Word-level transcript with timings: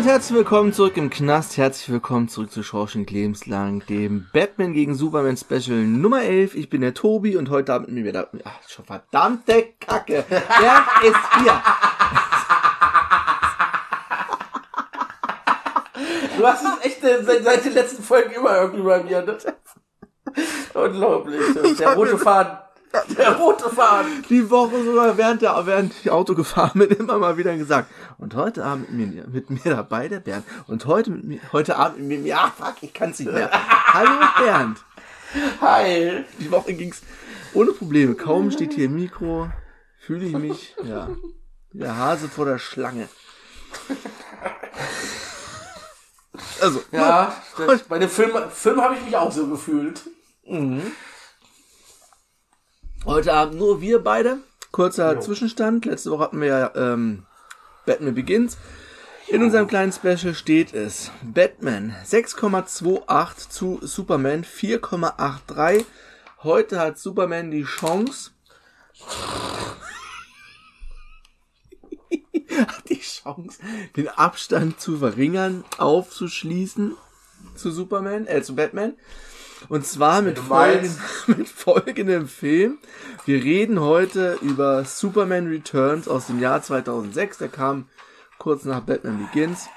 Damit 0.00 0.12
herzlich 0.14 0.38
willkommen 0.38 0.72
zurück 0.72 0.96
im 0.96 1.10
Knast. 1.10 1.58
Herzlich 1.58 1.90
willkommen 1.90 2.26
zurück 2.26 2.50
zu 2.50 2.62
Schorschend 2.62 3.10
Lebenslang, 3.10 3.84
dem 3.86 4.28
Batman 4.32 4.72
gegen 4.72 4.94
Superman 4.94 5.36
Special 5.36 5.76
Nummer 5.76 6.22
11. 6.22 6.54
Ich 6.54 6.70
bin 6.70 6.80
der 6.80 6.94
Tobi 6.94 7.36
und 7.36 7.50
heute 7.50 7.74
Abend 7.74 7.88
mit 7.88 7.98
mir 7.98 8.08
wieder... 8.08 8.30
Ach, 8.44 8.66
schon 8.66 8.86
verdammte 8.86 9.74
Kacke. 9.78 10.24
Wer 10.26 10.84
ist 11.02 11.18
hier? 11.42 11.62
Du 16.38 16.46
hast 16.46 16.64
es 16.64 16.86
echt 16.86 17.04
äh, 17.04 17.22
seit, 17.22 17.44
seit 17.44 17.64
den 17.66 17.74
letzten 17.74 18.02
Folgen 18.02 18.30
immer 18.30 18.56
irgendwie 18.56 18.82
bei 18.82 19.02
mir. 19.02 19.20
Ne? 19.20 19.36
Unglaublich. 20.72 21.42
Der 21.78 21.94
rote 21.94 22.16
Faden. 22.16 22.56
Der 22.92 23.36
rote 23.36 23.70
Faden. 23.70 24.24
Die 24.28 24.50
Woche 24.50 24.84
sogar 24.84 25.16
während 25.16 25.42
der 25.42 25.64
während 25.64 25.94
ich 26.00 26.10
Auto 26.10 26.34
gefahren 26.34 26.72
bin 26.74 26.90
immer 26.90 27.18
mal 27.18 27.36
wieder 27.36 27.56
gesagt. 27.56 27.90
Und 28.18 28.34
heute 28.34 28.64
Abend 28.64 28.90
mit 28.92 29.14
mir, 29.14 29.28
mit 29.28 29.50
mir 29.50 29.74
dabei 29.76 30.08
der 30.08 30.20
Bernd. 30.20 30.44
Und 30.66 30.86
heute 30.86 31.10
mit 31.10 31.24
mir, 31.24 31.40
heute 31.52 31.76
Abend 31.76 32.08
mit 32.08 32.22
mir, 32.22 32.38
ah 32.38 32.50
fuck, 32.56 32.76
ich 32.82 32.92
kann's 32.92 33.20
nicht 33.20 33.32
mehr. 33.32 33.50
Hallo 33.52 34.26
Bernd. 34.38 34.84
Hi. 35.60 36.24
Die 36.40 36.50
Woche 36.50 36.74
ging's 36.74 37.02
ohne 37.54 37.72
Probleme. 37.72 38.14
Kaum 38.14 38.50
steht 38.50 38.72
hier 38.74 38.88
ein 38.88 38.94
Mikro, 38.94 39.48
fühle 39.98 40.26
ich 40.26 40.36
mich, 40.36 40.74
ja, 40.82 41.08
der 41.72 41.96
Hase 41.96 42.28
vor 42.28 42.44
der 42.46 42.58
Schlange. 42.58 43.08
Also, 46.60 46.82
Ja, 46.90 47.34
bei 47.88 47.98
dem 47.98 48.08
Film, 48.08 48.32
Film 48.50 48.80
habe 48.80 48.94
ich 48.96 49.04
mich 49.04 49.16
auch 49.16 49.30
so 49.30 49.46
gefühlt. 49.46 50.02
Heute 53.06 53.32
Abend 53.32 53.58
nur 53.58 53.80
wir 53.80 54.04
beide. 54.04 54.40
Kurzer 54.72 55.20
Zwischenstand. 55.20 55.86
Letzte 55.86 56.10
Woche 56.10 56.24
hatten 56.24 56.40
wir 56.40 56.48
ja 56.48 56.72
ähm, 56.76 57.24
Batman 57.86 58.14
Begins. 58.14 58.58
In 59.26 59.42
unserem 59.42 59.66
kleinen 59.68 59.90
Special 59.90 60.34
steht 60.34 60.74
es 60.74 61.10
Batman 61.22 61.96
6,28 62.04 63.48
zu 63.48 63.78
Superman 63.80 64.44
4,83. 64.44 65.86
Heute 66.42 66.78
hat 66.78 66.98
Superman 66.98 67.50
die 67.50 67.64
Chance. 67.64 68.32
hat 72.66 72.88
die 72.90 73.00
Chance, 73.00 73.60
den 73.96 74.08
Abstand 74.08 74.78
zu 74.78 74.98
verringern, 74.98 75.64
aufzuschließen 75.78 76.96
zu 77.54 77.70
Superman, 77.70 78.26
äh, 78.26 78.42
zu 78.42 78.54
Batman. 78.54 78.92
Und 79.68 79.86
zwar 79.86 80.22
mit, 80.22 80.48
meinst. 80.48 80.98
mit 81.26 81.48
folgendem 81.48 82.28
Film. 82.28 82.78
Wir 83.24 83.42
reden 83.42 83.80
heute 83.80 84.38
über 84.40 84.84
Superman 84.84 85.48
Returns 85.48 86.08
aus 86.08 86.26
dem 86.26 86.40
Jahr 86.40 86.62
2006. 86.62 87.38
Der 87.38 87.48
kam 87.48 87.88
kurz 88.38 88.64
nach 88.64 88.80
Batman 88.80 89.26
Begins. 89.26 89.68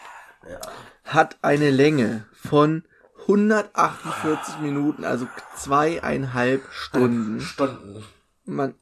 Hat 1.03 1.37
eine 1.41 1.69
Länge 1.69 2.25
von 2.33 2.83
148 3.21 4.59
Minuten, 4.59 5.05
also 5.05 5.27
zweieinhalb 5.57 6.63
Stunden. 6.71 7.41
Stunden. 7.41 8.03
Man, 8.45 8.75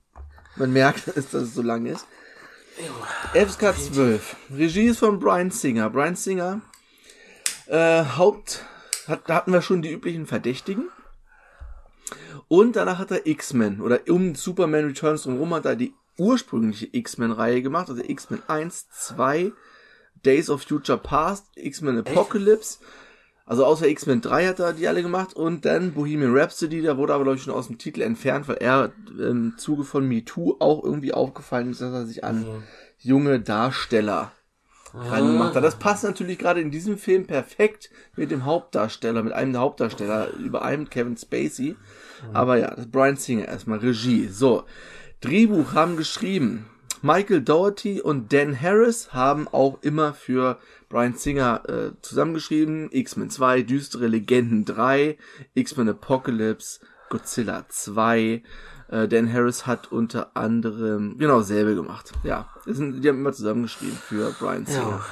man 0.55 0.71
merkt, 0.71 1.07
dass 1.15 1.33
es 1.33 1.53
so 1.53 1.61
lang 1.61 1.85
ist. 1.85 2.05
FSK 3.33 3.75
12. 3.93 4.35
Regie 4.55 4.87
ist 4.87 4.99
von 4.99 5.19
Brian 5.19 5.51
Singer. 5.51 5.89
Brian 5.89 6.15
Singer, 6.15 6.61
äh, 7.67 8.03
Haupt, 8.17 8.65
hat, 9.07 9.21
da 9.27 9.35
hatten 9.35 9.53
wir 9.53 9.61
schon 9.61 9.81
die 9.81 9.91
üblichen 9.91 10.25
Verdächtigen. 10.25 10.89
Und 12.47 12.75
danach 12.75 12.99
hat 12.99 13.11
er 13.11 13.25
X-Men 13.25 13.81
oder 13.81 14.01
um 14.09 14.35
Superman 14.35 14.85
Returns 14.85 15.23
drumherum 15.23 15.53
hat 15.53 15.65
er 15.65 15.75
die 15.75 15.93
ursprüngliche 16.17 16.89
X-Men-Reihe 16.91 17.61
gemacht, 17.61 17.89
also 17.89 18.03
X-Men 18.05 18.41
1, 18.47 18.89
2, 18.89 19.53
Days 20.25 20.49
of 20.49 20.61
Future 20.61 20.97
Past, 20.97 21.45
X-Men 21.55 21.99
Apocalypse. 21.99 22.79
Also 23.45 23.65
außer 23.65 23.87
X-Men 23.87 24.21
3 24.21 24.47
hat 24.47 24.59
er 24.59 24.73
die 24.73 24.87
alle 24.87 25.01
gemacht 25.01 25.33
und 25.33 25.65
dann 25.65 25.93
Bohemian 25.93 26.37
Rhapsody, 26.37 26.81
da 26.81 26.97
wurde 26.97 27.13
aber 27.13 27.23
glaube 27.23 27.37
ich 27.37 27.43
schon 27.43 27.53
aus 27.53 27.67
dem 27.67 27.77
Titel 27.77 28.01
entfernt, 28.01 28.47
weil 28.47 28.57
er 28.57 28.91
im 29.17 29.57
Zuge 29.57 29.83
von 29.83 30.07
MeToo 30.07 30.57
auch 30.59 30.83
irgendwie 30.83 31.13
aufgefallen 31.13 31.71
ist, 31.71 31.81
dass 31.81 31.91
er 31.91 32.05
sich 32.05 32.23
an 32.23 32.45
junge 32.99 33.39
Darsteller 33.39 34.31
rangemacht 34.93 35.55
hat. 35.55 35.63
Das 35.63 35.77
passt 35.77 36.03
natürlich 36.03 36.37
gerade 36.37 36.61
in 36.61 36.71
diesem 36.71 36.97
Film 36.97 37.25
perfekt 37.25 37.89
mit 38.15 38.31
dem 38.31 38.45
Hauptdarsteller, 38.45 39.23
mit 39.23 39.33
einem 39.33 39.53
der 39.53 39.61
Hauptdarsteller, 39.61 40.31
über 40.37 40.63
einem 40.63 40.89
Kevin 40.89 41.17
Spacey. 41.17 41.75
Aber 42.33 42.57
ja, 42.57 42.69
das 42.71 42.85
ist 42.85 42.91
Brian 42.91 43.15
Singer 43.15 43.47
erstmal 43.47 43.79
Regie. 43.79 44.27
So, 44.27 44.63
Drehbuch 45.21 45.73
haben 45.73 45.97
geschrieben 45.97 46.65
Michael 47.03 47.41
Dougherty 47.41 47.99
und 47.99 48.31
Dan 48.31 48.59
Harris 48.59 49.11
haben 49.11 49.47
auch 49.47 49.79
immer 49.81 50.13
für 50.13 50.59
Brian 50.87 51.15
Singer 51.15 51.63
äh, 51.67 51.91
zusammengeschrieben. 52.01 52.89
X-Men 52.91 53.31
2, 53.31 53.63
Düstere 53.63 54.07
Legenden 54.07 54.65
3, 54.65 55.17
X-Men 55.55 55.89
Apocalypse, 55.89 56.79
Godzilla 57.09 57.65
2. 57.67 58.43
Äh, 58.91 59.07
Dan 59.07 59.31
Harris 59.31 59.65
hat 59.65 59.91
unter 59.91 60.35
anderem 60.35 61.17
genau 61.17 61.41
selbe 61.41 61.75
gemacht. 61.75 62.11
Ja, 62.23 62.49
sind, 62.65 63.01
die 63.01 63.09
haben 63.09 63.19
immer 63.19 63.33
zusammengeschrieben 63.33 63.97
für 63.97 64.35
Brian 64.39 64.65
Singer. 64.65 65.03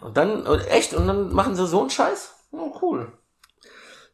Und 0.00 0.16
dann, 0.16 0.46
echt, 0.68 0.94
und 0.94 1.06
dann 1.06 1.32
machen 1.32 1.54
sie 1.54 1.66
so 1.66 1.80
einen 1.80 1.90
Scheiß? 1.90 2.34
Oh, 2.50 2.72
cool. 2.82 3.12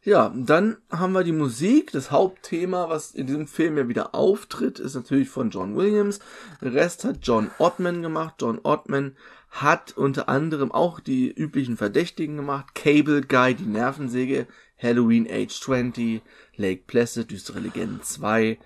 Ja, 0.03 0.31
dann 0.35 0.77
haben 0.91 1.13
wir 1.13 1.23
die 1.23 1.31
Musik. 1.31 1.91
Das 1.91 2.11
Hauptthema, 2.11 2.89
was 2.89 3.11
in 3.11 3.25
diesem 3.25 3.47
Film 3.47 3.77
ja 3.77 3.87
wieder 3.87 4.13
auftritt, 4.13 4.77
ist 4.77 4.93
natürlich 4.93 5.29
von 5.29 5.49
John 5.49 5.75
Williams. 5.75 6.19
Den 6.61 6.73
Rest 6.73 7.05
hat 7.05 7.19
John 7.23 7.49
Ottman 7.57 8.03
gemacht. 8.03 8.35
John 8.39 8.59
Ottman 8.61 9.15
hat 9.49 9.97
unter 9.97 10.29
anderem 10.29 10.71
auch 10.71 10.99
die 10.99 11.31
üblichen 11.31 11.77
Verdächtigen 11.77 12.35
gemacht. 12.35 12.75
Cable 12.75 13.21
Guy, 13.21 13.55
die 13.55 13.65
Nervensäge, 13.65 14.45
Halloween 14.77 15.27
Age 15.27 15.59
20, 15.59 16.21
Lake 16.57 16.83
Placid, 16.85 17.31
Düstere 17.31 17.59
Legenden 17.59 18.03
2, 18.03 18.59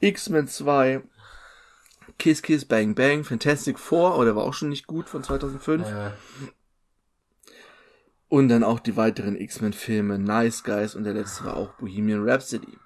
X-Men 0.00 0.48
2, 0.48 1.02
Kiss 2.18 2.42
Kiss 2.42 2.64
Bang 2.64 2.94
Bang, 2.94 3.24
Fantastic 3.24 3.78
Four, 3.78 4.18
oder 4.18 4.34
war 4.36 4.44
auch 4.44 4.54
schon 4.54 4.68
nicht 4.70 4.86
gut 4.86 5.08
von 5.08 5.22
2005. 5.22 5.86
Äh, 5.88 6.10
Und 8.28 8.48
dann 8.48 8.62
auch 8.62 8.80
die 8.80 8.96
weiteren 8.96 9.36
X-Men-Filme, 9.36 10.18
Nice 10.18 10.62
Guys 10.62 10.94
und 10.94 11.04
der 11.04 11.14
letzte 11.14 11.44
war 11.44 11.56
auch 11.56 11.72
Bohemian 11.74 12.28
Rhapsody. 12.28 12.78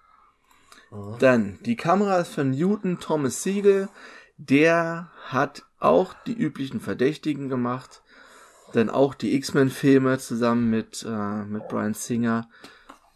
Dann, 1.18 1.58
die 1.64 1.76
Kamera 1.76 2.18
ist 2.18 2.34
von 2.34 2.50
Newton 2.50 3.00
Thomas 3.00 3.42
Siegel. 3.42 3.88
Der 4.36 5.10
hat 5.26 5.64
auch 5.80 6.14
die 6.26 6.32
üblichen 6.34 6.80
Verdächtigen 6.80 7.48
gemacht. 7.48 8.02
Dann 8.72 8.90
auch 8.90 9.14
die 9.14 9.34
X-Men-Filme 9.34 10.18
zusammen 10.18 10.70
mit, 10.70 11.04
äh, 11.06 11.44
mit 11.44 11.68
Brian 11.68 11.94
Singer. 11.94 12.48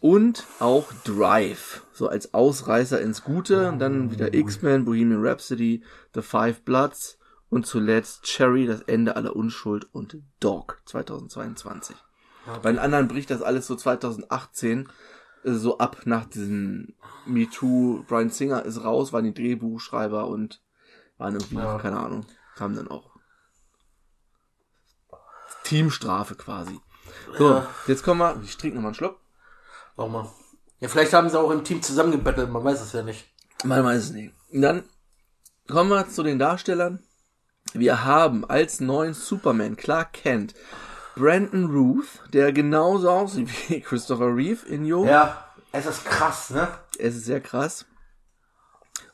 Und 0.00 0.46
auch 0.60 0.92
Drive. 1.04 1.82
So 1.92 2.08
als 2.08 2.32
Ausreißer 2.34 3.00
ins 3.00 3.24
Gute. 3.24 3.68
Und 3.68 3.78
dann 3.80 4.10
wieder 4.12 4.32
X-Men, 4.32 4.84
Bohemian 4.84 5.24
Rhapsody, 5.24 5.82
The 6.14 6.22
Five 6.22 6.62
Bloods. 6.62 7.18
Und 7.50 7.66
zuletzt 7.66 8.24
Cherry, 8.24 8.66
das 8.66 8.82
Ende 8.82 9.16
aller 9.16 9.34
Unschuld 9.34 9.88
und 9.92 10.18
Dog 10.38 10.82
2022. 10.84 11.96
Bei 12.62 12.70
den 12.70 12.78
anderen 12.78 13.08
bricht 13.08 13.30
das 13.30 13.42
alles 13.42 13.66
so 13.66 13.74
2018 13.74 14.88
äh, 15.44 15.52
so 15.52 15.78
ab 15.78 16.02
nach 16.04 16.26
diesem 16.26 16.94
MeToo. 17.26 18.04
Brian 18.06 18.30
Singer 18.30 18.64
ist 18.64 18.84
raus, 18.84 19.12
waren 19.12 19.24
die 19.24 19.34
Drehbuchschreiber 19.34 20.26
und 20.28 20.62
waren 21.16 21.34
irgendwie, 21.34 21.56
Ja. 21.56 21.78
keine 21.78 21.98
Ahnung, 21.98 22.26
kamen 22.54 22.76
dann 22.76 22.88
auch 22.88 23.10
Teamstrafe 25.64 26.34
quasi. 26.34 26.78
So, 27.36 27.48
Ja. 27.50 27.66
jetzt 27.86 28.02
kommen 28.02 28.20
wir, 28.20 28.40
ich 28.44 28.56
trinke 28.56 28.76
nochmal 28.76 28.90
einen 28.90 28.94
Schluck. 28.94 29.18
Mal. 30.06 30.28
Ja, 30.80 30.88
vielleicht 30.88 31.12
haben 31.12 31.28
sie 31.28 31.38
auch 31.38 31.50
im 31.50 31.64
Team 31.64 31.82
zusammengebettelt, 31.82 32.50
man 32.50 32.62
weiß 32.62 32.80
es 32.80 32.92
ja 32.92 33.02
nicht. 33.02 33.26
Man 33.64 33.84
weiß 33.84 34.04
es 34.04 34.10
nicht. 34.10 34.32
Und 34.52 34.62
dann 34.62 34.84
kommen 35.66 35.90
wir 35.90 36.08
zu 36.08 36.22
den 36.22 36.38
Darstellern. 36.38 37.02
Wir 37.72 38.04
haben 38.04 38.48
als 38.48 38.80
neuen 38.80 39.12
Superman 39.12 39.76
Clark 39.76 40.12
Kent 40.12 40.54
Brandon 41.16 41.66
Ruth, 41.66 42.22
der 42.32 42.52
genauso 42.52 43.10
aussieht 43.10 43.48
wie 43.68 43.80
Christopher 43.80 44.34
Reeve 44.34 44.66
in 44.68 44.84
Jung. 44.84 45.08
Ja, 45.08 45.44
es 45.72 45.86
ist 45.86 46.04
krass, 46.04 46.50
ne? 46.50 46.68
Es 46.98 47.16
ist 47.16 47.24
sehr 47.24 47.40
krass. 47.40 47.84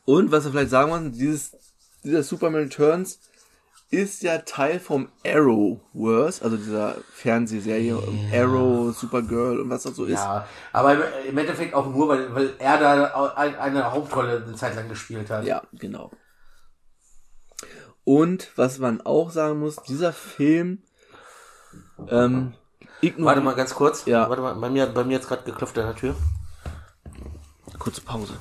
Und 0.05 0.31
was 0.31 0.45
wir 0.45 0.51
vielleicht 0.51 0.69
sagen 0.69 0.91
wollen, 0.91 1.11
dieses, 1.11 1.57
dieser 2.03 2.21
Superman 2.21 2.63
Returns 2.63 3.19
ist 3.95 4.23
ja 4.23 4.39
Teil 4.39 4.79
vom 4.79 5.09
Arrowverse, 5.25 6.43
also 6.43 6.57
dieser 6.57 6.95
Fernsehserie 7.13 7.97
Arrow, 8.33 8.95
Supergirl 8.95 9.59
und 9.59 9.69
was 9.69 9.83
das 9.83 9.95
so 9.95 10.05
ist. 10.05 10.19
Ja, 10.19 10.47
aber 10.73 10.95
im, 11.25 11.37
Endeffekt 11.37 11.73
auch 11.73 11.87
nur, 11.87 12.07
weil, 12.09 12.33
weil 12.35 12.53
er 12.59 12.77
da 12.79 13.33
ein- 13.35 13.55
eine 13.55 13.91
Hauptrolle 13.91 14.43
eine 14.45 14.55
Zeit 14.55 14.75
lang 14.75 14.89
gespielt 14.89 15.29
hat. 15.29 15.45
Ja, 15.45 15.63
genau. 15.73 16.11
Und 18.03 18.51
was 18.55 18.77
man 18.79 19.01
auch 19.01 19.31
sagen 19.31 19.59
muss, 19.59 19.77
dieser 19.87 20.13
Film 20.13 20.83
ähm. 22.09 22.53
Warte 23.17 23.41
mal 23.41 23.55
ganz 23.55 23.73
kurz. 23.75 24.05
Ja. 24.05 24.29
Warte 24.29 24.41
mal, 24.41 24.55
bei 24.55 24.69
mir, 24.69 24.87
bei 24.87 25.03
mir 25.03 25.13
jetzt 25.13 25.27
gerade 25.27 25.43
geklopft 25.43 25.77
an 25.77 25.85
der 25.87 25.95
Tür. 25.95 26.15
Kurze 27.77 28.01
Pause. 28.01 28.33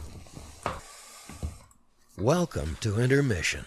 Welcome 2.17 2.77
to 2.81 2.95
intermission. 2.99 3.65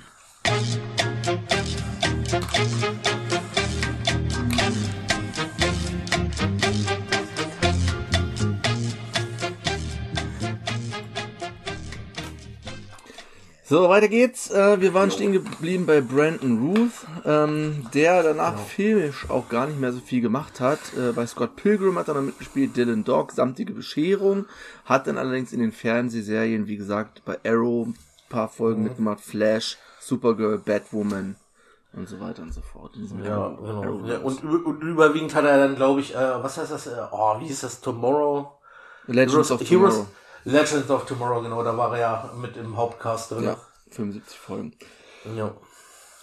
So, 13.70 13.90
weiter 13.90 14.08
geht's. 14.08 14.50
Äh, 14.50 14.80
wir 14.80 14.94
waren 14.94 15.12
stehen 15.12 15.34
geblieben 15.34 15.86
bei 15.86 16.00
Brandon 16.00 16.58
Ruth, 16.58 17.06
ähm, 17.26 17.88
der 17.94 18.24
danach 18.24 18.58
filmisch 18.58 19.30
auch 19.30 19.50
gar 19.50 19.68
nicht 19.68 19.80
mehr 19.80 19.92
so 19.92 20.00
viel 20.00 20.22
gemacht 20.22 20.62
hat. 20.62 20.80
Äh, 20.98 21.12
bei 21.12 21.26
Scott 21.28 21.58
Pilgrim 21.58 21.98
hat 21.98 22.08
er 22.08 22.14
noch 22.14 22.22
mitgespielt, 22.22 22.78
Dylan 22.78 23.04
Dog, 23.04 23.34
Samtige 23.34 23.74
Bescherung, 23.74 24.46
hat 24.86 25.08
dann 25.08 25.18
allerdings 25.18 25.52
in 25.52 25.60
den 25.60 25.74
Fernsehserien, 25.74 26.68
wie 26.68 26.78
gesagt, 26.78 27.24
bei 27.26 27.40
Arrow 27.44 27.88
ein 27.88 27.96
paar 28.30 28.48
Folgen 28.48 28.84
mitgemacht, 28.84 29.20
Flash, 29.22 29.78
Supergirl, 30.00 30.60
Batwoman 30.60 31.36
und 31.98 32.08
so 32.08 32.20
weiter 32.20 32.42
und 32.44 32.54
so 32.54 32.62
fort. 32.62 32.96
Diesem 32.96 33.24
Ja, 33.24 33.50
genau. 33.50 33.82
Arrowverse. 33.82 34.14
Ja, 34.14 34.20
und, 34.20 34.44
und 34.66 34.82
überwiegend 34.82 35.34
hat 35.36 35.46
er 35.46 35.58
dann, 35.58 35.76
glaube 35.76 36.00
ich, 36.02 36.16
äh, 36.16 36.44
was 36.44 36.58
heißt 36.58 36.72
das? 36.72 36.88
Äh, 36.88 36.92
oh, 37.12 37.40
wie 37.40 37.48
hieß 37.48 37.62
das? 37.62 37.82
Tomorrow? 37.82 38.52
Legends 39.08 39.52
of 39.52 39.64
Tomorrow. 39.64 40.06
Legends 40.44 40.90
of 40.90 41.06
Tomorrow, 41.06 41.42
genau, 41.42 41.64
da 41.64 41.76
war 41.76 41.94
er 41.94 42.00
ja 42.00 42.30
mit 42.40 42.56
im 42.58 42.78
Hauptcast 42.78 43.32
drin. 43.32 43.44
Ja, 43.46 43.58
75 43.92 44.38
Folgen. 44.40 44.74
ja. 45.36 45.54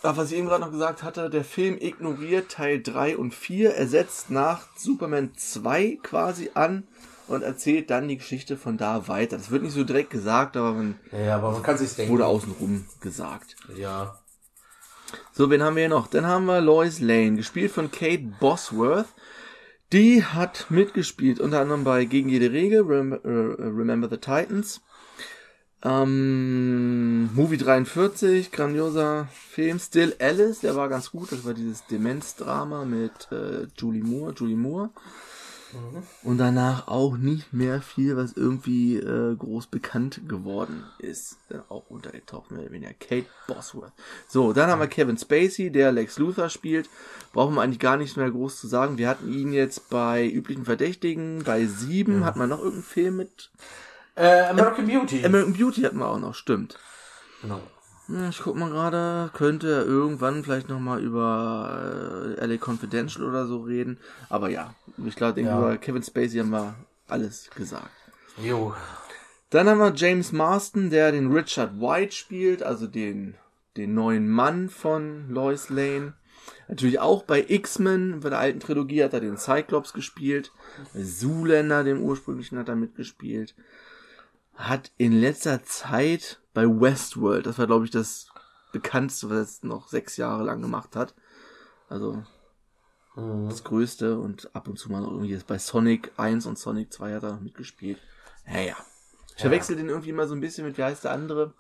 Ach, 0.07 0.19
was 0.19 0.31
ich 0.31 0.37
eben 0.39 0.49
gerade 0.49 0.63
noch 0.63 0.71
gesagt 0.71 1.03
hatte, 1.03 1.31
der 1.31 1.45
Film 1.45 1.79
ignoriert 1.81 2.51
Teil 2.51 2.83
3 2.83 3.17
und 3.17 3.33
4, 3.35 3.75
er 3.75 3.87
setzt 3.89 4.31
nach 4.31 4.67
Superman 4.77 5.33
2 5.35 5.99
quasi 6.03 6.51
an 6.53 6.87
und 7.27 7.43
erzählt 7.43 7.89
dann 7.89 8.07
die 8.09 8.19
Geschichte 8.19 8.59
von 8.59 8.77
da 8.77 9.09
weiter. 9.09 9.39
Das 9.39 9.51
wird 9.51 9.63
nicht 9.63 9.73
so 9.73 9.83
direkt 9.83 10.11
gesagt, 10.11 10.59
aber 10.59 10.73
man 10.73 11.01
Ja, 11.11 11.37
aber 11.37 11.53
man 11.53 11.63
kann 11.63 11.79
sich's 11.79 11.97
denken. 11.97 12.13
wurde 12.13 12.27
außenrum 12.27 12.85
gesagt. 13.01 13.57
Ja. 13.77 14.19
So, 15.33 15.51
wen 15.51 15.63
haben 15.63 15.77
wir 15.77 15.83
hier 15.83 15.89
noch? 15.89 16.07
Dann 16.07 16.27
haben 16.27 16.47
wir 16.47 16.61
Lois 16.61 17.01
Lane, 17.01 17.37
gespielt 17.37 17.73
von 17.73 17.91
Kate 17.91 18.23
Bosworth. 18.41 19.09
Die 19.93 20.25
hat 20.25 20.67
mitgespielt, 20.71 21.41
unter 21.41 21.61
anderem 21.61 21.85
bei 21.85 22.05
Gegen 22.05 22.29
jede 22.29 22.51
Regel, 22.51 22.83
Rem 22.83 23.13
äh, 23.13 23.19
Remember 23.23 24.09
the 24.09 24.17
Titans. 24.17 24.81
Ähm, 25.85 27.33
Movie 27.35 27.59
43, 27.59 28.51
grandioser 28.51 29.29
Film. 29.33 29.79
Still 29.79 30.17
Alice, 30.19 30.61
der 30.61 30.77
war 30.77 30.89
ganz 30.89 31.11
gut. 31.11 31.31
Das 31.31 31.45
war 31.45 31.53
dieses 31.53 31.87
Demenzdrama 31.87 32.85
mit 32.85 33.29
äh, 33.31 33.67
Julie 33.77 34.03
Moore. 34.03 34.33
Julie 34.35 34.57
Moore. 34.57 34.91
Und 36.23 36.39
danach 36.39 36.89
auch 36.89 37.17
nicht 37.17 37.53
mehr 37.53 37.81
viel, 37.83 38.17
was 38.17 38.33
irgendwie 38.33 38.97
äh, 38.97 39.35
groß 39.37 39.67
bekannt 39.67 40.23
geworden 40.29 40.85
ist. 40.99 41.39
Dann 41.49 41.63
auch 41.69 41.89
untergetaucht, 41.91 42.51
mehr 42.51 42.63
oder 42.63 42.73
weniger. 42.73 42.93
Kate 42.95 43.27
Bosworth. 43.47 43.93
So, 44.29 44.53
dann 44.53 44.71
haben 44.71 44.81
wir 44.81 44.87
Kevin 44.89 45.19
Spacey, 45.19 45.71
der 45.71 45.93
Lex 45.93 46.19
Luthor 46.19 46.49
spielt. 46.49 46.89
Brauchen 47.33 47.55
wir 47.55 47.63
eigentlich 47.63 47.79
gar 47.81 47.97
nicht 47.97 48.17
mehr 48.17 48.31
groß 48.31 48.61
zu 48.61 48.67
sagen. 48.67 48.99
Wir 48.99 49.09
hatten 49.09 49.33
ihn 49.33 49.53
jetzt 49.53 49.91
bei 49.91 50.29
üblichen 50.29 50.65
Verdächtigen, 50.65 51.43
bei 51.45 51.67
Sieben, 51.67 52.25
hat 52.25 52.37
man 52.37 52.49
noch 52.49 52.59
irgendeinen 52.59 52.85
Film 52.85 53.17
mit 53.17 53.51
Äh, 54.17 54.43
American 54.43 54.87
Beauty. 54.87 55.25
American 55.25 55.55
Beauty 55.55 55.83
hatten 55.83 55.99
wir 55.99 56.09
auch 56.09 56.21
noch, 56.21 56.35
stimmt. 56.35 56.79
genau. 57.43 57.61
Ich 58.29 58.43
guck 58.43 58.57
mal 58.57 58.69
gerade, 58.69 59.31
könnte 59.33 59.73
er 59.73 59.87
irgendwann 59.87 60.45
vielleicht 60.45 60.69
nochmal 60.69 61.03
über 61.03 62.35
äh, 62.39 62.45
LA 62.47 62.59
Confidential 62.63 63.25
oder 63.25 63.47
so 63.47 63.63
reden. 63.63 63.99
Aber 64.29 64.51
ja, 64.51 64.75
ich 65.07 65.17
glaube, 65.17 65.41
Ja. 65.41 65.59
über 65.59 65.77
Kevin 65.79 66.03
Spacey 66.03 66.39
haben 66.39 66.51
wir 66.51 66.75
alles 67.09 67.49
gesagt. 67.57 67.91
Jo. 68.43 68.75
Dann 69.51 69.69
haben 69.69 69.79
wir 69.79 69.95
James 69.95 70.33
Marston, 70.33 70.91
der 70.91 71.13
den 71.13 71.33
Richard 71.33 71.81
White 71.81 72.13
spielt, 72.13 72.63
also 72.63 72.87
den, 72.87 73.37
den 73.77 73.95
neuen 73.95 74.29
Mann 74.29 74.69
von 74.69 75.31
Lois 75.31 75.71
Lane. 75.71 76.13
Natürlich 76.69 77.01
auch 77.01 77.23
bei 77.23 77.45
X-Men, 77.47 78.21
bei 78.21 78.31
der 78.31 78.39
alten 78.39 78.61
Trilogie 78.61 79.03
hat 79.05 79.15
er 79.15 79.21
den 79.21 79.39
Cyclops 79.39 79.93
gespielt. 79.95 80.51
Bei 80.93 81.03
Zoolander, 81.03 81.85
dem 81.85 82.03
ursprünglichen, 82.03 82.59
hat 82.59 82.69
er 82.69 82.77
mitgespielt. 82.77 83.55
Hat 84.55 84.93
in 84.97 85.13
letzter 85.13 85.63
Zeit 85.65 86.41
bei 86.53 86.65
Westworld, 86.67 87.47
das 87.47 87.59
war 87.59 87.67
glaube 87.67 87.85
ich 87.85 87.91
das 87.91 88.29
bekannteste, 88.73 89.29
was 89.29 89.37
er 89.37 89.43
jetzt 89.43 89.65
noch 89.65 89.89
sechs 89.89 90.17
Jahre 90.17 90.45
lang 90.45 90.63
gemacht 90.63 90.97
hat. 90.97 91.15
Also 91.89 92.23
das 93.17 93.63
größte 93.63 94.19
und 94.19 94.55
ab 94.57 94.67
und 94.67 94.77
zu 94.77 94.91
mal 94.91 95.01
noch 95.01 95.13
irgendwie 95.13 95.31
jetzt 95.31 95.47
bei 95.47 95.57
Sonic 95.59 96.11
1 96.17 96.47
und 96.47 96.59
Sonic 96.59 96.93
2 96.93 97.15
hat 97.15 97.23
er 97.23 97.33
noch 97.35 97.41
mitgespielt. 97.41 98.01
Naja. 98.45 98.75
Ich 99.37 99.43
verwechsel 99.43 99.77
den 99.77 99.89
irgendwie 99.89 100.13
mal 100.13 100.27
so 100.27 100.35
ein 100.35 100.41
bisschen 100.41 100.67
mit, 100.67 100.79
wie 100.79 100.83
heißt 100.83 101.05
der 101.05 101.13
andere, 101.13 101.55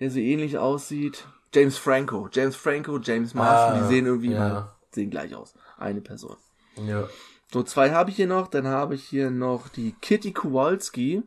der 0.00 0.10
so 0.10 0.18
ähnlich 0.18 0.58
aussieht. 0.58 1.24
James 1.54 1.78
Franco. 1.78 2.28
James 2.32 2.56
Franco, 2.56 2.98
James 2.98 3.32
Marston, 3.32 3.78
Ah, 3.78 3.82
die 3.82 3.94
sehen 3.94 4.06
irgendwie 4.06 4.32
ja. 4.32 4.38
mal, 4.38 4.76
sehen 4.90 5.10
gleich 5.10 5.34
aus. 5.36 5.54
Eine 5.78 6.00
Person. 6.00 6.36
Ja. 6.84 7.08
So, 7.52 7.62
zwei 7.62 7.92
habe 7.92 8.10
ich 8.10 8.16
hier 8.16 8.26
noch. 8.26 8.48
Dann 8.48 8.66
habe 8.66 8.96
ich 8.96 9.04
hier 9.04 9.30
noch 9.30 9.68
die 9.68 9.94
Kitty 10.02 10.32
Kowalski, 10.32 11.22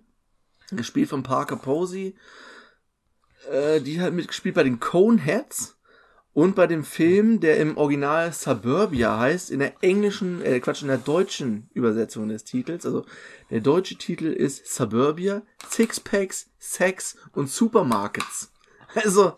gespielt 0.77 1.09
von 1.09 1.23
Parker 1.23 1.56
Posey. 1.56 2.16
Äh, 3.52 3.81
die 3.81 4.02
hat 4.02 4.14
mitgespielt 4.14 4.56
bei 4.56 4.64
den 4.64 4.80
Coneheads 4.80 5.78
und 6.33 6.56
bei 6.56 6.68
dem 6.68 6.83
Film, 6.83 7.40
der 7.40 7.57
im 7.57 7.78
Original 7.78 8.31
Suburbia 8.31 9.18
heißt, 9.18 9.49
in 9.49 9.59
der 9.59 9.73
englischen, 9.81 10.42
äh, 10.44 10.59
Quatsch, 10.59 10.83
in 10.83 10.88
der 10.88 10.97
deutschen 10.97 11.69
Übersetzung 11.73 12.30
des 12.30 12.44
Titels. 12.44 12.85
Also 12.85 13.06
der 13.49 13.61
deutsche 13.61 13.95
Titel 13.95 14.28
ist 14.28 14.68
Suburbia, 14.73 15.42
Sixpacks, 15.69 16.49
Sex 16.57 17.18
und 17.33 17.49
Supermarkets. 17.49 18.52
Also, 18.95 19.38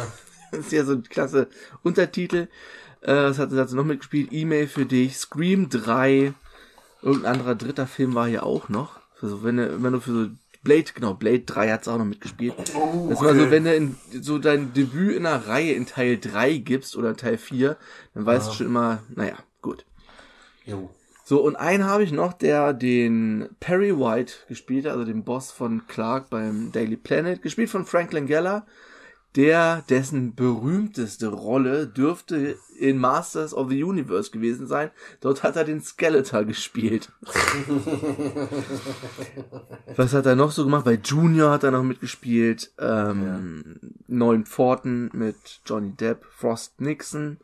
das 0.50 0.60
ist 0.60 0.72
ja 0.72 0.84
so 0.84 0.94
ein 0.94 1.02
klasse 1.02 1.48
Untertitel. 1.82 2.48
Äh, 3.02 3.14
was 3.14 3.38
hat 3.38 3.50
sie 3.50 3.76
noch 3.76 3.84
mitgespielt? 3.84 4.32
E-Mail 4.32 4.66
für 4.66 4.86
dich, 4.86 5.18
Scream 5.18 5.68
3, 5.68 6.34
irgendein 7.02 7.32
anderer 7.32 7.54
dritter 7.54 7.86
Film 7.86 8.14
war 8.14 8.26
hier 8.26 8.44
auch 8.44 8.68
noch. 8.68 9.00
Also 9.20 9.42
wenn 9.42 9.58
du, 9.58 9.82
wenn 9.82 9.92
du 9.92 10.00
für 10.00 10.12
so 10.12 10.30
Blade, 10.62 10.84
genau, 10.94 11.14
Blade 11.14 11.40
3 11.40 11.70
hat's 11.70 11.88
auch 11.88 11.98
noch 11.98 12.04
mitgespielt. 12.04 12.54
Oh, 12.74 13.06
Das 13.08 13.20
war 13.22 13.34
so, 13.34 13.42
okay. 13.42 13.50
wenn 13.50 13.64
du 13.64 13.74
in, 13.74 13.96
so 14.20 14.38
dein 14.38 14.72
Debüt 14.74 15.16
in 15.16 15.26
einer 15.26 15.46
Reihe 15.46 15.72
in 15.72 15.86
Teil 15.86 16.18
3 16.18 16.58
gibst 16.58 16.96
oder 16.96 17.16
Teil 17.16 17.38
4, 17.38 17.76
dann 18.14 18.26
weißt 18.26 18.48
du 18.48 18.52
schon 18.52 18.66
immer, 18.66 19.02
naja, 19.14 19.36
gut. 19.62 19.86
Jo. 20.66 20.90
So, 21.24 21.42
und 21.42 21.56
einen 21.56 21.84
habe 21.84 22.02
ich 22.02 22.12
noch, 22.12 22.32
der 22.32 22.72
den 22.72 23.48
Perry 23.60 23.96
White 23.98 24.34
gespielt 24.48 24.84
hat, 24.84 24.92
also 24.92 25.04
den 25.04 25.24
Boss 25.24 25.52
von 25.52 25.86
Clark 25.86 26.28
beim 26.28 26.72
Daily 26.72 26.96
Planet, 26.96 27.40
gespielt 27.40 27.70
von 27.70 27.86
Franklin 27.86 28.26
Geller, 28.26 28.66
der 29.36 29.84
dessen 29.88 30.34
berühmteste 30.34 31.28
Rolle 31.28 31.86
dürfte 31.86 32.56
in 32.76 32.98
Masters 32.98 33.54
of 33.54 33.68
the 33.70 33.84
Universe 33.84 34.32
gewesen 34.32 34.66
sein. 34.66 34.90
Dort 35.20 35.44
hat 35.44 35.54
er 35.56 35.64
den 35.64 35.80
Skeletor 35.80 36.44
gespielt. 36.44 37.12
Was 39.96 40.14
hat 40.14 40.26
er 40.26 40.34
noch 40.34 40.50
so 40.50 40.64
gemacht? 40.64 40.84
Bei 40.84 40.94
Junior 40.94 41.52
hat 41.52 41.62
er 41.62 41.70
noch 41.70 41.84
mitgespielt. 41.84 42.72
Ähm, 42.78 43.78
Neuen 44.08 44.46
Pforten 44.46 45.10
mit 45.12 45.60
Johnny 45.64 45.92
Depp, 45.92 46.24
Frost 46.24 46.80
Nixon. 46.80 47.38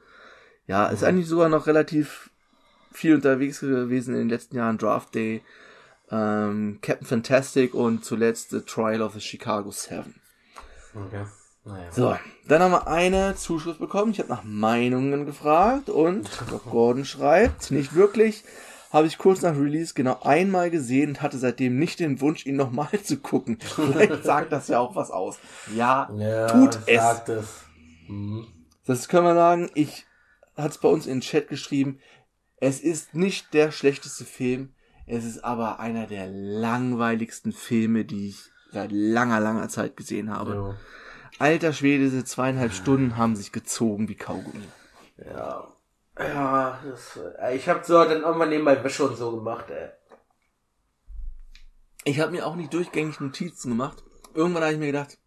Ja, 0.66 0.86
ist 0.86 1.04
eigentlich 1.04 1.28
sogar 1.28 1.48
noch 1.48 1.68
relativ 1.68 2.30
viel 2.90 3.14
unterwegs 3.14 3.60
gewesen 3.60 4.14
in 4.14 4.20
den 4.20 4.28
letzten 4.28 4.56
Jahren. 4.56 4.78
Draft 4.78 5.14
Day, 5.14 5.42
ähm, 6.10 6.78
Captain 6.82 7.06
Fantastic 7.06 7.74
und 7.74 8.04
zuletzt 8.04 8.50
The 8.50 8.62
Trial 8.62 9.02
of 9.02 9.14
the 9.14 9.20
Chicago 9.20 9.70
Seven. 9.70 10.16
Okay. 10.94 11.26
Naja. 11.66 11.90
So, 11.90 12.16
dann 12.46 12.62
haben 12.62 12.70
wir 12.72 12.86
eine 12.86 13.34
Zuschrift 13.34 13.80
bekommen. 13.80 14.12
Ich 14.12 14.20
habe 14.20 14.28
nach 14.28 14.44
Meinungen 14.44 15.26
gefragt 15.26 15.90
und 15.90 16.30
Gordon 16.70 17.04
schreibt, 17.04 17.70
nicht 17.72 17.94
wirklich. 17.94 18.44
habe 18.92 19.08
ich 19.08 19.18
kurz 19.18 19.42
nach 19.42 19.56
Release 19.56 19.92
genau 19.92 20.20
einmal 20.22 20.70
gesehen 20.70 21.10
und 21.10 21.22
hatte 21.22 21.38
seitdem 21.38 21.76
nicht 21.76 21.98
den 21.98 22.20
Wunsch, 22.20 22.46
ihn 22.46 22.54
nochmal 22.56 22.88
zu 23.02 23.16
gucken. 23.18 23.58
Vielleicht 23.60 24.22
sagt 24.24 24.52
das 24.52 24.68
ja 24.68 24.78
auch 24.78 24.94
was 24.94 25.10
aus. 25.10 25.38
Ja, 25.74 26.08
Ja, 26.16 26.46
tut 26.46 26.78
es. 26.86 27.28
es. 27.28 27.48
Mhm. 28.08 28.46
Das 28.86 29.08
können 29.08 29.24
wir 29.26 29.34
sagen. 29.34 29.68
Ich 29.74 30.06
hatte 30.56 30.68
es 30.68 30.78
bei 30.78 30.88
uns 30.88 31.06
in 31.06 31.16
den 31.16 31.20
Chat 31.22 31.48
geschrieben. 31.48 31.98
Es 32.58 32.80
ist 32.80 33.14
nicht 33.14 33.52
der 33.52 33.72
schlechteste 33.72 34.24
Film. 34.24 34.72
Es 35.06 35.24
ist 35.24 35.44
aber 35.44 35.80
einer 35.80 36.06
der 36.06 36.28
langweiligsten 36.28 37.52
Filme, 37.52 38.04
die 38.04 38.28
ich 38.28 38.38
seit 38.72 38.90
langer, 38.92 39.40
langer 39.40 39.68
Zeit 39.68 39.96
gesehen 39.96 40.30
habe. 40.30 40.54
Jo. 40.54 40.74
Alter 41.38 41.72
Schwede, 41.72 42.04
diese 42.04 42.24
zweieinhalb 42.24 42.72
Stunden 42.72 43.16
haben 43.16 43.36
sich 43.36 43.52
gezogen 43.52 44.08
wie 44.08 44.14
Kaugummi. 44.14 44.66
Ja. 45.18 45.72
Ja, 46.18 46.80
das, 46.82 47.18
äh, 47.38 47.56
ich 47.56 47.68
habe 47.68 47.84
so 47.84 48.02
dann 48.04 48.22
irgendwann 48.22 48.48
nebenbei 48.48 48.82
Wäsche 48.82 49.06
und 49.06 49.16
so 49.16 49.36
gemacht, 49.36 49.66
ey. 49.68 49.90
Ich 52.04 52.20
habe 52.20 52.32
mir 52.32 52.46
auch 52.46 52.56
nicht 52.56 52.72
durchgängig 52.72 53.20
Notizen 53.20 53.70
gemacht. 53.70 54.02
Irgendwann 54.32 54.62
habe 54.62 54.72
ich 54.72 54.78
mir 54.78 54.86
gedacht, 54.86 55.18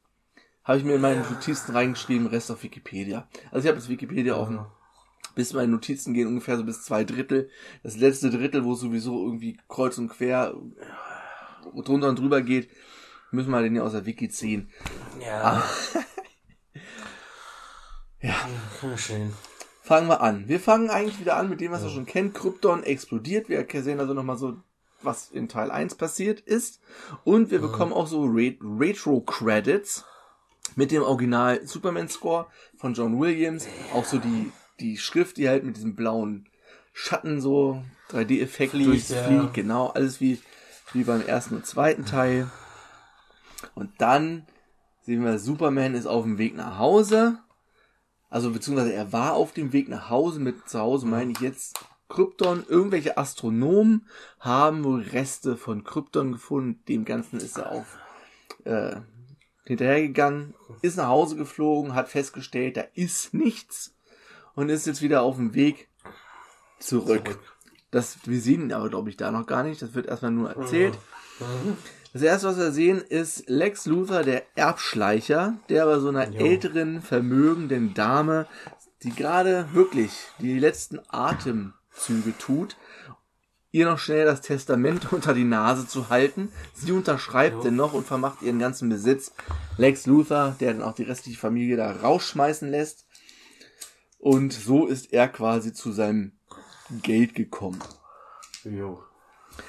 habe 0.63 0.79
ich 0.79 0.83
mir 0.83 0.95
in 0.95 1.01
meine 1.01 1.21
Notizen 1.21 1.73
reingeschrieben, 1.73 2.25
Rest 2.27 2.49
auf 2.49 2.63
Wikipedia. 2.63 3.27
Also 3.51 3.65
ich 3.65 3.67
habe 3.67 3.77
jetzt 3.77 3.89
Wikipedia 3.89 4.35
offen. 4.35 4.65
Bis 5.35 5.53
meine 5.53 5.71
Notizen 5.71 6.13
gehen 6.13 6.27
ungefähr 6.27 6.57
so 6.57 6.63
bis 6.63 6.83
zwei 6.83 7.03
Drittel. 7.03 7.49
Das 7.83 7.97
letzte 7.97 8.31
Drittel, 8.31 8.63
wo 8.63 8.73
es 8.73 8.79
sowieso 8.79 9.23
irgendwie 9.23 9.59
kreuz 9.67 9.97
und 9.99 10.09
quer 10.09 10.55
drunter 11.75 12.09
und 12.09 12.17
drüber 12.17 12.41
geht, 12.41 12.69
müssen 13.31 13.51
wir 13.51 13.61
den 13.61 13.75
ja 13.75 13.83
aus 13.83 13.93
der 13.93 14.05
Wiki 14.05 14.29
ziehen. 14.29 14.69
Ja. 15.21 15.63
Ja. 18.21 18.35
ja. 18.81 18.97
Schön. 18.97 19.31
Fangen 19.81 20.09
wir 20.09 20.21
an. 20.21 20.47
Wir 20.47 20.59
fangen 20.59 20.89
eigentlich 20.89 21.19
wieder 21.21 21.37
an 21.37 21.49
mit 21.49 21.61
dem, 21.61 21.71
was 21.71 21.83
wir 21.83 21.89
schon 21.89 22.05
kennen. 22.05 22.33
Krypton 22.33 22.83
explodiert. 22.83 23.47
Wir 23.47 23.65
sehen 23.81 23.99
also 23.99 24.13
nochmal 24.13 24.37
so, 24.37 24.57
was 25.01 25.31
in 25.31 25.47
Teil 25.47 25.71
1 25.71 25.95
passiert 25.95 26.41
ist. 26.41 26.81
Und 27.23 27.49
wir 27.49 27.59
bekommen 27.59 27.93
auch 27.93 28.07
so 28.07 28.25
Re 28.25 28.57
Retro-Credits 28.61 30.03
mit 30.75 30.91
dem 30.91 31.03
Original 31.03 31.65
Superman-Score 31.65 32.47
von 32.77 32.93
John 32.93 33.19
Williams. 33.19 33.67
Auch 33.93 34.05
so 34.05 34.17
die, 34.17 34.51
die 34.79 34.97
Schrift, 34.97 35.37
die 35.37 35.47
halt 35.47 35.63
mit 35.63 35.77
diesem 35.77 35.95
blauen 35.95 36.49
Schatten 36.93 37.39
so 37.39 37.81
3D-Effekt 38.11 38.71
Fließt, 38.71 38.87
durchs 38.87 39.09
ja. 39.09 39.49
Genau, 39.53 39.87
alles 39.87 40.19
wie, 40.19 40.41
wie 40.93 41.03
beim 41.03 41.25
ersten 41.25 41.55
und 41.55 41.65
zweiten 41.65 42.05
Teil. 42.05 42.49
Und 43.75 43.91
dann 43.99 44.45
sehen 45.01 45.23
wir, 45.23 45.39
Superman 45.39 45.95
ist 45.95 46.05
auf 46.05 46.23
dem 46.23 46.37
Weg 46.37 46.55
nach 46.55 46.77
Hause. 46.77 47.39
Also 48.29 48.51
beziehungsweise 48.51 48.93
er 48.93 49.11
war 49.11 49.33
auf 49.33 49.53
dem 49.53 49.73
Weg 49.73 49.89
nach 49.89 50.09
Hause. 50.09 50.39
Mit 50.39 50.69
zu 50.69 50.79
Hause 50.79 51.07
meine 51.07 51.31
ich 51.31 51.39
jetzt 51.39 51.79
Krypton. 52.09 52.63
Irgendwelche 52.67 53.17
Astronomen 53.17 54.07
haben 54.39 54.83
wohl 54.83 55.01
Reste 55.01 55.57
von 55.57 55.83
Krypton 55.83 56.33
gefunden. 56.33 56.83
Dem 56.87 57.05
Ganzen 57.05 57.39
ist 57.39 57.57
er 57.57 57.71
auf 57.71 57.97
äh, 58.65 58.97
hinterhergegangen, 59.69 60.55
ist 60.81 60.97
nach 60.97 61.07
Hause 61.07 61.35
geflogen, 61.35 61.93
hat 61.93 62.09
festgestellt, 62.09 62.75
da 62.75 62.85
ist 62.95 63.35
nichts 63.35 63.93
und 64.55 64.69
ist 64.69 64.87
jetzt 64.87 65.03
wieder 65.03 65.21
auf 65.21 65.35
dem 65.35 65.53
Weg 65.53 65.89
zurück. 66.79 67.27
Zurück. 67.27 67.39
Das, 67.91 68.17
wir 68.25 68.41
sehen 68.41 68.63
ihn 68.63 68.73
aber, 68.73 68.89
glaube 68.89 69.09
ich, 69.09 69.17
da 69.17 69.31
noch 69.31 69.45
gar 69.45 69.63
nicht. 69.63 69.81
Das 69.81 69.93
wird 69.93 70.07
erstmal 70.07 70.31
nur 70.31 70.51
erzählt. 70.51 70.97
Das 72.13 72.23
erste, 72.23 72.47
was 72.47 72.57
wir 72.57 72.71
sehen, 72.71 73.01
ist 73.01 73.47
Lex 73.47 73.85
Luthor, 73.85 74.23
der 74.23 74.43
Erbschleicher, 74.55 75.59
der 75.69 75.85
bei 75.85 75.99
so 75.99 76.09
einer 76.09 76.29
Jo. 76.29 76.43
älteren, 76.45 77.01
vermögenden 77.01 77.93
Dame, 77.93 78.47
die 79.03 79.11
gerade 79.11 79.67
wirklich 79.73 80.11
die 80.39 80.57
letzten 80.57 80.99
Atemzüge 81.07 82.35
tut, 82.37 82.77
ihr 83.71 83.85
noch 83.85 83.99
schnell 83.99 84.25
das 84.25 84.41
Testament 84.41 85.13
unter 85.13 85.35
die 85.35 85.43
Nase 85.43 85.87
zu 85.87 86.09
halten. 86.09 86.51
Sie 86.73 86.91
unterschreibt 86.91 87.57
Jo. 87.57 87.61
dennoch 87.63 87.93
und 87.93 88.07
vermacht 88.07 88.41
ihren 88.41 88.57
ganzen 88.57 88.89
Besitz. 88.89 89.31
Lex 89.77 90.07
Luthor, 90.07 90.55
der 90.59 90.73
dann 90.73 90.81
auch 90.81 90.95
die 90.95 91.03
restliche 91.03 91.39
Familie 91.39 91.77
da 91.77 91.91
rausschmeißen 91.91 92.69
lässt. 92.71 93.05
Und 94.17 94.51
so 94.51 94.87
ist 94.87 95.13
er 95.13 95.27
quasi 95.27 95.73
zu 95.73 95.91
seinem 95.91 96.31
Geld 97.03 97.35
gekommen. 97.35 97.79
Jo. 98.63 99.03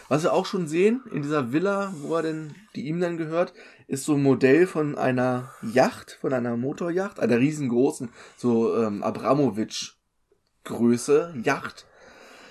Was 0.09 0.23
wir 0.23 0.33
auch 0.33 0.47
schon 0.47 0.67
sehen 0.69 1.03
in 1.13 1.23
dieser 1.23 1.53
Villa, 1.53 1.93
wo 1.99 2.15
er 2.17 2.23
denn, 2.23 2.55
die 2.75 2.87
ihm 2.87 3.01
dann 3.01 3.17
gehört, 3.17 3.53
ist 3.87 4.05
so 4.05 4.15
ein 4.15 4.23
Modell 4.23 4.67
von 4.67 4.97
einer 4.97 5.53
Yacht, 5.63 6.19
von 6.21 6.33
einer 6.33 6.57
Motoryacht, 6.57 7.21
einer 7.21 7.39
riesengroßen, 7.39 8.11
so 8.37 8.77
ähm, 8.77 9.03
Abramowitsch-Größe 9.03 11.35
Yacht. 11.43 11.87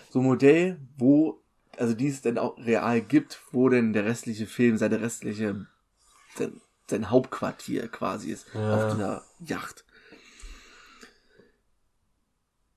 So 0.09 0.19
ein 0.19 0.25
Modell, 0.25 0.79
wo, 0.97 1.41
also 1.77 1.93
die 1.93 2.07
es 2.07 2.21
dann 2.21 2.37
auch 2.37 2.57
real 2.57 3.01
gibt, 3.01 3.41
wo 3.51 3.69
denn 3.69 3.93
der 3.93 4.05
restliche 4.05 4.47
Film, 4.47 4.77
seine 4.77 4.99
restliche, 5.01 5.65
sein, 6.35 6.59
sein 6.89 7.09
Hauptquartier 7.09 7.87
quasi 7.87 8.31
ist, 8.31 8.47
Ja. 8.53 8.75
auf 8.87 8.93
dieser 8.93 9.23
Yacht. 9.39 9.85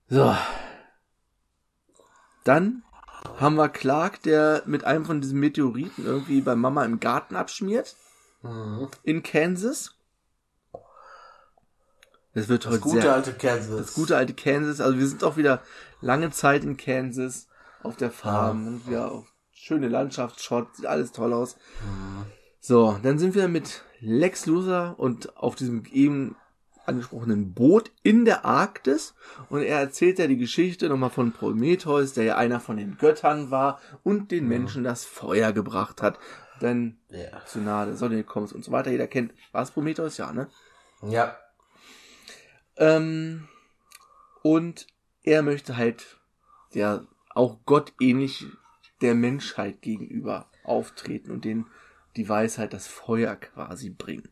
So. 0.08 0.36
Dann 2.44 2.82
haben 3.38 3.56
wir 3.56 3.68
Clark, 3.68 4.22
der 4.22 4.62
mit 4.66 4.84
einem 4.84 5.04
von 5.04 5.20
diesen 5.20 5.40
Meteoriten 5.40 6.04
irgendwie 6.04 6.40
bei 6.40 6.54
Mama 6.54 6.84
im 6.84 7.00
Garten 7.00 7.36
abschmiert. 7.36 7.96
Mhm. 8.42 8.88
In 9.02 9.22
Kansas. 9.22 9.94
Das 12.34 12.48
wird 12.48 12.64
Das 12.64 12.72
heute 12.72 12.80
gute 12.80 13.02
sehr, 13.02 13.12
alte 13.14 13.32
Kansas. 13.34 13.76
das 13.76 13.94
gute 13.94 14.16
alte 14.16 14.34
Kansas. 14.34 14.80
Also 14.80 14.98
wir 14.98 15.06
sind 15.06 15.22
auch 15.22 15.36
wieder 15.36 15.62
lange 16.00 16.30
Zeit 16.30 16.64
in 16.64 16.76
Kansas 16.76 17.46
auf 17.82 17.96
der 17.96 18.10
Farm. 18.10 18.66
Und 18.66 18.88
ja, 18.90 19.06
auf 19.08 19.26
schöne 19.52 19.88
Landschaftsshot, 19.88 20.76
sieht 20.76 20.86
alles 20.86 21.12
toll 21.12 21.32
aus. 21.32 21.56
So, 22.60 22.98
dann 23.02 23.18
sind 23.18 23.34
wir 23.34 23.48
mit 23.48 23.82
Lex 24.00 24.46
Luthor 24.46 24.94
und 24.98 25.36
auf 25.36 25.54
diesem 25.56 25.84
eben 25.86 26.36
angesprochenen 26.86 27.54
Boot 27.54 27.90
in 28.02 28.24
der 28.24 28.44
Arktis 28.44 29.14
und 29.48 29.62
er 29.62 29.78
erzählt 29.78 30.18
ja 30.18 30.26
die 30.26 30.36
Geschichte 30.36 30.88
nochmal 30.88 31.10
von 31.10 31.32
Prometheus, 31.32 32.12
der 32.14 32.24
ja 32.24 32.36
einer 32.36 32.60
von 32.60 32.76
den 32.76 32.98
Göttern 32.98 33.50
war 33.50 33.80
und 34.02 34.30
den 34.30 34.48
Menschen 34.48 34.84
das 34.84 35.04
Feuer 35.04 35.52
gebracht 35.52 36.02
hat. 36.02 36.18
Dann 36.60 36.98
Ja. 37.08 37.84
der 37.84 37.96
Sonne 37.96 38.24
kommst 38.24 38.52
und 38.52 38.64
so 38.64 38.72
weiter. 38.72 38.90
Jeder 38.90 39.06
kennt, 39.06 39.32
war 39.52 39.62
es 39.62 39.70
Prometheus? 39.70 40.16
Ja, 40.16 40.32
ne? 40.32 40.48
Ja. 41.02 41.36
Ähm, 42.76 43.48
und 44.42 44.86
er 45.22 45.42
möchte 45.42 45.76
halt 45.76 46.18
ja 46.72 47.04
auch 47.30 47.58
Gott 47.66 47.92
ähnlich 48.00 48.46
der 49.00 49.14
Menschheit 49.14 49.82
gegenüber 49.82 50.46
auftreten 50.64 51.30
und 51.32 51.44
den 51.44 51.66
die 52.16 52.28
Weisheit, 52.28 52.72
das 52.72 52.86
Feuer 52.86 53.36
quasi 53.36 53.90
bringen. 53.90 54.28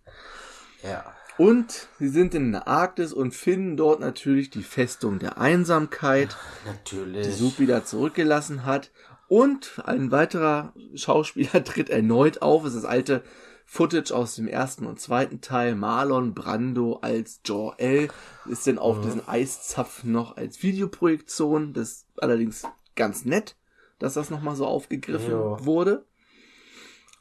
Ja. 0.83 1.15
Und 1.39 1.89
sie 1.99 2.09
sind 2.09 2.35
in 2.35 2.53
der 2.53 2.69
Arktis 2.69 3.13
und 3.13 3.35
finden 3.35 3.77
dort 3.77 4.01
natürlich 4.01 4.51
die 4.51 4.63
Festung 4.63 5.19
der 5.19 5.39
Einsamkeit, 5.39 6.37
Natürlich. 6.67 7.27
die 7.27 7.33
Supi 7.33 7.67
da 7.67 7.85
zurückgelassen 7.85 8.65
hat. 8.67 8.91
Und 9.29 9.81
ein 9.85 10.11
weiterer 10.11 10.75
Schauspieler 10.95 11.65
tritt 11.65 11.89
erneut 11.89 12.43
auf. 12.43 12.65
Es 12.65 12.75
ist 12.75 12.83
das 12.83 12.91
alte 12.91 13.23
Footage 13.65 14.11
aus 14.13 14.35
dem 14.35 14.49
ersten 14.49 14.85
und 14.85 14.99
zweiten 15.01 15.41
Teil. 15.41 15.77
Marlon 15.77 16.35
Brando 16.35 16.99
als 17.03 17.41
Jor-El 17.45 18.09
ist 18.47 18.67
denn 18.67 18.79
auf 18.79 19.01
diesen 19.01 19.27
Eiszapfen 19.29 20.11
noch 20.11 20.37
als 20.37 20.63
Videoprojektion. 20.65 21.73
Das 21.73 21.89
ist 21.91 22.07
allerdings 22.17 22.65
ganz 22.97 23.25
nett, 23.25 23.55
dass 24.01 24.15
das 24.15 24.29
nochmal 24.31 24.57
so 24.57 24.67
aufgegriffen 24.67 25.31
Jo. 25.31 25.59
wurde. 25.61 26.05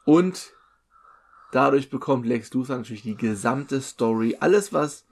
Und 0.05 0.53
dadurch 1.51 1.89
bekommt 1.89 2.25
Lex 2.25 2.53
Luthor 2.53 2.77
natürlich 2.77 3.03
die 3.03 3.15
gesamte 3.15 3.81
Story. 3.81 4.37
Alles, 4.39 4.73
was 4.73 5.05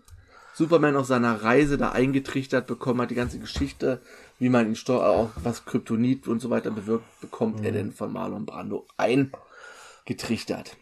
Superman 0.53 0.95
auf 0.95 1.05
seiner 1.05 1.43
Reise 1.43 1.77
da 1.77 1.91
eingetrichtert 1.91 2.67
bekommen 2.67 3.01
hat, 3.01 3.11
die 3.11 3.15
ganze 3.15 3.39
Geschichte, 3.39 4.01
wie 4.39 4.49
man 4.49 4.67
ihn 4.67 4.75
steuert, 4.75 5.03
auch 5.03 5.29
was 5.43 5.65
Kryptonit 5.65 6.27
und 6.27 6.39
so 6.39 6.49
weiter 6.49 6.71
bewirkt, 6.71 7.05
bekommt 7.21 7.63
er 7.63 7.71
denn 7.71 7.91
von 7.91 8.11
Marlon 8.11 8.45
Brando 8.45 8.87
eingetrichtert. 8.97 10.75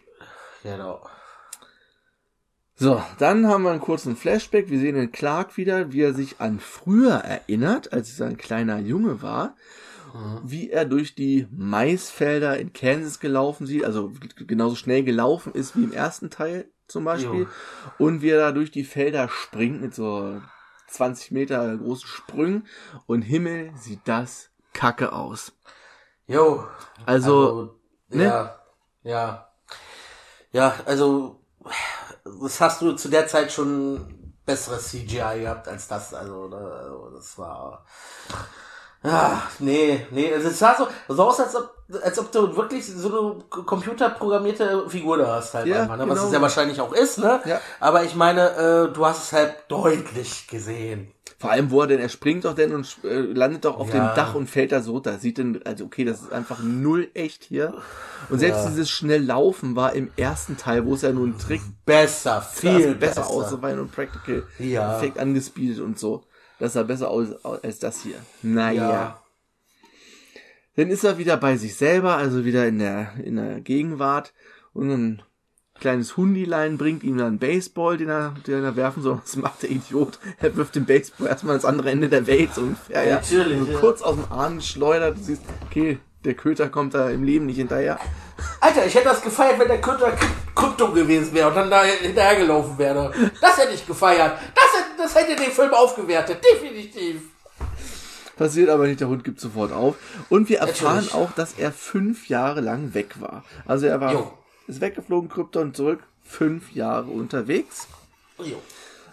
Genau. 0.63 1.05
So, 2.77 3.01
dann 3.19 3.47
haben 3.47 3.63
wir 3.63 3.71
einen 3.71 3.79
kurzen 3.79 4.17
Flashback. 4.17 4.69
Wir 4.69 4.79
sehen 4.79 4.95
den 4.95 5.12
Clark 5.12 5.55
wieder, 5.55 5.93
wie 5.93 6.01
er 6.01 6.13
sich 6.13 6.41
an 6.41 6.59
früher 6.59 7.15
erinnert, 7.15 7.93
als 7.93 8.19
er 8.19 8.27
ein 8.27 8.38
kleiner 8.38 8.79
Junge 8.79 9.21
war, 9.21 9.55
wie 10.43 10.69
er 10.69 10.86
durch 10.86 11.15
die 11.15 11.48
Maisfelder 11.51 12.57
in 12.57 12.74
Kansas 12.74 13.19
gelaufen 13.19 13.65
sieht, 13.65 13.84
also 13.84 14.12
genauso 14.38 14.75
schnell 14.75 15.03
gelaufen 15.03 15.53
ist 15.53 15.75
wie 15.75 15.84
im 15.84 15.93
ersten 15.93 16.29
Teil 16.29 16.69
zum 16.88 17.03
Beispiel, 17.03 17.41
Jo. 17.41 17.48
und 17.98 18.22
wie 18.22 18.29
er 18.29 18.39
da 18.39 18.51
durch 18.51 18.72
die 18.72 18.84
Felder 18.84 19.27
springt 19.29 19.81
mit 19.81 19.95
so 19.95 20.41
20 20.89 21.31
Meter 21.31 21.75
großen 21.77 22.07
Sprüngen 22.07 22.67
und 23.07 23.24
Himmel 23.24 23.72
sieht 23.75 24.01
das 24.05 24.51
kacke 24.74 25.13
aus. 25.13 25.53
Jo. 26.27 26.65
Also, 27.05 27.79
ne? 28.10 28.24
Ja. 28.24 28.60
Ja. 29.03 29.51
Ja, 30.51 30.74
also, 30.86 31.41
das 32.24 32.62
hast 32.62 32.81
du 32.81 32.93
zu 32.93 33.10
der 33.10 33.27
Zeit 33.27 33.51
schon 33.51 34.34
besseres 34.45 34.89
CGI 34.89 35.41
gehabt 35.41 35.67
als 35.67 35.88
das. 35.88 36.13
Also, 36.13 36.48
ne, 36.48 36.55
also 36.55 37.10
das 37.12 37.38
war. 37.38 37.86
Ach, 39.03 39.59
nee, 39.59 40.05
nee, 40.09 40.33
also 40.33 40.47
es 40.47 40.57
sah 40.57 40.75
so, 40.75 40.87
so 41.13 41.23
aus, 41.23 41.39
als 41.39 41.55
ob, 41.55 41.75
als 42.01 42.17
ob 42.17 42.31
du 42.31 42.55
wirklich 42.57 42.85
so 42.87 43.07
eine 43.53 43.63
computerprogrammierte 43.65 44.89
Figur 44.89 45.17
da 45.17 45.35
hast 45.35 45.53
halt 45.53 45.67
Ja, 45.67 45.83
einfach, 45.83 45.97
ne? 45.97 46.03
was 46.09 46.15
genau. 46.15 46.27
es 46.27 46.33
ja 46.33 46.41
wahrscheinlich 46.41 46.81
auch 46.81 46.91
ist, 46.93 47.19
ne? 47.19 47.39
Ja. 47.45 47.61
Aber 47.79 48.03
ich 48.03 48.15
meine, 48.15 48.49
äh, 48.89 48.93
du 48.93 49.05
hast 49.05 49.23
es 49.23 49.33
halt 49.33 49.53
deutlich 49.67 50.47
gesehen. 50.47 51.11
Vor 51.37 51.51
allem, 51.51 51.69
wo 51.69 51.81
er 51.81 51.87
denn, 51.87 51.99
er 51.99 52.09
springt 52.09 52.45
doch 52.45 52.55
denn 52.55 52.73
und 52.73 52.97
äh, 53.03 53.19
landet 53.19 53.65
doch 53.65 53.77
auf 53.77 53.93
Ja. 53.93 53.93
dem 53.93 54.15
Dach 54.15 54.33
und 54.35 54.49
fällt 54.49 54.71
da 54.71 54.81
so, 54.81 54.99
da 54.99 55.17
sieht 55.19 55.37
denn, 55.37 55.61
also 55.65 55.85
okay, 55.85 56.05
das 56.05 56.21
ist 56.21 56.31
einfach 56.33 56.59
null 56.63 57.09
echt 57.13 57.43
hier. 57.43 57.73
Und 58.29 58.39
selbst 58.39 58.63
Ja. 58.63 58.69
dieses 58.69 58.89
schnell 58.89 59.23
Laufen 59.23 59.75
war 59.75 59.93
im 59.93 60.09
ersten 60.17 60.57
Teil, 60.57 60.85
wo 60.85 60.95
es 60.95 61.01
ja 61.01 61.11
nur 61.11 61.27
ein 61.27 61.37
Trick 61.37 61.61
Besser, 61.85 62.41
viel 62.41 62.93
sah 62.93 62.93
besser, 62.93 63.21
besser. 63.21 63.27
aus, 63.29 63.49
so 63.49 63.61
ein 63.61 63.89
Practical 63.91 64.43
Ja. 64.57 64.95
Effekt 64.95 65.19
angespeedet 65.19 65.79
und 65.81 65.99
so. 65.99 66.23
Das 66.59 66.74
sah 66.74 66.83
besser 66.83 67.09
aus 67.09 67.27
als 67.43 67.79
das 67.79 68.01
hier. 68.01 68.15
Naja. 68.41 68.89
Ja. 68.89 69.21
Dann 70.75 70.89
ist 70.89 71.03
er 71.03 71.17
wieder 71.17 71.38
bei 71.38 71.57
sich 71.57 71.75
selber, 71.75 72.17
also 72.17 72.43
wieder 72.45 72.67
in 72.67 72.79
der, 72.79 73.13
in 73.24 73.38
der 73.38 73.62
Gegenwart. 73.62 74.33
Und 74.74 74.89
ein 74.91 75.21
kleines 75.79 76.17
Hundilein 76.17 76.77
bringt 76.77 77.03
ihm 77.03 77.17
dann 77.17 77.27
einen 77.27 77.39
Baseball, 77.39 77.97
den 77.97 78.09
er, 78.09 78.35
den 78.45 78.63
er 78.63 78.75
werfen 78.75 79.01
soll. 79.01 79.19
Was 79.24 79.35
macht 79.38 79.63
der 79.63 79.71
Idiot? 79.71 80.19
Er 80.39 80.55
wirft 80.55 80.75
den 80.75 80.85
Baseball 80.85 81.27
erstmal 81.27 81.53
ans 81.53 81.65
andere 81.65 81.91
Ende 81.91 82.09
der 82.09 82.27
Welt, 82.27 82.53
so 82.53 82.62
ungefähr. 82.62 83.05
Ja. 83.05 83.15
Natürlich, 83.15 83.59
So 83.59 83.71
ja. 83.71 83.79
Kurz 83.79 84.01
aus 84.01 84.15
dem 84.15 84.31
Arm 84.31 84.57
geschleudert. 84.57 85.17
Du 85.17 85.24
siehst, 85.24 85.43
okay, 85.65 86.00
der 86.25 86.33
Köter 86.33 86.69
kommt 86.69 86.93
da 86.93 87.09
im 87.09 87.24
Leben 87.24 87.45
nicht 87.45 87.57
hinterher. 87.57 88.00
Alter, 88.59 88.85
ich 88.85 88.95
hätte 88.95 89.05
das 89.05 89.21
gefeiert, 89.21 89.59
wenn 89.59 89.67
der 89.67 89.79
Köter 89.79 90.12
Krypto 90.55 90.91
gewesen 90.91 91.33
wäre 91.33 91.50
und 91.50 91.55
dann 91.55 91.69
da 91.69 91.83
hinterhergelaufen 91.83 92.77
wäre. 92.77 93.12
Das 93.41 93.57
hätte 93.57 93.74
ich 93.74 93.85
gefeiert. 93.85 94.38
Das, 94.55 94.79
hätte- 94.79 94.97
das 94.97 95.15
hätte 95.15 95.35
den 95.35 95.51
Film 95.51 95.74
aufgewertet, 95.74 96.39
definitiv. 96.43 97.21
Passiert 98.38 98.69
aber 98.69 98.88
nicht, 98.88 99.00
der 99.00 99.07
Hund 99.07 99.24
gibt 99.24 99.39
sofort 99.39 99.71
auf. 99.71 99.95
Und 100.29 100.50
wir 100.50 100.59
erfahren 100.59 100.95
Natürlich. 101.05 101.13
auch, 101.13 101.31
dass 101.33 101.53
er 101.57 101.71
fünf 101.71 102.27
Jahre 102.27 102.59
lang 102.62 102.93
weg 102.93 103.21
war. 103.21 103.43
Also 103.65 103.85
er 103.88 104.01
war, 104.01 104.12
Jo. 104.13 104.33
ist 104.67 104.81
weggeflogen, 104.81 105.29
Krypton 105.29 105.74
zurück, 105.74 106.00
fünf 106.24 106.71
Jahre 106.74 107.05
unterwegs. 107.12 107.88
Jo. 108.39 108.62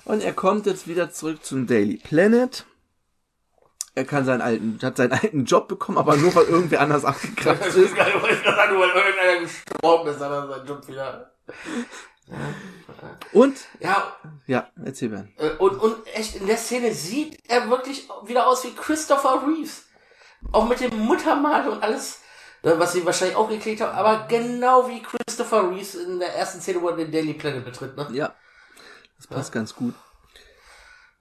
Und 0.05 0.25
er 0.25 0.33
kommt 0.33 0.67
jetzt 0.67 0.89
wieder 0.89 1.13
zurück 1.13 1.45
zum 1.45 1.69
Daily 1.69 1.99
Planet. 1.99 2.65
Er 3.95 4.05
kann 4.05 4.25
seinen 4.25 4.41
alten, 4.41 4.79
hat 4.83 4.97
seinen 4.97 5.13
alten 5.13 5.45
Job 5.45 5.69
bekommen, 5.69 5.99
aber 5.99 6.17
nur 6.17 6.35
weil 6.35 6.47
irgendwer 6.47 6.81
anders 6.81 7.05
abgekracht 7.05 7.61
Das 7.61 7.77
ist. 7.77 7.91
ich 7.91 7.95
gerade 7.95 8.11
sagen, 8.13 8.79
weil 8.79 8.89
irgendeiner 8.89 9.41
gestorben 9.41 10.09
ist, 10.11 10.19
hat 10.21 10.31
er 10.33 10.49
seinen 10.49 10.67
Job 10.67 10.89
wieder. 10.89 11.32
Und, 13.33 13.57
Ja, 13.81 14.17
ja, 14.47 14.71
erzähl 14.85 15.09
Bernd. 15.09 15.31
äh, 15.39 15.51
und, 15.57 15.77
und 15.79 16.07
echt, 16.15 16.37
in 16.37 16.47
der 16.47 16.57
Szene 16.57 16.93
sieht 16.95 17.39
er 17.51 17.69
wirklich 17.69 18.09
wieder 18.25 18.47
aus 18.47 18.65
wie 18.65 18.75
Christopher 18.75 19.43
Reeves. 19.47 19.85
Auch 20.53 20.69
mit 20.69 20.81
dem 20.81 20.97
Muttermal 20.99 21.69
und 21.69 21.83
alles, 21.83 22.21
äh, 22.63 22.73
was 22.77 22.93
sie 22.93 23.05
wahrscheinlich 23.05 23.37
auch 23.37 23.49
gekriegt 23.49 23.81
haben, 23.81 23.97
aber 23.97 24.27
genau 24.29 24.89
wie 24.89 25.03
Christopher 25.03 25.71
Reeves 25.71 25.95
in 25.95 26.19
der 26.21 26.35
ersten 26.35 26.61
Szene, 26.61 26.81
wo 26.81 26.89
er 26.89 26.97
den 26.97 27.11
Daily 27.13 27.35
Planet 27.35 27.65
betritt, 27.65 27.97
ne? 27.97 28.09
Ja, 28.13 28.35
das 29.17 29.27
passt 29.27 29.53
ganz 29.53 29.75
gut. 29.75 29.95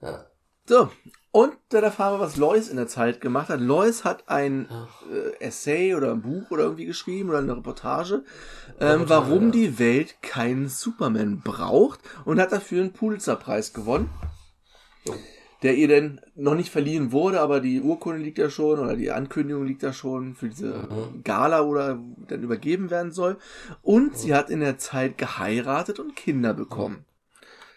Ja. 0.00 0.24
So, 0.66 0.90
und 1.34 1.54
dann 1.70 1.82
erfahren 1.82 2.20
wir, 2.20 2.24
was 2.24 2.36
Lois 2.36 2.68
in 2.68 2.76
der 2.76 2.88
Zeit 2.88 3.22
gemacht 3.22 3.48
hat. 3.48 3.58
Lois 3.58 4.04
hat 4.04 4.28
ein 4.28 4.68
äh, 5.10 5.42
Essay 5.42 5.94
oder 5.94 6.12
ein 6.12 6.20
Buch 6.20 6.50
oder 6.50 6.64
irgendwie 6.64 6.84
geschrieben 6.84 7.30
oder 7.30 7.38
eine 7.38 7.56
Reportage, 7.56 8.22
ähm, 8.78 9.04
warum 9.06 9.46
ja. 9.46 9.50
die 9.52 9.78
Welt 9.78 10.20
keinen 10.20 10.68
Superman 10.68 11.40
braucht 11.40 12.00
und 12.26 12.38
hat 12.38 12.52
dafür 12.52 12.82
einen 12.82 12.92
Pulitzerpreis 12.92 13.72
gewonnen, 13.72 14.10
der 15.62 15.74
ihr 15.76 15.88
denn 15.88 16.20
noch 16.34 16.54
nicht 16.54 16.70
verliehen 16.70 17.12
wurde, 17.12 17.40
aber 17.40 17.60
die 17.60 17.80
Urkunde 17.80 18.20
liegt 18.22 18.36
ja 18.36 18.50
schon 18.50 18.78
oder 18.78 18.94
die 18.94 19.10
Ankündigung 19.10 19.64
liegt 19.64 19.82
da 19.82 19.94
schon 19.94 20.34
für 20.34 20.50
diese 20.50 20.86
Gala 21.24 21.62
oder 21.62 21.98
dann 22.28 22.42
übergeben 22.42 22.90
werden 22.90 23.12
soll. 23.12 23.38
Und 23.80 24.18
sie 24.18 24.34
hat 24.34 24.50
in 24.50 24.60
der 24.60 24.76
Zeit 24.76 25.16
geheiratet 25.16 25.98
und 25.98 26.14
Kinder 26.14 26.52
bekommen. 26.52 27.06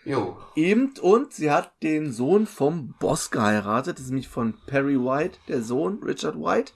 Jo. 0.05 0.37
Eben 0.55 0.93
und 1.01 1.33
sie 1.33 1.51
hat 1.51 1.73
den 1.81 2.11
Sohn 2.11 2.45
vom 2.45 2.93
Boss 2.99 3.31
geheiratet, 3.31 3.97
das 3.97 4.05
ist 4.05 4.11
nämlich 4.11 4.27
von 4.29 4.53
Perry 4.67 4.97
White, 4.99 5.39
der 5.47 5.63
Sohn, 5.63 6.01
Richard 6.03 6.35
White. 6.35 6.73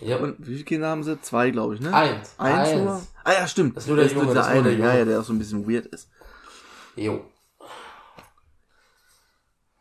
Ja. 0.00 0.16
Und 0.16 0.40
wie 0.40 0.54
viele 0.54 0.64
Kinder 0.64 0.88
haben 0.88 1.04
sie? 1.04 1.20
Zwei, 1.20 1.50
glaube 1.50 1.74
ich, 1.74 1.80
ne? 1.80 1.94
Eins. 1.94 2.34
Eins, 2.38 2.68
Eins. 2.70 2.82
nur? 2.82 3.02
Ah 3.22 3.32
ja, 3.32 3.46
stimmt. 3.46 3.76
Das 3.76 3.84
ist 3.84 3.88
nur 3.88 3.96
der 3.98 4.06
Junge, 4.06 4.34
das 4.34 4.46
ist 4.46 4.52
nur 4.52 4.60
eine, 4.60 4.62
der 4.62 4.72
ja, 4.72 4.78
Junge. 4.78 4.98
ja, 4.98 5.04
der 5.04 5.20
auch 5.20 5.24
so 5.24 5.32
ein 5.32 5.38
bisschen 5.38 5.68
weird 5.70 5.86
ist. 5.86 6.10
jo. 6.96 7.24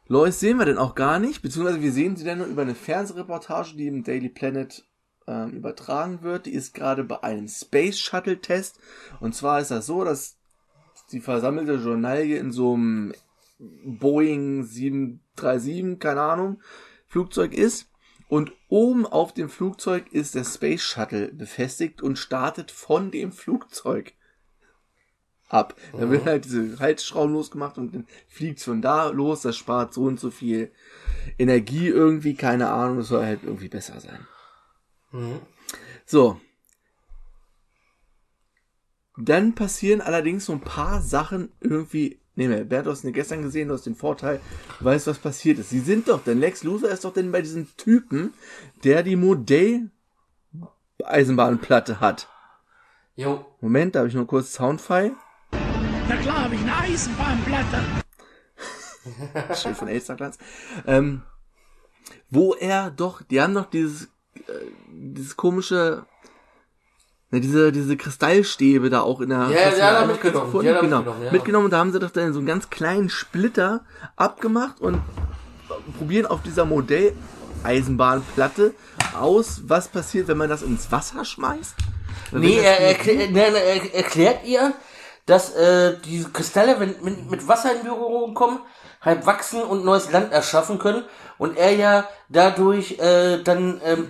Lois 0.07 0.39
sehen 0.39 0.57
wir 0.57 0.65
denn 0.65 0.77
auch 0.77 0.95
gar 0.95 1.17
nicht, 1.17 1.41
beziehungsweise 1.41 1.81
wir 1.81 1.91
sehen 1.91 2.17
sie 2.17 2.25
dann 2.25 2.39
nur 2.39 2.47
über 2.47 2.61
eine 2.61 2.75
Fernsehreportage, 2.75 3.75
die 3.77 3.87
im 3.87 4.03
Daily 4.03 4.29
Planet 4.29 4.85
ähm, 5.27 5.51
übertragen 5.51 6.21
wird. 6.21 6.45
Die 6.45 6.53
ist 6.53 6.73
gerade 6.73 7.05
bei 7.05 7.23
einem 7.23 7.47
Space 7.47 7.97
Shuttle 7.97 8.39
Test. 8.39 8.79
Und 9.21 9.33
zwar 9.33 9.61
ist 9.61 9.71
das 9.71 9.85
so, 9.85 10.03
dass 10.03 10.37
die 11.13 11.21
versammelte 11.21 11.75
Journalie 11.75 12.37
in 12.37 12.51
so 12.51 12.73
einem 12.73 13.13
Boeing 13.59 14.63
737, 14.63 15.99
keine 15.99 16.21
Ahnung, 16.21 16.61
Flugzeug 17.07 17.53
ist. 17.53 17.89
Und 18.27 18.51
oben 18.67 19.05
auf 19.05 19.33
dem 19.33 19.47
Flugzeug 19.47 20.11
ist 20.11 20.33
der 20.33 20.43
Space 20.43 20.81
Shuttle 20.81 21.31
befestigt 21.31 22.01
und 22.01 22.17
startet 22.17 22.71
von 22.71 23.11
dem 23.11 23.31
Flugzeug 23.31 24.13
ab. 25.49 25.75
Da 25.91 26.09
wird 26.09 26.25
halt 26.25 26.45
diese 26.45 26.79
Halsschrauben 26.79 27.33
losgemacht 27.33 27.77
und 27.77 27.93
dann 27.93 28.07
fliegt's 28.27 28.63
von 28.63 28.81
da 28.81 29.09
los. 29.09 29.43
Das 29.43 29.55
spart 29.55 29.93
so 29.93 30.05
und 30.05 30.19
so 30.19 30.31
viel 30.31 30.71
Energie 31.37 31.87
irgendwie, 31.87 32.33
keine 32.33 32.71
Ahnung. 32.71 32.97
Das 32.97 33.09
soll 33.09 33.23
halt 33.23 33.43
irgendwie 33.43 33.69
besser 33.69 33.99
sein. 33.99 34.25
Mhm. 35.11 35.39
So. 36.05 36.41
Dann 39.17 39.53
passieren 39.53 40.01
allerdings 40.01 40.45
so 40.45 40.53
ein 40.53 40.61
paar 40.61 41.01
Sachen 41.01 41.51
irgendwie. 41.59 42.19
Nee, 42.35 42.47
mehr. 42.47 42.63
Bert, 42.63 42.87
du 42.87 42.91
hast 42.91 43.03
ihn 43.03 43.13
gestern 43.13 43.43
gesehen, 43.43 43.67
du 43.67 43.75
hast 43.75 43.85
den 43.85 43.95
Vorteil, 43.95 44.39
du 44.79 44.85
weißt, 44.85 45.05
was 45.05 45.19
passiert 45.19 45.59
ist. 45.59 45.69
Sie 45.69 45.81
sind 45.81 46.09
doch, 46.09 46.23
denn 46.23 46.39
Lex 46.39 46.63
Luthor 46.63 46.89
ist 46.89 47.05
doch 47.05 47.13
denn 47.13 47.31
bei 47.31 47.41
diesem 47.41 47.67
Typen, 47.77 48.33
der 48.83 49.03
die 49.03 49.15
Modell 49.15 49.91
Eisenbahnplatte 51.03 51.99
hat. 51.99 52.27
Jo. 53.15 53.45
Moment, 53.61 53.93
da 53.93 53.99
habe 53.99 54.09
ich 54.09 54.15
nur 54.15 54.25
kurz 54.25 54.53
Soundfile. 54.53 55.15
Na 56.09 56.15
klar, 56.17 56.45
habe 56.45 56.55
ich 56.55 56.61
eine 56.61 56.75
Eisenbahnplatte. 56.75 57.81
Schild 59.55 59.77
von 59.77 59.87
Elsterglanz. 59.87 60.37
Ähm, 60.87 61.21
wo 62.29 62.53
er 62.55 62.89
doch, 62.89 63.21
die 63.21 63.41
haben 63.41 63.53
doch 63.53 63.69
dieses, 63.69 64.05
äh, 64.47 64.71
dieses 64.89 65.37
komische, 65.37 66.05
ne, 67.33 67.41
diese, 67.41 67.71
diese 67.71 67.97
Kristallstäbe 67.97 68.89
da 68.89 69.01
auch 69.01 69.19
in 69.19 69.29
der. 69.29 69.49
Ja, 69.49 69.75
ja, 69.77 70.01
auch 70.03 70.07
mitgenommen. 70.07 70.45
gefunden? 70.45 70.67
Er 70.67 70.81
genau. 70.81 70.97
mitgenommen, 70.99 71.23
ja. 71.25 71.31
mitgenommen, 71.31 71.69
da 71.69 71.77
haben 71.79 71.91
sie 71.91 71.99
doch 71.99 72.11
dann 72.11 72.31
so 72.33 72.39
einen 72.39 72.47
ganz 72.47 72.69
kleinen 72.69 73.09
Splitter 73.09 73.81
abgemacht 74.15 74.79
und 74.79 75.01
probieren 75.97 76.25
auf 76.27 76.41
dieser 76.43 76.65
Modell 76.65 77.13
Eisenbahnplatte 77.63 78.73
aus, 79.19 79.61
was 79.67 79.87
passiert, 79.87 80.27
wenn 80.27 80.37
man 80.37 80.49
das 80.49 80.61
ins 80.61 80.91
Wasser 80.91 81.25
schmeißt. 81.25 81.75
Wenn 82.31 82.41
Nee, 82.41 82.59
er, 82.59 82.77
die- 82.77 82.83
erklä 82.83 83.29
nein, 83.31 83.55
er 83.55 83.93
erklärt 83.95 84.45
ihr, 84.45 84.73
dass 85.25 85.53
äh, 85.55 85.97
diese 86.05 86.29
Kristalle, 86.29 86.79
wenn 86.79 86.95
mit, 87.01 87.29
mit 87.31 87.47
Wasser 87.47 87.73
in 87.75 87.83
Berührung 87.83 88.33
kommen, 88.33 88.59
halt 89.01 89.25
wachsen 89.25 89.61
und 89.61 89.83
neues 89.85 90.11
Land 90.11 90.31
erschaffen 90.31 90.79
können. 90.79 91.03
Und 91.37 91.57
er 91.57 91.71
ja 91.75 92.07
dadurch 92.29 92.99
äh, 92.99 93.41
dann 93.43 93.81
ähm, 93.83 94.07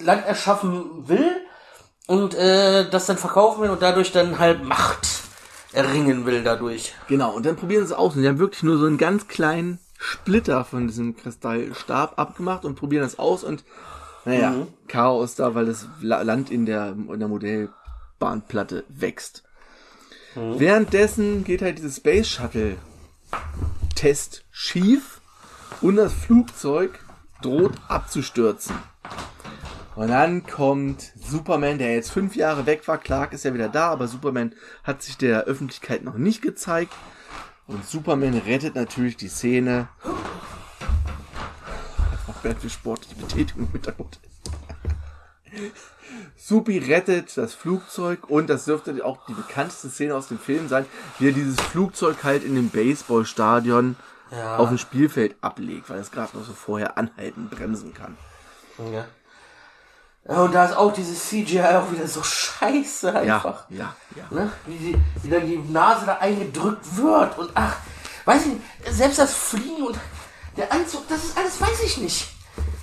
Land 0.00 0.26
erschaffen 0.26 1.08
will 1.08 1.30
und 2.12 2.34
äh, 2.34 2.90
das 2.90 3.06
dann 3.06 3.16
verkaufen 3.16 3.62
will 3.62 3.70
und 3.70 3.80
dadurch 3.80 4.12
dann 4.12 4.38
halt 4.38 4.62
Macht 4.62 5.06
erringen 5.72 6.26
will 6.26 6.42
dadurch. 6.42 6.92
Genau, 7.08 7.32
und 7.34 7.46
dann 7.46 7.56
probieren 7.56 7.86
sie 7.86 7.92
es 7.94 7.98
aus. 7.98 8.14
Und 8.14 8.20
die 8.22 8.28
haben 8.28 8.38
wirklich 8.38 8.62
nur 8.62 8.76
so 8.76 8.84
einen 8.84 8.98
ganz 8.98 9.28
kleinen 9.28 9.78
Splitter 9.98 10.64
von 10.66 10.86
diesem 10.88 11.16
Kristallstab 11.16 12.18
abgemacht 12.18 12.66
und 12.66 12.74
probieren 12.74 13.02
das 13.02 13.18
aus 13.18 13.44
und 13.44 13.64
naja, 14.26 14.50
Mhm. 14.50 14.66
Chaos 14.88 15.36
da, 15.36 15.54
weil 15.54 15.64
das 15.66 15.86
La- 16.02 16.20
Land 16.22 16.50
in 16.50 16.66
der, 16.66 16.94
in 17.12 17.18
der 17.18 17.28
Modellbahnplatte 17.28 18.84
wächst. 18.88 19.42
Mhm. 20.34 20.60
Währenddessen 20.60 21.44
geht 21.44 21.62
halt 21.62 21.78
dieses 21.78 21.96
Space 21.96 22.28
Shuttle 22.28 22.76
Test 23.94 24.44
schief 24.50 25.20
und 25.80 25.96
das 25.96 26.12
Flugzeug 26.12 26.98
droht 27.40 27.72
abzustürzen. 27.88 28.76
Und 29.94 30.08
dann 30.08 30.46
kommt 30.46 31.12
Superman, 31.22 31.78
der 31.78 31.94
jetzt 31.94 32.10
fünf 32.10 32.34
Jahre 32.34 32.64
weg 32.66 32.86
war. 32.88 32.96
Clark 32.98 33.32
ist 33.34 33.44
ja 33.44 33.52
wieder 33.52 33.68
da, 33.68 33.90
aber 33.90 34.08
Superman 34.08 34.54
hat 34.84 35.02
sich 35.02 35.18
der 35.18 35.44
Öffentlichkeit 35.44 36.02
noch 36.02 36.16
nicht 36.16 36.40
gezeigt. 36.40 36.92
Und 37.66 37.84
Superman 37.86 38.34
rettet 38.34 38.74
natürlich 38.74 39.16
die 39.16 39.28
Szene. 39.28 39.88
Macht 42.26 42.42
Bernd 42.42 42.60
für 42.60 42.70
sportliche 42.70 43.16
Betätigung 43.16 43.66
im 43.66 43.72
Hintergrund. 43.72 44.18
Supi 46.36 46.78
rettet 46.78 47.36
das 47.36 47.52
Flugzeug 47.54 48.28
und 48.28 48.48
das 48.48 48.64
dürfte 48.64 49.04
auch 49.04 49.26
die 49.26 49.34
bekannteste 49.34 49.90
Szene 49.90 50.14
aus 50.14 50.28
dem 50.28 50.38
Film 50.38 50.68
sein, 50.68 50.86
wie 51.18 51.28
er 51.28 51.32
dieses 51.32 51.60
Flugzeug 51.60 52.24
halt 52.24 52.44
in 52.44 52.54
dem 52.54 52.70
Baseballstadion 52.70 53.96
Ja. 54.30 54.56
auf 54.56 54.68
dem 54.70 54.78
Spielfeld 54.78 55.36
ablegt, 55.42 55.90
weil 55.90 56.00
es 56.00 56.10
gerade 56.10 56.36
noch 56.36 56.44
so 56.44 56.52
vorher 56.54 56.96
anhalten, 56.96 57.48
bremsen 57.50 57.92
kann. 57.92 58.16
Ja. 58.92 59.04
Ja. 60.28 60.42
Und 60.42 60.52
da 60.52 60.66
ist 60.66 60.76
auch 60.76 60.92
dieses 60.92 61.28
CGI 61.28 61.60
auch 61.60 61.90
wieder 61.90 62.06
so 62.06 62.22
scheiße 62.22 63.14
einfach. 63.14 63.68
Ja, 63.70 63.94
ja, 64.16 64.16
ja. 64.16 64.24
Ne? 64.30 64.52
Wie, 64.66 64.76
die, 64.76 64.98
wie 65.22 65.30
dann 65.30 65.46
die 65.46 65.58
Nase 65.58 66.06
da 66.06 66.18
eingedrückt 66.18 66.96
wird 66.96 67.38
und 67.38 67.50
ach, 67.54 67.76
weiß 68.24 68.46
ich 68.46 68.52
nicht, 68.52 68.62
selbst 68.90 69.18
das 69.18 69.34
Fliegen 69.34 69.82
und 69.86 69.98
der 70.56 70.70
Anzug, 70.72 71.08
das 71.08 71.24
ist 71.24 71.36
alles, 71.36 71.60
weiß 71.60 71.82
ich 71.84 71.96
nicht. 71.98 72.28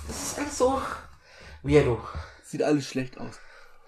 Das 0.06 0.16
ist 0.16 0.38
alles 0.38 0.58
so 0.58 0.82
weirdo. 1.62 2.00
Sieht 2.44 2.62
alles 2.62 2.88
schlecht 2.88 3.18
aus. 3.18 3.38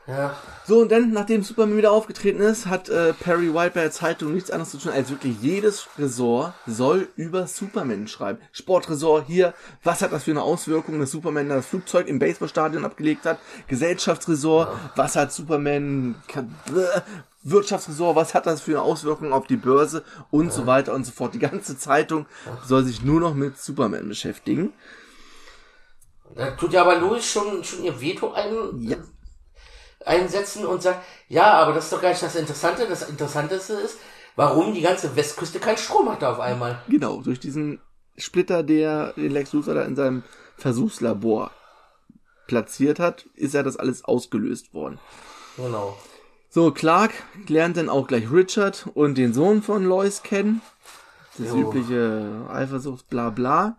Ja. 0.07 0.37
So, 0.67 0.81
und 0.81 0.91
dann, 0.91 1.13
nachdem 1.13 1.43
Superman 1.43 1.77
wieder 1.77 1.93
aufgetreten 1.93 2.41
ist, 2.41 2.67
hat 2.67 2.89
äh, 2.89 3.13
Perry 3.13 3.55
White 3.55 3.75
bei 3.75 3.83
der 3.83 3.93
Zeitung 3.93 4.35
nichts 4.35 4.51
anderes 4.51 4.71
zu 4.71 4.79
tun, 4.79 4.93
als 4.93 5.11
wirklich 5.11 5.41
jedes 5.41 5.87
Ressort 5.97 6.55
soll 6.67 7.09
über 7.15 7.47
Superman 7.47 8.09
schreiben. 8.09 8.41
Sportressort 8.51 9.27
hier, 9.29 9.55
was 9.85 10.03
hat 10.03 10.13
das 10.13 10.25
für 10.25 10.33
eine 10.33 10.43
Auswirkung, 10.43 10.99
dass 10.99 11.13
Superman 11.13 11.49
das 11.49 11.67
Flugzeug 11.67 12.09
im 12.09 12.19
Baseballstadion 12.19 12.85
abgelegt 12.85 13.27
hat? 13.27 13.39
Gesellschaftsressort, 13.69 14.69
was 14.97 15.17
hat 15.17 15.33
Superman... 15.33 16.17
Wirtschaftsressort, 17.45 18.15
was 18.15 18.35
hat 18.35 18.47
das 18.47 18.61
für 18.61 18.73
eine 18.73 18.83
Auswirkung 18.83 19.33
auf 19.33 19.49
die 19.49 19.57
Börse 19.57 20.05
und 20.31 20.53
so 20.53 20.67
weiter 20.67 20.95
und 20.95 21.05
so 21.05 21.11
fort. 21.11 21.35
Die 21.35 21.41
ganze 21.41 21.77
Zeitung 21.77 22.27
soll 22.65 22.85
sich 22.85 23.03
nur 23.03 23.19
noch 23.19 23.35
mit 23.35 23.59
Superman 23.59 24.09
beschäftigen. 24.09 24.73
Da 26.37 26.53
tut 26.53 26.73
ja 26.73 26.83
aber 26.83 27.01
Louis 27.01 27.25
schon, 27.25 27.65
schon 27.65 27.83
ihr 27.83 28.01
Veto 28.01 28.33
ein, 28.33 28.81
Ja. 28.81 28.97
Einsetzen 30.07 30.67
und 30.67 30.83
sagt, 30.83 31.05
ja, 31.29 31.53
aber 31.53 31.73
das 31.73 31.85
ist 31.85 31.93
doch 31.93 32.03
gar 32.03 32.11
nicht 32.11 32.23
das 32.23 32.35
Interessante. 32.37 32.87
Das 32.87 33.09
Interessanteste 33.09 33.75
ist, 33.75 33.99
warum 34.37 34.75
die 34.75 34.81
ganze 34.81 35.15
Westküste 35.17 35.59
keinen 35.59 35.79
Strom 35.79 36.11
hat 36.11 36.25
auf 36.25 36.41
einmal. 36.41 36.81
Genau, 36.89 37.21
durch 37.21 37.41
diesen 37.41 37.81
Splitter, 38.17 38.63
der 38.63 39.13
den 39.15 39.31
Lex 39.33 39.53
Luthor 39.53 39.75
da 39.75 39.83
in 39.83 39.97
seinem 39.97 40.23
Versuchslabor 40.57 41.51
platziert 42.47 42.99
hat, 42.99 43.27
ist 43.35 43.55
ja 43.55 43.63
das 43.63 43.77
alles 43.77 44.05
ausgelöst 44.05 44.75
worden. 44.75 44.99
Genau. 45.57 45.97
So, 46.51 46.71
Clark 46.71 47.13
lernt 47.49 47.79
dann 47.79 47.89
auch 47.89 48.07
gleich 48.07 48.31
Richard 48.31 48.87
und 48.95 49.17
den 49.17 49.33
Sohn 49.33 49.63
von 49.63 49.85
Lois 49.85 50.23
kennen. 50.23 50.61
Das 51.39 51.49
Jo. 51.49 51.57
übliche 51.63 52.47
Eifersucht, 52.51 53.09
bla 53.09 53.31
bla. 53.31 53.77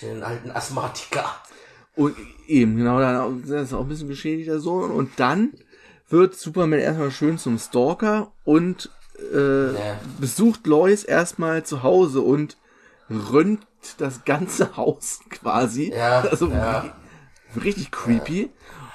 Den 0.00 0.22
alten 0.22 0.50
Asthmatiker. 0.50 1.26
Und 1.94 2.16
eben, 2.46 2.76
genau, 2.76 3.00
dann 3.00 3.42
ist 3.44 3.72
auch 3.74 3.82
ein 3.82 3.88
bisschen 3.88 4.08
beschädigt, 4.08 4.48
der 4.48 4.60
Sohn. 4.60 4.90
Und 4.90 5.10
dann 5.16 5.52
wird 6.08 6.34
Superman 6.34 6.78
erstmal 6.78 7.10
schön 7.10 7.38
zum 7.38 7.58
Stalker 7.58 8.32
und 8.44 8.90
äh, 9.32 9.72
Ja. 9.72 10.00
besucht 10.18 10.66
Lois 10.66 11.04
erstmal 11.04 11.64
zu 11.64 11.82
Hause 11.82 12.20
und 12.22 12.56
rönt 13.10 13.66
das 13.98 14.24
ganze 14.24 14.76
Haus 14.76 15.20
quasi. 15.30 15.92
Ja, 15.94 16.20
also 16.22 16.48
ja. 16.48 16.94
richtig 17.62 17.90
creepy. 17.90 18.50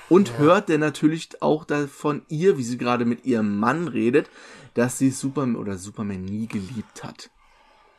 Und 0.09 0.37
hört 0.37 0.69
dann 0.69 0.79
natürlich 0.79 1.41
auch 1.41 1.65
da 1.65 1.85
von 1.85 2.21
ihr, 2.29 2.57
wie 2.57 2.63
sie 2.63 2.77
gerade 2.77 3.03
mit 3.03 3.25
ihrem 3.25 3.59
Mann 3.59 3.89
redet, 3.89 4.29
dass 4.73 4.97
sie 4.97 5.09
Superman 5.11 5.57
oder 5.57 5.77
Superman 5.77 6.21
nie 6.21 6.47
geliebt 6.47 7.03
hat. 7.03 7.29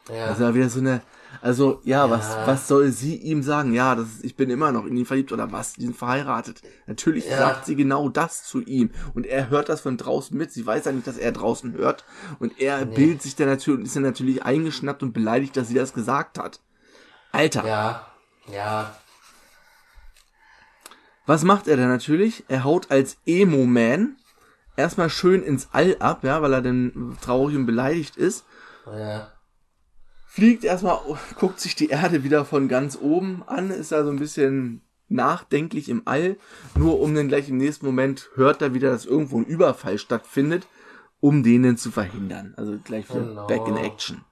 Ja. 0.09 0.27
Also 0.27 0.55
wieder 0.55 0.69
so 0.69 0.81
eine, 0.81 1.03
also 1.43 1.81
ja, 1.85 2.09
was 2.11 2.37
was 2.47 2.67
soll 2.69 2.91
sie 2.91 3.17
ihm 3.17 3.43
sagen? 3.43 3.75
Ja, 3.75 3.95
das 3.95 4.07
ist, 4.09 4.25
ich 4.25 4.37
bin 4.37 4.51
immer 4.51 4.73
noch 4.73 4.87
in 4.87 4.97
ihn 4.97 5.05
verliebt 5.07 5.33
oder 5.33 5.53
was? 5.53 5.75
Die 5.75 5.83
sind 5.83 5.97
verheiratet. 5.97 6.63
Natürlich 6.87 7.27
Ja. 7.27 7.39
sagt 7.39 7.67
sie 7.67 7.77
genau 7.77 8.09
das 8.09 8.45
zu 8.45 8.61
ihm 8.63 8.91
und 9.15 9.27
er 9.27 9.51
hört 9.51 9.69
das 9.69 9.83
von 9.83 9.97
draußen 9.97 10.37
mit. 10.37 10.53
Sie 10.53 10.67
weiß 10.67 10.87
ja 10.87 10.93
nicht, 10.93 11.07
dass 11.07 11.19
er 11.19 11.33
draußen 11.33 11.73
hört 11.75 12.05
und 12.39 12.59
er 12.61 12.85
bildet 12.87 13.23
sich 13.23 13.37
dann 13.37 13.49
natürlich 13.49 13.85
ist 13.87 13.97
dann 13.97 14.03
natürlich 14.03 14.43
eingeschnappt 14.45 15.03
und 15.03 15.13
beleidigt, 15.13 15.57
dass 15.57 15.69
sie 15.69 15.75
das 15.75 15.93
gesagt 15.93 16.39
hat. 16.39 16.61
Alter, 17.33 17.67
ja. 17.67 18.07
Ja. 18.51 18.97
was 21.27 21.45
macht 21.45 21.69
er 21.69 21.77
dann 21.77 21.89
natürlich? 21.91 22.45
Er 22.49 22.65
haut 22.65 22.91
als 22.91 23.19
Emo-Man 23.27 24.17
erstmal 24.77 25.11
schön 25.11 25.43
ins 25.43 25.69
All 25.73 25.97
ab, 25.99 26.25
ja, 26.25 26.41
weil 26.41 26.55
er 26.55 26.63
dann 26.63 27.19
traurig 27.21 27.55
und 27.57 27.67
beleidigt 27.67 28.17
ist. 28.17 28.47
Ja. 28.87 29.31
Fliegt 30.39 30.63
erstmal, 30.63 31.01
guckt 31.37 31.59
sich 31.59 31.75
die 31.75 31.89
Erde 31.89 32.23
wieder 32.23 32.45
von 32.45 32.69
ganz 32.69 32.97
oben 33.01 33.43
an, 33.47 33.71
ist 33.73 33.91
da 33.91 34.05
so 34.05 34.11
ein 34.11 34.21
bisschen 34.21 34.83
nachdenklich 35.09 35.89
im 35.89 36.03
All, 36.05 36.37
nur 36.77 37.01
um 37.01 37.13
dann 37.13 37.27
gleich 37.27 37.49
im 37.49 37.57
nächsten 37.57 37.85
Moment 37.87 38.31
hört 38.37 38.63
er 38.63 38.73
wieder, 38.73 38.91
dass 38.91 39.05
irgendwo 39.05 39.39
ein 39.39 39.45
Überfall 39.47 39.99
stattfindet, 39.99 40.69
um 41.19 41.43
den 41.43 41.65
dann 41.65 41.77
zu 41.77 41.91
verhindern. 41.91 42.55
Also 42.57 42.79
gleich 42.85 43.09
wieder 43.11 43.23
Genau. 43.25 43.47
back 43.49 43.67
in 43.67 43.77
action. 43.79 44.25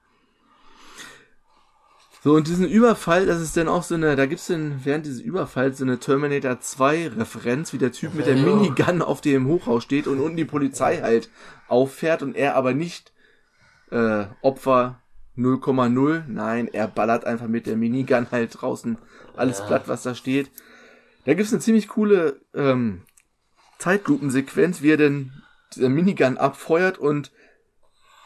So, 2.23 2.35
und 2.35 2.47
diesen 2.47 2.67
Überfall, 2.69 3.25
das 3.25 3.41
ist 3.41 3.57
dann 3.57 3.67
auch 3.67 3.83
so 3.83 3.95
eine, 3.95 4.15
da 4.15 4.27
gibt's 4.27 4.47
dann 4.47 4.79
während 4.85 5.05
dieses 5.05 5.19
Überfalls 5.19 5.77
so 5.77 5.83
eine 5.83 5.99
Terminator 5.99 6.61
2 6.61 7.09
Referenz, 7.17 7.73
wie 7.73 7.79
der 7.79 7.91
Typ 7.91 8.13
mit 8.13 8.27
der. 8.27 8.37
Minigun 8.37 9.01
auf 9.01 9.19
dem 9.19 9.45
Hochhaus 9.47 9.83
steht 9.83 10.07
und 10.07 10.21
unten 10.21 10.37
die 10.37 10.45
Polizei 10.45 11.01
halt 11.01 11.29
auffährt 11.67 12.23
und 12.23 12.35
er 12.37 12.55
aber 12.55 12.73
nicht 12.73 13.11
äh, 13.91 14.25
Opfer 14.41 15.01
0,0. 15.37 16.23
Nein, 16.27 16.67
er 16.67 16.87
ballert 16.87 17.25
einfach 17.25 17.47
mit 17.47 17.65
der 17.67 17.75
Minigun 17.77 18.27
halt 18.31 18.61
draußen 18.61 18.97
alles 19.35 19.63
platt, 19.65 19.87
was 19.87 20.03
da 20.03 20.15
steht. 20.15 20.49
Da 21.25 21.33
gibt's 21.33 21.51
eine 21.53 21.61
ziemlich 21.61 21.87
coole 21.89 22.39
ähm, 22.55 23.01
Zeitlupensequenz, 23.79 24.81
wie 24.81 24.91
er 24.91 24.97
denn 24.97 25.31
der 25.75 25.89
Minigun 25.89 26.37
abfeuert 26.37 26.97
und 26.97 27.31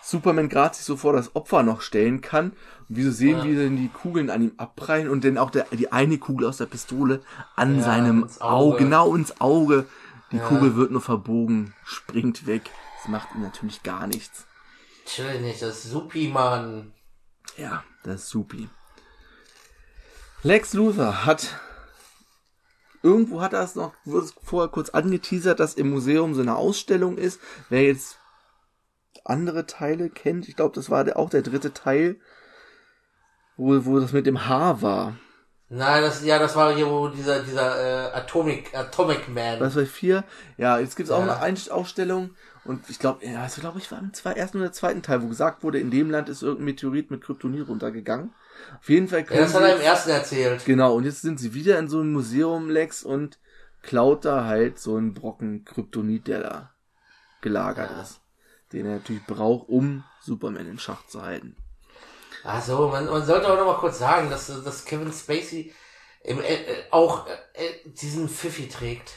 Superman 0.04 0.50
gerade 0.50 0.76
sich 0.76 0.86
so 0.86 0.98
vor 0.98 1.14
das 1.14 1.36
Opfer 1.36 1.64
noch 1.64 1.82
stellen 1.82 2.22
kann. 2.22 2.52
Und 2.90 2.96
wie 2.98 3.04
so 3.04 3.12
sehen, 3.12 3.40
Ja. 3.40 3.44
wie 3.44 3.56
denn 3.56 3.76
die 3.78 3.90
Kugeln 3.90 4.30
an 4.30 4.42
ihm 4.42 4.54
abprallen 4.58 5.10
und 5.10 5.24
dann 5.24 5.38
auch 5.38 5.52
der, 5.52 5.66
die 5.72 5.92
eine 5.92 6.18
Kugel 6.18 6.48
aus 6.48 6.58
der 6.58 6.66
Pistole 6.66 7.22
an 7.56 7.78
Ja, 7.78 7.84
seinem 7.84 8.24
Auge. 8.24 8.42
Auge. 8.42 8.78
genau 8.78 9.16
ins 9.16 9.40
Auge. 9.42 9.86
Die 10.32 10.38
Ja. 10.38 10.48
Kugel 10.48 10.76
wird 10.76 10.92
nur 10.92 11.02
verbogen, 11.02 11.74
springt 11.84 12.48
weg. 12.48 12.64
Das 13.02 13.10
macht 13.10 13.36
ihm 13.36 13.42
natürlich 13.42 13.84
gar 13.84 14.08
nichts. 14.08 14.48
Chill 15.06 15.42
nicht, 15.42 15.62
das 15.62 15.84
ist 15.84 15.92
Supi, 15.92 16.30
Mann. 16.30 16.94
Ja, 17.58 17.84
das 18.04 18.22
ist 18.24 18.30
supi. 18.30 18.70
Lex 20.44 20.74
Luthor 20.74 21.26
hat 21.26 21.60
irgendwo 23.04 23.42
hat 23.42 23.54
er 23.54 23.64
es 23.64 23.76
noch 23.76 23.94
wurde 24.06 24.26
es 24.26 24.34
vorher 24.44 24.70
kurz 24.70 24.90
angeteasert, 24.90 25.60
dass 25.60 25.76
im 25.76 25.90
Museum 25.90 26.34
so 26.34 26.42
eine 26.42 26.56
Ausstellung 26.56 27.18
ist. 27.18 27.40
Wer 27.70 27.84
jetzt 27.84 28.18
andere 29.24 29.66
Teile 29.68 30.10
kennt, 30.10 30.48
ich 30.48 30.56
glaube, 30.56 30.74
das 30.76 30.90
war 30.90 31.04
der, 31.04 31.18
auch 31.18 31.30
der 31.30 31.42
dritte 31.44 31.74
Teil, 31.74 32.20
wo, 33.58 33.86
wo 33.86 34.00
das 34.00 34.14
mit 34.14 34.26
dem 34.26 34.48
Haar 34.48 34.82
war. 34.82 35.16
Nein, 35.70 36.02
das, 36.02 36.24
ja, 36.24 36.38
das 36.40 36.56
war 36.56 36.74
hier, 36.76 36.88
wo 36.88 37.08
dieser, 37.08 37.44
dieser, 37.44 38.12
äh, 38.12 38.14
Atomic, 38.14 38.76
Atomic 38.76 39.30
Man. 39.30 39.60
Was 39.60 39.76
war 39.76 39.86
vier? 39.86 40.24
Ja, 40.58 40.80
jetzt 40.80 40.96
gibt's 40.96 41.12
auch 41.12 41.26
Ja. 41.26 41.36
eine 41.36 41.40
Ein- 41.40 41.72
Ausstellung 41.72 42.36
und 42.64 42.90
ich 42.90 43.00
glaube, 43.00 43.26
ja, 43.26 43.42
also 43.42 43.62
glaube 43.62 43.80
ich 43.80 43.92
war 43.92 44.00
im 44.00 44.14
zwei, 44.14 44.34
ersten 44.34 44.60
oder 44.60 44.72
zweiten 44.72 45.02
Teil, 45.02 45.24
wo 45.24 45.28
gesagt 45.28 45.64
wurde, 45.64 45.80
in 45.80 45.92
dem 45.92 46.12
Land 46.12 46.30
ist 46.30 46.44
irgendein 46.44 46.66
Meteorit 46.66 47.12
mit 47.12 47.22
Kryptonit 47.22 47.68
runtergegangen. 47.68 48.34
Auf 48.80 48.90
jeden 48.90 49.08
Fall 49.08 49.26
ja, 49.30 49.38
das 49.38 49.54
hat 49.54 49.64
er 49.64 49.76
im 49.76 49.82
ersten 49.82 50.10
erzählt. 50.12 50.66
Genau, 50.66 50.96
und 50.96 51.04
jetzt 51.04 51.22
sind 51.22 51.40
sie 51.40 51.54
wieder 51.54 51.80
in 51.80 51.88
so 51.88 52.00
einem 52.00 52.14
Museum, 52.14 52.70
Lex, 52.70 53.04
und 53.04 53.40
klaut 53.82 54.26
da 54.26 54.46
halt 54.46 54.80
so 54.80 54.96
einen 54.96 55.14
Brocken 55.14 55.66
Kryptonit, 55.66 56.28
der 56.28 56.42
da 56.42 56.74
gelagert 57.42 57.92
ist. 58.02 58.22
Den 58.72 58.86
er 58.86 58.96
natürlich 58.98 59.26
braucht, 59.26 59.68
um 59.68 60.04
Superman 60.22 60.68
in 60.68 60.80
Schach 60.80 61.06
zu 61.08 61.24
halten. 61.24 61.56
Ach 62.44 62.62
so, 62.62 62.88
man, 62.88 63.06
man 63.06 63.26
sollte 63.26 63.52
auch 63.52 63.58
noch 63.58 63.66
mal 63.66 63.80
kurz 63.80 64.00
sagen, 64.00 64.30
dass, 64.30 64.48
dass 64.64 64.86
Kevin 64.86 65.12
Spacey 65.12 65.74
im, 66.24 66.40
äh, 66.40 66.54
äh, 66.54 66.84
auch 66.92 67.28
äh, 67.28 67.32
äh, 67.54 67.90
diesen 67.90 68.30
Pfiffi 68.30 68.70
trägt. 68.70 69.14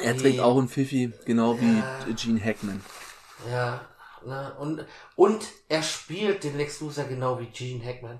Er 0.00 0.16
trägt 0.16 0.40
auch 0.40 0.58
einen 0.58 0.68
Pfiffi, 0.68 1.12
genau 1.24 1.60
wie 1.60 1.78
Ja. 1.78 2.06
Gene 2.16 2.42
Hackman. 2.42 2.80
Ja, 3.50 3.80
ne, 4.24 4.54
und, 4.58 4.86
und 5.16 5.46
er 5.68 5.82
spielt 5.82 6.44
den 6.44 6.56
Lex 6.56 6.80
Luthor 6.80 7.04
genau 7.04 7.38
wie 7.38 7.46
Gene 7.46 7.84
Hackman. 7.84 8.18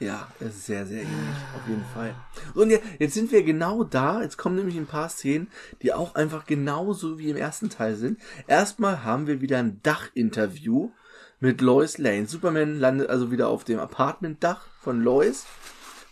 Ja, 0.00 0.28
es 0.38 0.54
ist 0.54 0.66
sehr, 0.66 0.86
sehr 0.86 1.02
ähnlich, 1.02 1.36
auf 1.56 1.68
jeden 1.68 1.84
Fall. 1.92 2.14
Und 2.54 2.70
ja, 2.70 2.78
jetzt 3.00 3.14
sind 3.14 3.32
wir 3.32 3.42
genau 3.42 3.82
da, 3.82 4.22
jetzt 4.22 4.36
kommen 4.36 4.54
nämlich 4.54 4.76
ein 4.76 4.86
paar 4.86 5.08
Szenen, 5.08 5.50
die 5.82 5.92
auch 5.92 6.14
einfach 6.14 6.46
genauso 6.46 7.18
wie 7.18 7.30
im 7.30 7.36
ersten 7.36 7.68
Teil 7.68 7.96
sind. 7.96 8.20
Erstmal 8.46 9.02
haben 9.02 9.26
wir 9.26 9.40
wieder 9.40 9.58
ein 9.58 9.80
Dachinterview 9.82 10.90
mit 11.40 11.60
Lois 11.60 11.98
Lane. 11.98 12.26
Superman 12.26 12.78
landet 12.78 13.10
also 13.10 13.32
wieder 13.32 13.48
auf 13.48 13.64
dem 13.64 13.80
Apartmentdach 13.80 14.66
von 14.80 15.02
Lois, 15.02 15.46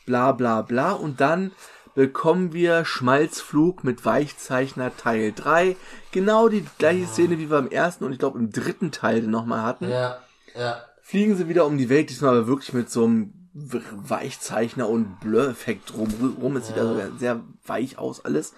bla 0.04 0.32
bla 0.32 0.62
bla, 0.62 0.92
und 0.92 1.20
dann 1.20 1.52
bekommen 1.96 2.52
wir 2.52 2.84
Schmalzflug 2.84 3.82
mit 3.82 4.04
Weichzeichner 4.04 4.94
Teil 4.96 5.32
3. 5.32 5.76
Genau 6.12 6.48
die 6.48 6.64
gleiche 6.78 7.06
Szene, 7.06 7.38
wie 7.38 7.50
wir 7.50 7.58
im 7.58 7.70
ersten 7.70 8.04
und 8.04 8.12
ich 8.12 8.18
glaube 8.18 8.38
im 8.38 8.52
dritten 8.52 8.92
Teil 8.92 9.22
nochmal 9.22 9.62
hatten 9.62 9.88
Ja, 9.88 10.18
ja. 10.54 10.84
fliegen 11.00 11.36
sie 11.36 11.48
wieder 11.48 11.64
um 11.64 11.78
die 11.78 11.88
Welt, 11.88 12.10
diesmal 12.10 12.36
aber 12.36 12.46
wirklich 12.46 12.74
mit 12.74 12.90
so 12.90 13.04
einem 13.04 13.32
Weichzeichner 13.54 14.90
und 14.90 15.20
Blur-Effekt 15.20 15.94
drumrum. 15.94 16.56
Es 16.56 16.66
sieht 16.66 16.76
also 16.76 17.00
sehr 17.16 17.42
weich 17.64 17.96
aus 17.96 18.22
alles. 18.26 18.52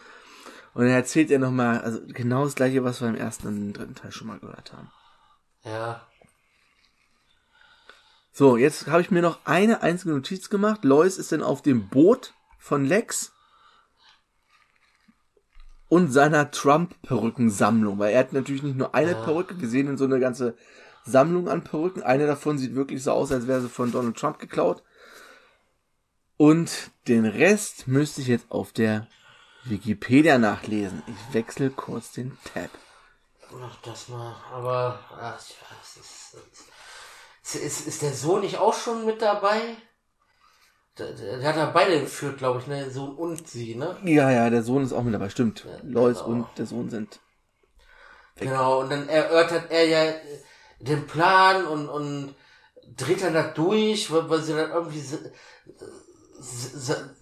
Und 0.75 0.83
dann 0.83 0.93
erzählt 0.93 1.31
er 1.31 1.39
nochmal, 1.39 1.81
also 1.81 2.01
genau 2.09 2.43
das 2.43 2.57
gleiche, 2.57 2.83
was 2.83 3.01
wir 3.01 3.09
im 3.09 3.15
ersten 3.15 3.47
und 3.47 3.57
im 3.57 3.73
dritten 3.73 3.95
Teil 3.95 4.11
schon 4.11 4.27
mal 4.27 4.41
gehört 4.41 4.73
haben. 4.73 4.91
Ja. 5.63 6.09
So, 8.33 8.57
jetzt 8.57 8.89
habe 8.89 9.01
ich 9.01 9.13
mir 9.13 9.23
noch 9.23 9.39
eine 9.45 9.83
einzige 9.83 10.13
Notiz 10.13 10.51
gemacht. 10.51 10.85
Lois 10.85 11.19
ist 11.19 11.31
dann 11.31 11.43
auf 11.45 11.63
dem 11.63 11.89
Boot 11.89 12.35
von 12.69 12.85
Lex 12.85 13.33
und 15.89 16.13
seiner 16.13 16.51
Trump-Perückensammlung, 16.51 17.99
weil 17.99 18.13
er 18.13 18.21
hat 18.21 18.35
natürlich 18.35 18.63
nicht 18.63 18.77
nur 18.77 18.95
eine 18.95 19.15
Perücke, 19.15 19.59
wir 19.59 19.69
sehen 19.69 19.89
in 19.89 19.97
so 19.97 20.05
eine 20.05 20.21
ganze 20.21 20.55
Sammlung 21.03 21.49
an 21.49 21.65
Perücken. 21.65 22.03
Eine 22.03 22.27
davon 22.27 22.59
sieht 22.59 22.75
wirklich 22.75 23.03
so 23.03 23.13
aus, 23.13 23.33
als 23.33 23.47
wäre 23.47 23.63
sie 23.63 23.71
von 23.71 23.91
Donald 23.91 24.19
Trump 24.19 24.39
geklaut. 24.39 24.83
Und 26.37 26.91
den 27.09 27.25
Rest 27.25 27.89
müsste 27.89 28.21
ich 28.21 28.27
jetzt 28.27 28.51
auf 28.51 28.73
der 28.73 29.07
Wikipedia 29.65 30.37
nachlesen. 30.37 31.03
Ich 31.07 31.35
wechsle 31.35 31.71
kurz 31.71 32.13
den 32.13 32.37
Tab. 32.53 32.71
Mach 33.51 33.81
das 33.81 34.09
mal. 34.09 34.37
Aber, 34.53 35.01
ach, 35.19 35.39
ist, 35.39 35.57
ist, 37.43 37.55
ist, 37.55 37.87
ist 37.87 38.03
der 38.03 38.13
Sohn 38.13 38.43
nicht 38.43 38.59
auch 38.59 38.75
schon 38.75 39.07
mit 39.07 39.23
dabei? 39.23 39.79
Der, 40.99 41.43
hat 41.43 41.57
ja 41.57 41.71
beide 41.73 42.01
geführt, 42.01 42.39
glaube 42.39 42.61
ich, 42.61 42.67
ne? 42.67 42.81
Der 42.85 42.91
Sohn 42.91 43.15
und 43.15 43.47
sie, 43.49 43.75
ne? 43.75 43.97
Ja, 44.05 44.31
ja, 44.31 44.51
der 44.51 44.63
Sohn 44.63 44.83
ist 44.83 44.93
auch 44.93 45.03
mit 45.03 45.15
dabei, 45.15 45.29
stimmt. 45.29 45.67
Lois 45.83 46.19
genau. 46.19 46.29
und 46.29 46.47
der 46.57 46.67
Sohn 46.67 46.91
sind. 46.91 47.21
Genau, 48.37 48.81
und 48.81 48.91
dann 48.91 49.09
erörtert 49.09 49.71
er 49.71 49.87
ja 49.87 50.05
äh, 50.05 50.21
den 50.81 51.07
Plan 51.07 51.67
und, 51.67 51.89
und 51.89 52.35
dreht 52.97 53.23
dann 53.23 53.35
da 53.35 53.43
durch, 53.43 54.13
weil, 54.13 54.29
weil 54.31 54.43
sie 54.43 54.55
dann 54.55 54.71
irgendwie, 54.71 55.03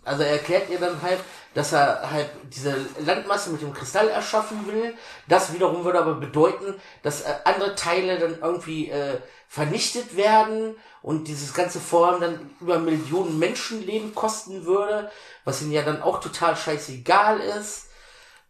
also 0.04 0.22
er 0.22 0.30
erklärt 0.30 0.68
ihr 0.70 0.78
dann 0.78 1.00
halt, 1.02 1.18
dass 1.54 1.72
er 1.72 2.10
halt 2.10 2.28
diese 2.54 2.76
Landmasse 3.04 3.50
mit 3.50 3.62
dem 3.62 3.72
Kristall 3.72 4.08
erschaffen 4.08 4.66
will. 4.66 4.94
Das 5.26 5.54
wiederum 5.54 5.84
würde 5.84 6.00
aber 6.00 6.14
bedeuten, 6.14 6.74
dass 7.02 7.22
äh, 7.22 7.34
andere 7.44 7.74
Teile 7.74 8.18
dann 8.18 8.38
irgendwie 8.40 8.90
äh, 8.90 9.18
vernichtet 9.48 10.16
werden 10.16 10.76
und 11.02 11.28
dieses 11.28 11.54
ganze 11.54 11.80
Vorhaben 11.80 12.20
dann 12.20 12.50
über 12.60 12.78
Millionen 12.78 13.38
Menschenleben 13.38 14.14
kosten 14.14 14.66
würde, 14.66 15.10
was 15.44 15.62
ihm 15.62 15.72
ja 15.72 15.82
dann 15.82 16.02
auch 16.02 16.20
total 16.20 16.56
scheißegal 16.56 17.40
ist. 17.40 17.86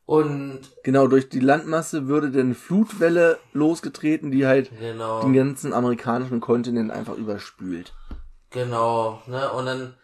Und 0.06 0.60
Genau, 0.82 1.08
durch 1.08 1.28
die 1.28 1.40
Landmasse 1.40 2.06
würde 2.06 2.30
dann 2.30 2.54
Flutwelle 2.54 3.38
losgetreten, 3.52 4.30
die 4.30 4.46
halt 4.46 4.70
genau. 4.78 5.20
den 5.20 5.32
ganzen 5.32 5.72
amerikanischen 5.72 6.40
Kontinent 6.40 6.90
einfach 6.90 7.16
überspült. 7.16 7.92
Genau, 8.50 9.20
ne? 9.26 9.50
Und 9.52 9.66
dann 9.66 9.94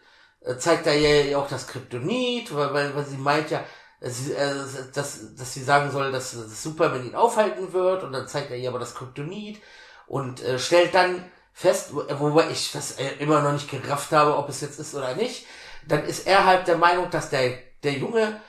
zeigt 0.57 0.87
er 0.87 0.95
ja 0.95 1.37
auch 1.37 1.47
das 1.47 1.67
Kryptonit, 1.67 2.53
weil, 2.55 2.73
weil, 2.73 2.95
weil 2.95 3.05
sie 3.05 3.17
meint 3.17 3.51
ja, 3.51 3.63
äh, 4.01 4.09
sie, 4.09 4.33
äh, 4.33 4.53
dass, 4.93 5.35
dass 5.35 5.53
sie 5.53 5.63
sagen 5.63 5.91
soll, 5.91 6.11
dass, 6.11 6.31
dass 6.33 6.63
Superman 6.63 7.05
ihn 7.05 7.15
aufhalten 7.15 7.73
wird 7.73 8.03
und 8.03 8.11
dann 8.13 8.27
zeigt 8.27 8.51
er 8.51 8.57
ihr 8.57 8.69
aber 8.69 8.79
das 8.79 8.95
Kryptonit 8.95 9.61
und 10.07 10.41
äh, 10.43 10.59
stellt 10.59 10.93
dann 10.93 11.23
fest, 11.53 11.93
wo- 11.93 12.05
wobei 12.19 12.49
ich 12.51 12.71
das 12.71 12.93
äh, 12.99 13.07
immer 13.19 13.41
noch 13.41 13.53
nicht 13.53 13.69
gerafft 13.69 14.11
habe, 14.11 14.37
ob 14.37 14.49
es 14.49 14.61
jetzt 14.61 14.79
ist 14.79 14.95
oder 14.95 15.15
nicht, 15.15 15.45
dann 15.87 16.03
ist 16.05 16.27
er 16.27 16.45
halt 16.45 16.67
der 16.67 16.77
Meinung, 16.77 17.09
dass 17.09 17.29
der, 17.29 17.57
der 17.83 17.93
Junge 17.93 18.39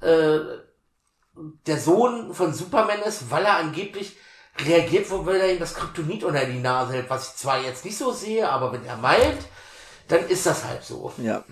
äh, 0.00 0.38
der 1.66 1.78
Sohn 1.78 2.34
von 2.34 2.52
Superman 2.52 3.00
ist, 3.02 3.30
weil 3.30 3.44
er 3.44 3.56
angeblich 3.56 4.16
reagiert, 4.58 5.10
wo 5.10 5.28
er 5.30 5.52
ihm 5.52 5.58
das 5.58 5.74
Kryptonit 5.74 6.24
unter 6.24 6.44
die 6.44 6.58
Nase 6.58 6.94
hält, 6.94 7.10
was 7.10 7.30
ich 7.30 7.36
zwar 7.36 7.60
jetzt 7.62 7.84
nicht 7.84 7.96
so 7.96 8.12
sehe, 8.12 8.48
aber 8.50 8.72
wenn 8.72 8.84
er 8.84 8.96
meint, 8.96 9.38
dann 10.10 10.26
ist 10.28 10.46
das 10.46 10.64
halt 10.64 10.82
so. 10.82 11.12
Ja. 11.18 11.44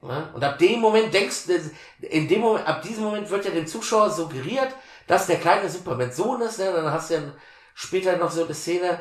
Ne? 0.00 0.30
Und 0.34 0.42
ab 0.42 0.58
dem 0.58 0.80
Moment 0.80 1.14
denkst 1.14 1.46
du, 1.46 1.70
in 2.06 2.26
dem 2.26 2.40
Moment, 2.40 2.66
ab 2.66 2.82
diesem 2.82 3.04
Moment 3.04 3.30
wird 3.30 3.44
ja 3.44 3.52
dem 3.52 3.66
Zuschauer 3.66 4.10
suggeriert, 4.10 4.74
dass 5.06 5.26
der 5.26 5.38
kleine 5.38 5.68
Superman 5.68 6.12
Sohn 6.12 6.40
ist, 6.42 6.58
ne? 6.58 6.72
dann 6.72 6.90
hast 6.90 7.10
du 7.10 7.14
ja 7.14 7.22
später 7.74 8.16
noch 8.16 8.30
so 8.30 8.44
eine 8.44 8.54
Szene, 8.54 9.00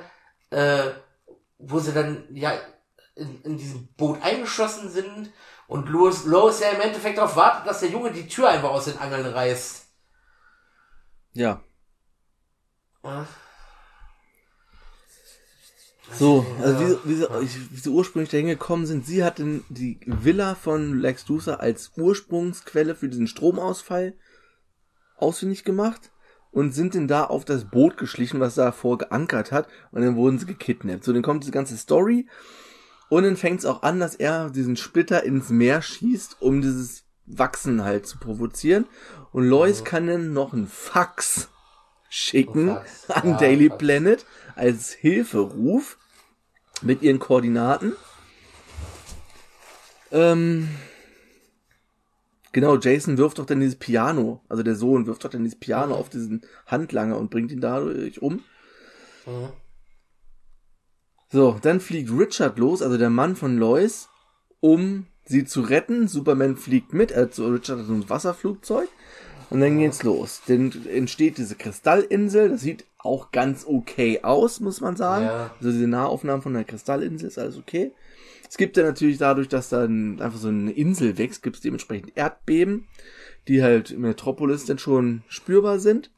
äh, 0.51 0.91
wo 1.57 1.79
sie 1.79 1.93
dann 1.93 2.27
ja 2.31 2.53
in, 3.15 3.41
in 3.41 3.57
diesem 3.57 3.87
Boot 3.95 4.21
eingeschlossen 4.21 4.89
sind 4.89 5.31
und 5.67 5.89
Lois, 5.89 6.25
Lois 6.25 6.59
ja 6.59 6.69
im 6.69 6.81
Endeffekt 6.81 7.17
darauf 7.17 7.35
wartet, 7.35 7.67
dass 7.67 7.79
der 7.79 7.89
Junge 7.89 8.11
die 8.11 8.27
Tür 8.27 8.49
einfach 8.49 8.69
aus 8.69 8.85
den 8.85 8.99
Angeln 8.99 9.25
reißt. 9.25 9.87
Ja. 11.33 11.61
Ja. 13.03 13.25
So, 16.19 16.45
also 16.61 16.79
wie, 16.79 16.87
sie- 17.15 17.27
wie, 17.39 17.47
sie, 17.47 17.71
wie 17.71 17.79
sie 17.79 17.89
ursprünglich 17.89 18.29
dahin 18.29 18.47
gekommen 18.47 18.85
sind, 18.85 19.05
sie 19.05 19.23
hatten 19.23 19.63
die 19.69 19.99
Villa 20.05 20.55
von 20.55 20.99
Lex 20.99 21.27
Luthor 21.27 21.59
als 21.61 21.91
Ursprungsquelle 21.97 22.95
für 22.95 23.09
diesen 23.09 23.27
Stromausfall 23.27 24.13
ausfindig 25.17 25.63
gemacht 25.63 26.11
und 26.51 26.73
sind 26.73 26.95
dann 26.95 27.07
da 27.07 27.23
auf 27.25 27.45
das 27.45 27.65
Boot 27.69 27.97
geschlichen, 27.97 28.39
was 28.39 28.55
davor 28.55 28.97
geankert 28.97 29.51
hat 29.51 29.67
und 29.91 30.01
dann 30.01 30.15
wurden 30.15 30.37
sie 30.37 30.45
gekidnappt. 30.45 31.03
So, 31.03 31.13
dann 31.13 31.21
kommt 31.21 31.43
diese 31.43 31.51
ganze 31.53 31.77
Story 31.77 32.27
und 33.09 33.23
dann 33.23 33.37
fängt 33.37 33.59
es 33.59 33.65
auch 33.65 33.83
an, 33.83 33.99
dass 33.99 34.15
er 34.15 34.49
diesen 34.49 34.75
Splitter 34.75 35.23
ins 35.23 35.49
Meer 35.49 35.81
schießt, 35.81 36.37
um 36.41 36.61
dieses 36.61 37.03
Wachsen 37.25 37.83
halt 37.83 38.05
zu 38.05 38.17
provozieren 38.17 38.85
und 39.31 39.45
Lois 39.45 39.83
kann 39.85 40.07
dann 40.07 40.33
noch 40.33 40.53
einen 40.53 40.67
Fax 40.67 41.47
schicken 42.09 42.67
Fax, 42.67 43.09
an 43.09 43.29
ja, 43.29 43.37
Daily 43.37 43.69
Fax. 43.69 43.77
Planet 43.77 44.25
als 44.55 44.91
Hilferuf 44.91 45.97
mit 46.81 47.01
ihren 47.01 47.19
Koordinaten. 47.19 47.93
Ähm, 50.11 50.69
genau, 52.51 52.77
Jason 52.77 53.17
wirft 53.17 53.39
doch 53.39 53.45
dann 53.45 53.59
dieses 53.59 53.77
Piano, 53.77 54.41
also 54.49 54.63
der 54.63 54.75
Sohn 54.75 55.05
wirft 55.05 55.23
doch 55.23 55.29
dann 55.29 55.43
dieses 55.43 55.59
Piano 55.59 55.95
auf 55.95 56.09
diesen 56.09 56.41
Handlanger 56.67 57.17
und 57.17 57.31
bringt 57.31 57.51
ihn 57.51 57.61
dadurch 57.61 58.21
um. 58.21 58.43
Mhm. 59.25 59.49
So, 61.31 61.57
dann 61.61 61.79
fliegt 61.79 62.11
Richard 62.11 62.59
los, 62.59 62.81
also 62.81 62.97
der 62.97 63.09
Mann 63.09 63.37
von 63.37 63.57
Lois, 63.57 64.09
um 64.59 65.05
sie 65.23 65.45
zu 65.45 65.61
retten. 65.61 66.09
Superman 66.09 66.57
fliegt 66.57 66.93
mit, 66.93 67.13
also 67.13 67.47
Richard 67.47 67.79
hat 67.79 67.85
so 67.85 67.93
ein 67.93 68.09
Wasserflugzeug. 68.09 68.89
Und 69.49 69.59
dann 69.59 69.79
geht's 69.79 70.03
los. 70.03 70.41
Dann 70.47 70.71
entsteht 70.87 71.37
diese 71.37 71.55
Kristallinsel. 71.55 72.49
Das 72.49 72.61
sieht 72.61 72.85
auch 73.03 73.31
ganz 73.31 73.65
okay 73.65 74.21
aus, 74.23 74.59
muss 74.59 74.81
man 74.81 74.95
sagen. 74.95 75.25
Ja. 75.25 75.51
Also 75.59 75.71
diese 75.71 75.87
Nahaufnahmen 75.87 76.41
von 76.41 76.53
der 76.53 76.63
Kristallinsel 76.63 77.27
ist 77.27 77.39
alles 77.39 77.57
okay. 77.57 77.91
Es 78.47 78.57
gibt 78.57 78.75
ja 78.75 78.83
natürlich 78.83 79.17
dadurch, 79.17 79.47
dass 79.47 79.69
dann 79.69 80.19
einfach 80.21 80.37
so 80.37 80.49
eine 80.49 80.71
Insel 80.71 81.17
wächst, 81.17 81.41
gibt 81.41 81.55
es 81.55 81.61
dementsprechend 81.61 82.17
Erdbeben, 82.17 82.87
die 83.47 83.63
halt 83.63 83.91
im 83.91 84.01
Metropolis 84.01 84.65
dann 84.65 84.77
schon 84.77 85.23
spürbar 85.27 85.79
sind. 85.79 86.11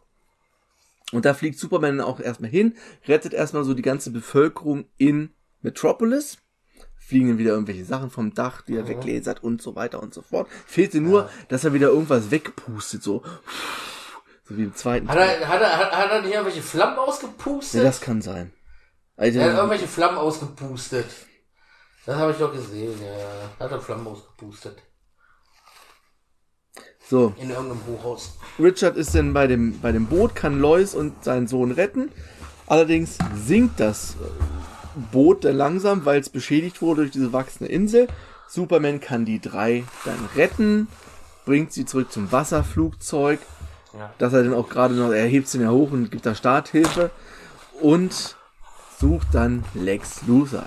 Und 1.11 1.25
da 1.25 1.35
fliegt 1.35 1.59
Superman 1.59 2.01
auch 2.01 2.19
erstmal 2.19 2.49
hin, 2.49 2.73
rettet 3.07 3.33
erstmal 3.33 3.63
so 3.63 3.75
die 3.75 3.83
ganze 3.83 4.09
Bevölkerung 4.09 4.85
in 4.97 5.29
Metropolis. 5.61 6.39
Fliegen 6.97 7.27
dann 7.27 7.37
wieder 7.37 7.51
irgendwelche 7.51 7.85
Sachen 7.85 8.09
vom 8.09 8.33
Dach, 8.33 8.61
die 8.61 8.75
er 8.75 8.87
weglasert 8.87 9.43
und 9.43 9.61
so 9.61 9.75
weiter 9.75 10.01
und 10.01 10.13
so 10.13 10.21
fort. 10.21 10.47
Fehlte 10.65 11.01
nur, 11.01 11.29
dass 11.49 11.65
er 11.65 11.73
wieder 11.73 11.89
irgendwas 11.89 12.31
wegpustet, 12.31 13.03
so. 13.03 13.21
So 14.45 14.57
wie 14.57 14.63
im 14.63 14.75
zweiten 14.75 15.07
Hat 15.07 15.17
er, 15.17 15.47
hat, 15.47 15.61
er, 15.61 15.77
hat, 15.77 15.91
hat 15.91 16.11
er 16.11 16.21
nicht 16.21 16.33
irgendwelche 16.33 16.61
Flammen 16.61 16.97
ausgepustet? 16.97 17.79
Ja, 17.79 17.83
das 17.83 18.01
kann 18.01 18.21
sein. 18.21 18.51
Also, 19.15 19.39
er 19.39 19.51
hat 19.51 19.57
irgendwelche 19.57 19.87
Flammen 19.87 20.17
ausgepustet. 20.17 21.05
Das 22.05 22.17
habe 22.17 22.31
ich 22.33 22.37
doch 22.37 22.51
gesehen, 22.51 22.99
ja. 23.01 23.65
Hat 23.65 23.71
er 23.71 23.79
Flammen 23.79 24.05
ausgepustet. 24.07 24.77
so, 27.07 27.33
In 27.37 27.49
irgendeinem 27.49 27.85
Hochhaus. 27.87 28.37
Richard 28.59 28.97
ist 28.97 29.15
dann 29.15 29.33
bei 29.33 29.47
dem, 29.47 29.79
bei 29.79 29.93
dem 29.93 30.07
Boot, 30.07 30.35
kann 30.35 30.59
Lois 30.59 30.93
und 30.93 31.23
seinen 31.23 31.47
Sohn 31.47 31.71
retten. 31.71 32.11
Allerdings 32.67 33.17
sinkt 33.35 33.79
das 33.79 34.17
Boot 35.11 35.45
dann 35.45 35.55
langsam, 35.55 36.05
weil 36.05 36.19
es 36.19 36.29
beschädigt 36.29 36.81
wurde 36.81 37.01
durch 37.01 37.11
diese 37.11 37.31
wachsende 37.31 37.71
Insel. 37.71 38.07
Superman 38.47 38.99
kann 38.99 39.25
die 39.25 39.39
drei 39.39 39.83
dann 40.05 40.27
retten, 40.35 40.87
bringt 41.45 41.73
sie 41.73 41.85
zurück 41.85 42.11
zum 42.11 42.31
Wasserflugzeug, 42.31 43.39
Ja. 43.97 44.11
dass 44.17 44.33
er 44.33 44.43
dann 44.43 44.53
auch 44.53 44.69
gerade 44.69 44.95
noch, 44.95 45.11
er 45.11 45.25
hebt 45.25 45.47
sie 45.47 45.61
ja 45.61 45.69
hoch 45.69 45.91
und 45.91 46.09
gibt 46.09 46.25
da 46.25 46.33
Starthilfe 46.33 47.11
und 47.79 48.35
sucht 48.99 49.27
dann 49.33 49.63
Lex 49.73 50.25
Luthor. 50.25 50.65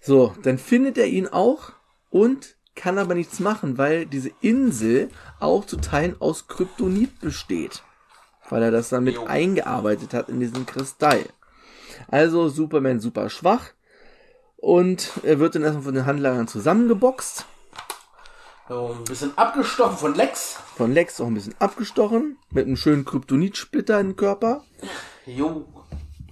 So, 0.00 0.34
dann 0.42 0.58
findet 0.58 0.98
er 0.98 1.06
ihn 1.06 1.28
auch 1.28 1.72
und 2.10 2.56
kann 2.74 2.98
aber 2.98 3.14
nichts 3.14 3.40
machen, 3.40 3.78
weil 3.78 4.04
diese 4.04 4.30
Insel 4.42 5.08
auch 5.40 5.64
zu 5.64 5.78
Teilen 5.78 6.20
aus 6.20 6.46
Kryptonit 6.46 7.20
besteht. 7.20 7.82
Weil 8.50 8.62
er 8.62 8.70
das 8.70 8.90
damit 8.90 9.14
Jo. 9.14 9.24
eingearbeitet 9.24 10.12
hat 10.12 10.28
in 10.28 10.40
diesen 10.40 10.66
Kristall. 10.66 11.24
Also 12.08 12.48
Superman 12.48 13.00
super 13.00 13.30
schwach 13.30 13.70
und 14.56 15.12
er 15.22 15.38
wird 15.38 15.54
dann 15.54 15.62
erstmal 15.62 15.84
von 15.84 15.94
den 15.94 16.06
Handlangern 16.06 16.48
zusammengeboxt. 16.48 17.46
So, 18.68 18.96
ein 18.98 19.04
bisschen 19.04 19.36
abgestochen 19.36 19.98
von 19.98 20.14
Lex. 20.14 20.56
Von 20.76 20.92
Lex 20.92 21.20
auch 21.20 21.26
ein 21.26 21.34
bisschen 21.34 21.54
abgestochen, 21.58 22.38
mit 22.50 22.66
einem 22.66 22.76
schönen 22.76 23.04
Kryptonitsplitter 23.04 24.00
im 24.00 24.16
Körper. 24.16 24.64
Jo. 25.26 25.66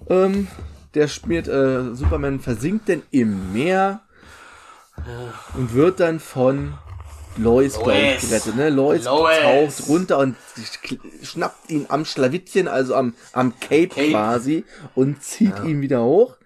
Ähm, 0.09 0.47
der 0.95 1.07
schmiert, 1.07 1.47
äh, 1.47 1.93
Superman 1.93 2.39
versinkt 2.39 2.87
denn 2.87 3.03
im 3.11 3.53
Meer 3.53 4.01
und 5.55 5.73
wird 5.73 5.99
dann 5.99 6.19
von 6.19 6.73
Lois, 7.37 7.73
glaub 7.73 7.89
ich, 7.89 8.21
gerettet. 8.21 8.55
Ne? 8.55 8.69
Lois, 8.69 9.05
Lois. 9.05 9.39
taucht 9.41 9.87
runter 9.89 10.17
und 10.19 10.35
schnappt 11.23 11.69
ihn 11.69 11.85
am 11.89 12.05
Schlawittchen, 12.05 12.67
also 12.67 12.95
am, 12.95 13.13
am 13.31 13.59
Cape, 13.59 13.87
Cape. 13.89 14.09
quasi, 14.11 14.65
und 14.95 15.23
zieht 15.23 15.63
ihn 15.63 15.81
wieder 15.81 16.03
hoch. 16.03 16.37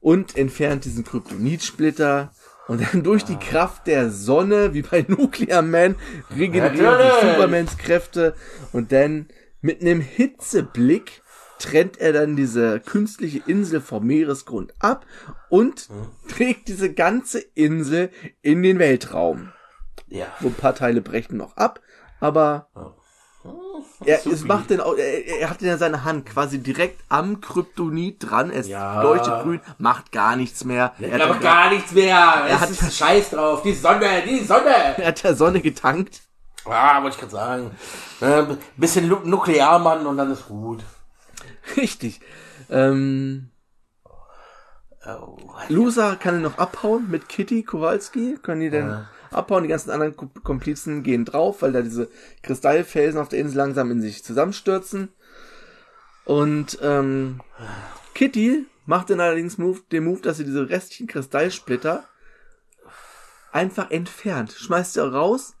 und 0.00 0.36
entfernt 0.36 0.84
diesen 0.84 1.04
Kryptonitsplitter. 1.04 2.32
Und 2.68 2.82
dann 2.82 3.02
durch 3.02 3.24
die 3.24 3.36
Kraft 3.36 3.86
der 3.86 4.10
Sonne, 4.10 4.74
wie 4.74 4.82
bei 4.82 5.04
Nuclear 5.08 5.62
Man, 5.62 5.96
regenerieren 6.36 6.98
sich 6.98 7.30
Supermans 7.30 7.78
Kräfte. 7.78 8.34
Und 8.72 8.92
dann 8.92 9.28
mit 9.60 9.80
einem 9.80 10.00
Hitzeblick 10.00 11.22
trennt 11.58 11.98
er 11.98 12.12
dann 12.12 12.36
diese 12.36 12.80
künstliche 12.80 13.42
Insel 13.46 13.80
vom 13.80 14.06
Meeresgrund 14.06 14.74
ab 14.78 15.06
und 15.48 15.88
trägt 16.28 16.68
diese 16.68 16.92
ganze 16.92 17.38
Insel 17.54 18.10
in 18.42 18.62
den 18.62 18.78
Weltraum. 18.78 19.52
Ja. 20.08 20.26
So 20.40 20.48
ein 20.48 20.54
paar 20.54 20.74
Teile 20.74 21.00
brechen 21.00 21.36
noch 21.36 21.56
ab, 21.56 21.80
aber 22.20 22.68
er, 24.04 24.26
es 24.26 24.44
macht 24.44 24.70
den, 24.70 24.80
er, 24.80 24.96
er 25.40 25.50
hat 25.50 25.62
ja 25.62 25.76
seine 25.78 26.04
Hand 26.04 26.26
quasi 26.26 26.58
direkt 26.58 27.00
am 27.08 27.40
Kryptonit 27.40 28.16
dran. 28.30 28.50
Es 28.50 28.68
Ja. 28.68 29.02
leuchtet 29.02 29.42
grün, 29.42 29.60
macht 29.78 30.12
gar 30.12 30.36
nichts 30.36 30.64
mehr. 30.64 30.92
Er 31.00 31.12
hat, 31.12 31.20
ja- 31.20 31.32
gar 31.38 31.70
nichts 31.70 31.92
mehr. 31.92 32.16
Er 32.16 32.60
hat- 32.60 32.82
hat 32.82 32.92
Scheiß 32.92 33.30
drauf. 33.30 33.62
Die 33.62 33.74
Sonne, 33.74 34.22
die 34.26 34.44
Sonne. 34.44 34.74
er 34.98 35.06
hat 35.08 35.22
der 35.24 35.34
Sonne 35.34 35.60
getankt. 35.60 36.20
Ah, 36.64 37.02
wollte 37.02 37.14
ich 37.14 37.20
gerade 37.20 37.32
sagen. 37.32 37.70
Äh, 38.20 38.56
bisschen 38.76 39.08
Nu- 39.08 39.20
Nuklearmann 39.24 40.04
und 40.06 40.16
dann 40.16 40.32
ist 40.32 40.46
gut. 40.48 40.82
Richtig. 41.76 42.20
Ähm, 42.70 43.50
Oh, 45.08 45.36
Loser 45.68 46.16
kann 46.16 46.34
ihn 46.34 46.42
noch 46.42 46.58
abhauen 46.58 47.08
mit 47.08 47.28
Kitty 47.28 47.62
Kowalski. 47.62 48.38
Können 48.42 48.60
die 48.62 48.70
denn 48.70 49.06
abhauen? 49.36 49.62
Die 49.64 49.68
ganzen 49.68 49.90
anderen 49.90 50.14
Kom- 50.16 50.42
Komplizen 50.42 51.02
gehen 51.02 51.24
drauf, 51.24 51.62
weil 51.62 51.72
da 51.72 51.82
diese 51.82 52.08
Kristallfelsen 52.42 53.20
auf 53.20 53.28
der 53.28 53.38
Insel 53.40 53.58
langsam 53.58 53.90
in 53.90 54.00
sich 54.00 54.24
zusammenstürzen. 54.24 55.08
Und 56.24 56.78
ähm, 56.82 57.40
Kitty 58.14 58.66
macht 58.84 59.10
dann 59.10 59.20
allerdings 59.20 59.58
Move, 59.58 59.80
den 59.92 60.04
Move, 60.04 60.20
dass 60.20 60.38
sie 60.38 60.44
diese 60.44 60.68
restlichen 60.68 61.06
Kristallsplitter 61.06 62.04
einfach 63.52 63.90
entfernt. 63.90 64.52
Schmeißt 64.52 64.94
sie 64.94 65.06
raus, 65.08 65.54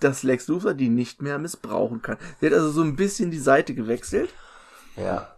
dass 0.00 0.22
Lex 0.22 0.48
Luthor 0.48 0.74
die 0.74 0.88
nicht 0.88 1.20
mehr 1.22 1.38
missbrauchen 1.38 2.00
kann. 2.02 2.16
Sie 2.40 2.46
hat 2.46 2.54
also 2.54 2.70
so 2.70 2.82
ein 2.82 2.96
bisschen 2.96 3.30
die 3.30 3.38
Seite 3.38 3.74
gewechselt. 3.74 4.30
ja. 4.96 5.36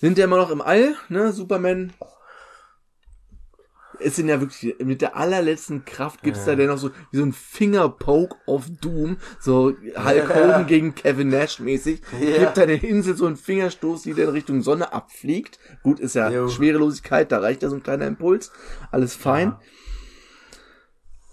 Sind 0.00 0.16
ja 0.16 0.24
immer 0.26 0.36
noch 0.36 0.50
im 0.50 0.60
All, 0.60 0.94
ne? 1.08 1.32
Superman. 1.32 1.92
Es 4.00 4.16
sind 4.16 4.28
ja 4.28 4.40
wirklich, 4.40 4.76
mit 4.84 5.00
der 5.02 5.16
allerletzten 5.16 5.84
Kraft 5.84 6.22
gibt's 6.22 6.44
da 6.44 6.54
denn 6.54 6.68
noch 6.68 6.78
so, 6.78 6.90
wie 7.10 7.16
so 7.18 7.24
ein 7.24 7.32
Fingerpoke 7.32 8.36
of 8.46 8.66
Doom, 8.80 9.16
so 9.40 9.72
Hulk 9.96 10.34
Hogan 10.34 10.66
gegen 10.66 10.94
Kevin 10.94 11.28
Nash 11.28 11.58
mäßig. 11.58 12.00
Ja. 12.20 12.38
Gibt 12.38 12.56
da 12.56 12.66
der 12.66 12.82
Insel 12.82 13.16
so 13.16 13.26
einen 13.26 13.36
Fingerstoß, 13.36 14.02
die 14.02 14.14
dann 14.14 14.28
Richtung 14.28 14.62
Sonne 14.62 14.92
abfliegt. 14.92 15.58
Gut, 15.82 16.00
ist 16.00 16.14
ja 16.14 16.30
Jo. 16.30 16.48
Schwerelosigkeit, 16.48 17.32
da 17.32 17.38
reicht 17.38 17.62
ja 17.62 17.68
so 17.68 17.76
ein 17.76 17.82
kleiner 17.82 18.06
Impuls. 18.06 18.52
Alles 18.90 19.14
fein. 19.14 19.56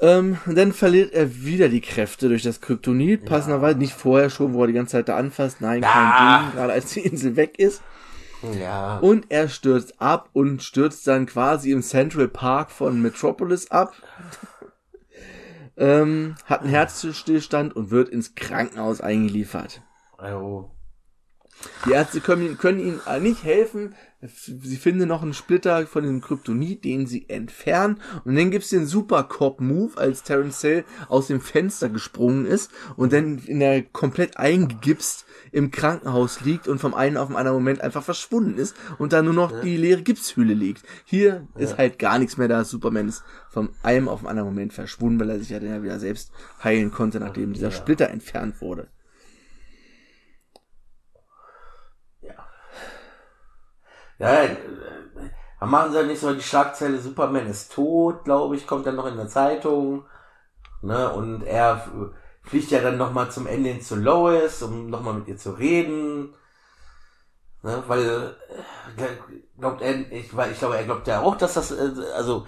Ähm, 0.02 0.38
dann 0.46 0.74
verliert 0.74 1.14
er 1.14 1.44
wieder 1.44 1.70
die 1.70 1.80
Kräfte 1.82 2.28
durch 2.28 2.44
das 2.44 2.60
Kryptonit, 2.60 3.24
passenderweise 3.26 3.78
nicht 3.78 3.94
vorher 3.94 4.30
schon, 4.30 4.54
wo 4.54 4.62
er 4.62 4.68
die 4.68 4.74
ganze 4.74 4.92
Zeit 4.94 5.08
da 5.08 5.16
anfasst. 5.16 5.62
Nein, 5.62 5.82
kein 5.82 5.92
Ah. 5.92 6.42
Ding, 6.44 6.52
gerade 6.56 6.74
als 6.74 6.92
die 6.94 7.00
Insel 7.00 7.36
weg 7.38 7.58
ist. 7.60 7.82
Ja. 8.60 8.98
Und 9.00 9.28
er 9.30 9.50
stürzt 9.50 10.00
ab 10.02 10.30
und 10.34 10.62
stürzt 10.62 11.08
dann 11.08 11.26
quasi 11.26 11.72
im 11.72 11.82
Central 11.82 12.28
Park 12.28 12.72
von 12.72 13.02
Metropolis 13.02 13.72
ab. 13.72 13.94
ähm, 15.78 16.36
hat 16.46 16.62
einen 16.62 16.70
Herzstillstand 16.70 17.76
und 17.76 17.92
wird 17.92 18.10
ins 18.10 18.36
Krankenhaus 18.36 19.02
eingeliefert. 19.02 19.82
Oh. 20.20 20.70
Die 21.86 21.92
Ärzte 21.92 22.22
können, 22.22 22.46
ihm- 22.46 22.58
können 22.58 22.80
ihm 22.80 23.02
nicht 23.22 23.44
helfen. 23.44 23.96
Sie 24.28 24.78
finden 24.78 25.08
noch 25.08 25.22
einen 25.22 25.34
Splitter 25.34 25.86
von 25.88 26.04
dem 26.04 26.22
Kryptonit, 26.22 26.84
den 26.84 27.08
sie 27.08 27.30
entfernen. 27.30 28.00
Und 28.24 28.36
dann 28.36 28.52
gibt's 28.52 28.70
den 28.70 28.86
Super 28.86 29.24
Cop 29.24 29.62
Move, 29.62 29.98
als 29.98 30.24
Terence 30.24 30.62
Hill 30.62 30.84
aus 31.08 31.28
dem 31.28 31.42
Fenster 31.42 31.90
gesprungen 31.90 32.46
ist 32.46 32.72
und 32.96 33.14
dann 33.14 33.40
in 33.40 33.60
der 33.60 33.84
komplett 33.84 34.38
eingegipst 34.38 35.26
im 35.52 35.72
Krankenhaus 35.72 36.42
liegt 36.42 36.68
und 36.68 36.80
vom 36.80 36.94
einen 36.94 37.18
auf 37.18 37.28
den 37.28 37.38
anderen 37.38 37.58
Moment 37.58 37.82
einfach 37.82 38.04
verschwunden 38.04 38.58
ist 38.58 38.76
und 38.98 39.14
da 39.14 39.22
nur 39.22 39.34
noch 39.34 39.62
die 39.62 39.78
leere 39.78 40.02
Gipshülle 40.02 40.54
liegt. 40.54 40.84
Hier 41.06 41.48
ist 41.56 41.78
halt 41.78 42.00
gar 42.00 42.20
nichts 42.20 42.38
mehr 42.38 42.48
da. 42.48 42.64
Superman 42.66 43.10
ist 43.10 43.24
vom 43.50 43.70
einen 43.84 44.08
auf 44.08 44.20
den 44.20 44.28
anderen 44.28 44.50
Moment 44.50 44.74
verschwunden, 44.74 45.20
weil 45.20 45.30
er 45.30 45.40
sich 45.40 45.50
ja 45.50 45.60
dann 45.60 45.70
ja 45.70 45.84
wieder 45.84 46.00
selbst 46.00 46.32
heilen 46.64 46.92
konnte, 46.92 47.20
nachdem 47.20 47.54
dieser 47.54 47.72
Splitter 47.72 48.10
entfernt 48.10 48.62
wurde. 48.62 48.88
Ja, 54.20 54.48
dann 55.60 55.70
machen 55.70 55.92
sie 55.92 55.98
ja 56.00 56.04
nicht 56.04 56.20
so 56.22 56.34
die 56.34 56.42
Schlagzeile, 56.42 57.00
Superman 57.00 57.48
ist 57.48 57.72
tot, 57.74 58.24
glaube 58.24 58.56
ich, 58.56 58.68
kommt 58.68 58.86
dann 58.86 58.96
noch 58.96 59.08
in 59.08 59.18
der 59.18 59.28
Zeitung. 59.28 60.06
Ne, 60.82 61.12
und 61.12 61.44
er 61.44 61.86
fliegt 62.44 62.72
ja 62.72 62.82
dann 62.82 62.98
nochmal 62.98 63.32
zum 63.32 63.48
Ende 63.48 63.70
hin 63.70 63.82
zu 63.82 63.96
Lois, 63.96 64.62
um 64.64 64.90
nochmal 64.90 65.16
mit 65.16 65.28
ihr 65.28 65.38
zu 65.38 65.52
reden. 65.52 66.34
Ne, 67.64 67.84
weil, 67.88 68.36
äh, 68.98 69.04
glaubt 69.60 69.82
er, 69.82 70.12
ich, 70.12 70.36
weil 70.36 70.52
ich 70.52 70.60
glaube, 70.60 70.78
er 70.78 70.84
glaubt 70.84 71.08
ja 71.08 71.22
auch, 71.22 71.36
dass 71.36 71.56
das, 71.56 71.72
äh, 71.72 71.92
also, 72.16 72.46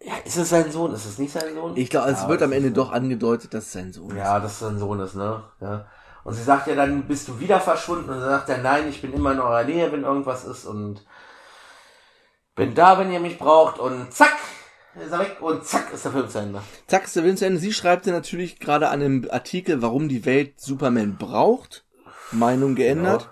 ja, 0.00 0.14
ist 0.24 0.36
es 0.36 0.50
sein 0.50 0.70
Sohn? 0.70 0.92
Ist 0.94 1.06
es 1.06 1.18
nicht 1.18 1.32
sein 1.32 1.54
Sohn? 1.54 1.76
Ich 1.76 1.90
glaube, 1.90 2.10
es 2.10 2.22
Ja, 2.22 2.28
wird 2.28 2.42
am 2.42 2.52
Ende 2.52 2.70
doch 2.70 2.92
angedeutet, 2.92 3.52
dass 3.52 3.64
es 3.64 3.72
sein 3.72 3.92
Sohn 3.92 4.10
ist. 4.10 4.16
Ja, 4.16 4.38
dass 4.38 4.52
es 4.52 4.58
sein 4.60 4.78
Sohn 4.78 5.00
ist, 5.00 5.16
ne? 5.16 5.42
Ja. 5.60 5.86
Und 6.26 6.34
sie 6.34 6.42
sagt 6.42 6.66
ja 6.66 6.74
dann, 6.74 7.06
bist 7.06 7.28
du 7.28 7.38
wieder 7.38 7.60
verschwunden? 7.60 8.10
Und 8.10 8.18
dann 8.18 8.30
sagt 8.30 8.48
er, 8.48 8.58
nein, 8.58 8.88
ich 8.88 9.00
bin 9.00 9.12
immer 9.12 9.30
in 9.30 9.38
eurer 9.38 9.62
Nähe, 9.62 9.92
wenn 9.92 10.02
irgendwas 10.02 10.44
ist 10.44 10.66
und 10.66 11.06
bin 12.56 12.74
da, 12.74 12.98
wenn 12.98 13.12
ihr 13.12 13.20
mich 13.20 13.38
braucht 13.38 13.78
und 13.78 14.12
zack, 14.12 14.36
ist 15.00 15.12
er 15.12 15.20
weg 15.20 15.36
und 15.40 15.64
zack, 15.64 15.92
ist 15.94 16.04
der 16.04 16.10
Film 16.10 16.28
zu 16.28 16.38
Ende. 16.38 16.62
Zack, 16.88 17.04
ist 17.04 17.14
der 17.14 17.22
Film 17.22 17.36
zu 17.36 17.46
Ende. 17.46 17.60
Sie 17.60 17.72
schreibt 17.72 18.06
ja 18.06 18.12
natürlich 18.12 18.58
gerade 18.58 18.88
an 18.88 19.02
einem 19.02 19.28
Artikel, 19.30 19.82
warum 19.82 20.08
die 20.08 20.24
Welt 20.24 20.60
Superman 20.60 21.16
braucht. 21.16 21.84
Meinung 22.32 22.74
geändert. 22.74 23.30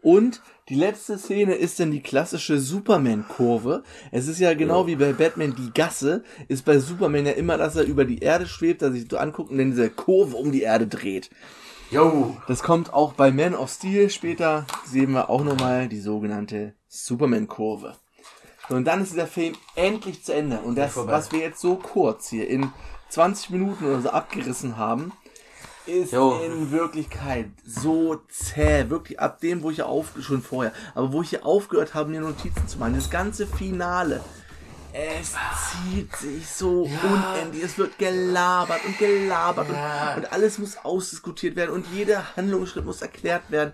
Und 0.00 0.40
die 0.68 0.76
letzte 0.76 1.18
Szene 1.18 1.56
ist 1.56 1.80
dann 1.80 1.90
die 1.90 2.00
klassische 2.00 2.60
Superman-Kurve. 2.60 3.82
Es 4.12 4.28
ist 4.28 4.38
ja 4.38 4.54
genau 4.54 4.86
wie 4.86 4.94
bei 4.94 5.14
Batman 5.14 5.56
die 5.56 5.72
Gasse, 5.74 6.22
ist 6.46 6.64
bei 6.64 6.78
Superman 6.78 7.26
ja 7.26 7.32
immer, 7.32 7.58
dass 7.58 7.74
er 7.74 7.82
über 7.82 8.04
die 8.04 8.20
Erde 8.20 8.46
schwebt, 8.46 8.82
dass 8.82 8.90
er 8.90 9.00
sich 9.00 9.10
so 9.10 9.18
anguckt 9.18 9.50
und 9.50 9.58
dann 9.58 9.72
diese 9.72 9.90
Kurve 9.90 10.36
um 10.36 10.52
die 10.52 10.62
Erde 10.62 10.86
dreht. 10.86 11.28
Jo. 11.90 12.36
Das 12.46 12.62
kommt 12.62 12.92
auch 12.94 13.14
bei 13.14 13.32
Man 13.32 13.54
of 13.54 13.68
Steel 13.68 14.10
später, 14.10 14.64
sehen 14.86 15.10
wir 15.12 15.28
auch 15.28 15.42
nochmal 15.42 15.88
die 15.88 16.00
sogenannte 16.00 16.74
Superman-Kurve. 16.88 17.96
Und 18.68 18.84
dann 18.84 19.02
ist 19.02 19.12
dieser 19.12 19.26
Film 19.26 19.56
endlich 19.74 20.22
zu 20.22 20.32
Ende. 20.32 20.60
Und 20.60 20.76
das, 20.76 20.96
was 20.96 21.32
wir 21.32 21.40
jetzt 21.40 21.60
so 21.60 21.74
kurz 21.74 22.28
hier 22.28 22.48
in 22.48 22.72
20 23.08 23.50
Minuten 23.50 23.86
oder 23.86 24.00
so 24.00 24.10
abgerissen 24.10 24.76
haben, 24.76 25.12
ist 25.86 26.12
Jo. 26.12 26.38
in 26.44 26.70
Wirklichkeit 26.70 27.50
so 27.66 28.20
zäh. 28.28 28.88
Wirklich 28.88 29.18
ab 29.18 29.40
dem, 29.40 29.64
wo 29.64 29.70
ich 29.70 29.76
hier 29.76 29.86
auf, 29.86 30.12
schon 30.20 30.42
vorher, 30.42 30.72
aber 30.94 31.12
wo 31.12 31.22
ich 31.22 31.30
hier 31.30 31.44
aufgehört 31.44 31.94
habe, 31.94 32.10
mir 32.10 32.20
Notizen 32.20 32.68
zu 32.68 32.78
machen. 32.78 32.94
Das 32.94 33.10
ganze 33.10 33.48
Finale. 33.48 34.20
Es 34.92 35.32
zieht 35.72 36.14
sich 36.16 36.48
so 36.48 36.82
unendlich. 36.82 37.62
Es 37.62 37.78
wird 37.78 37.98
gelabert 37.98 38.80
und 38.84 38.98
gelabert 38.98 39.68
Ja. 39.70 40.14
und, 40.14 40.24
und 40.24 40.32
alles 40.32 40.58
muss 40.58 40.76
ausdiskutiert 40.78 41.56
werden 41.56 41.70
und 41.70 41.86
jeder 41.92 42.24
Handlungsschritt 42.36 42.84
muss 42.84 43.00
erklärt 43.02 43.50
werden. 43.50 43.72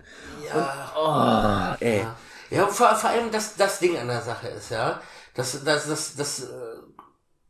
Und, 0.53 0.65
oh, 0.95 1.75
ey. 1.79 2.05
Ja, 2.49 2.63
und 2.63 2.71
vor, 2.73 2.95
vor 2.95 3.09
allem 3.09 3.31
das, 3.31 3.55
das 3.55 3.79
Ding 3.79 3.97
an 3.97 4.07
der 4.07 4.21
Sache 4.21 4.47
ist, 4.47 4.69
ja, 4.71 5.01
das, 5.33 5.63
das, 5.63 5.87
das, 5.87 6.15
das, 6.15 6.39
äh, 6.43 6.47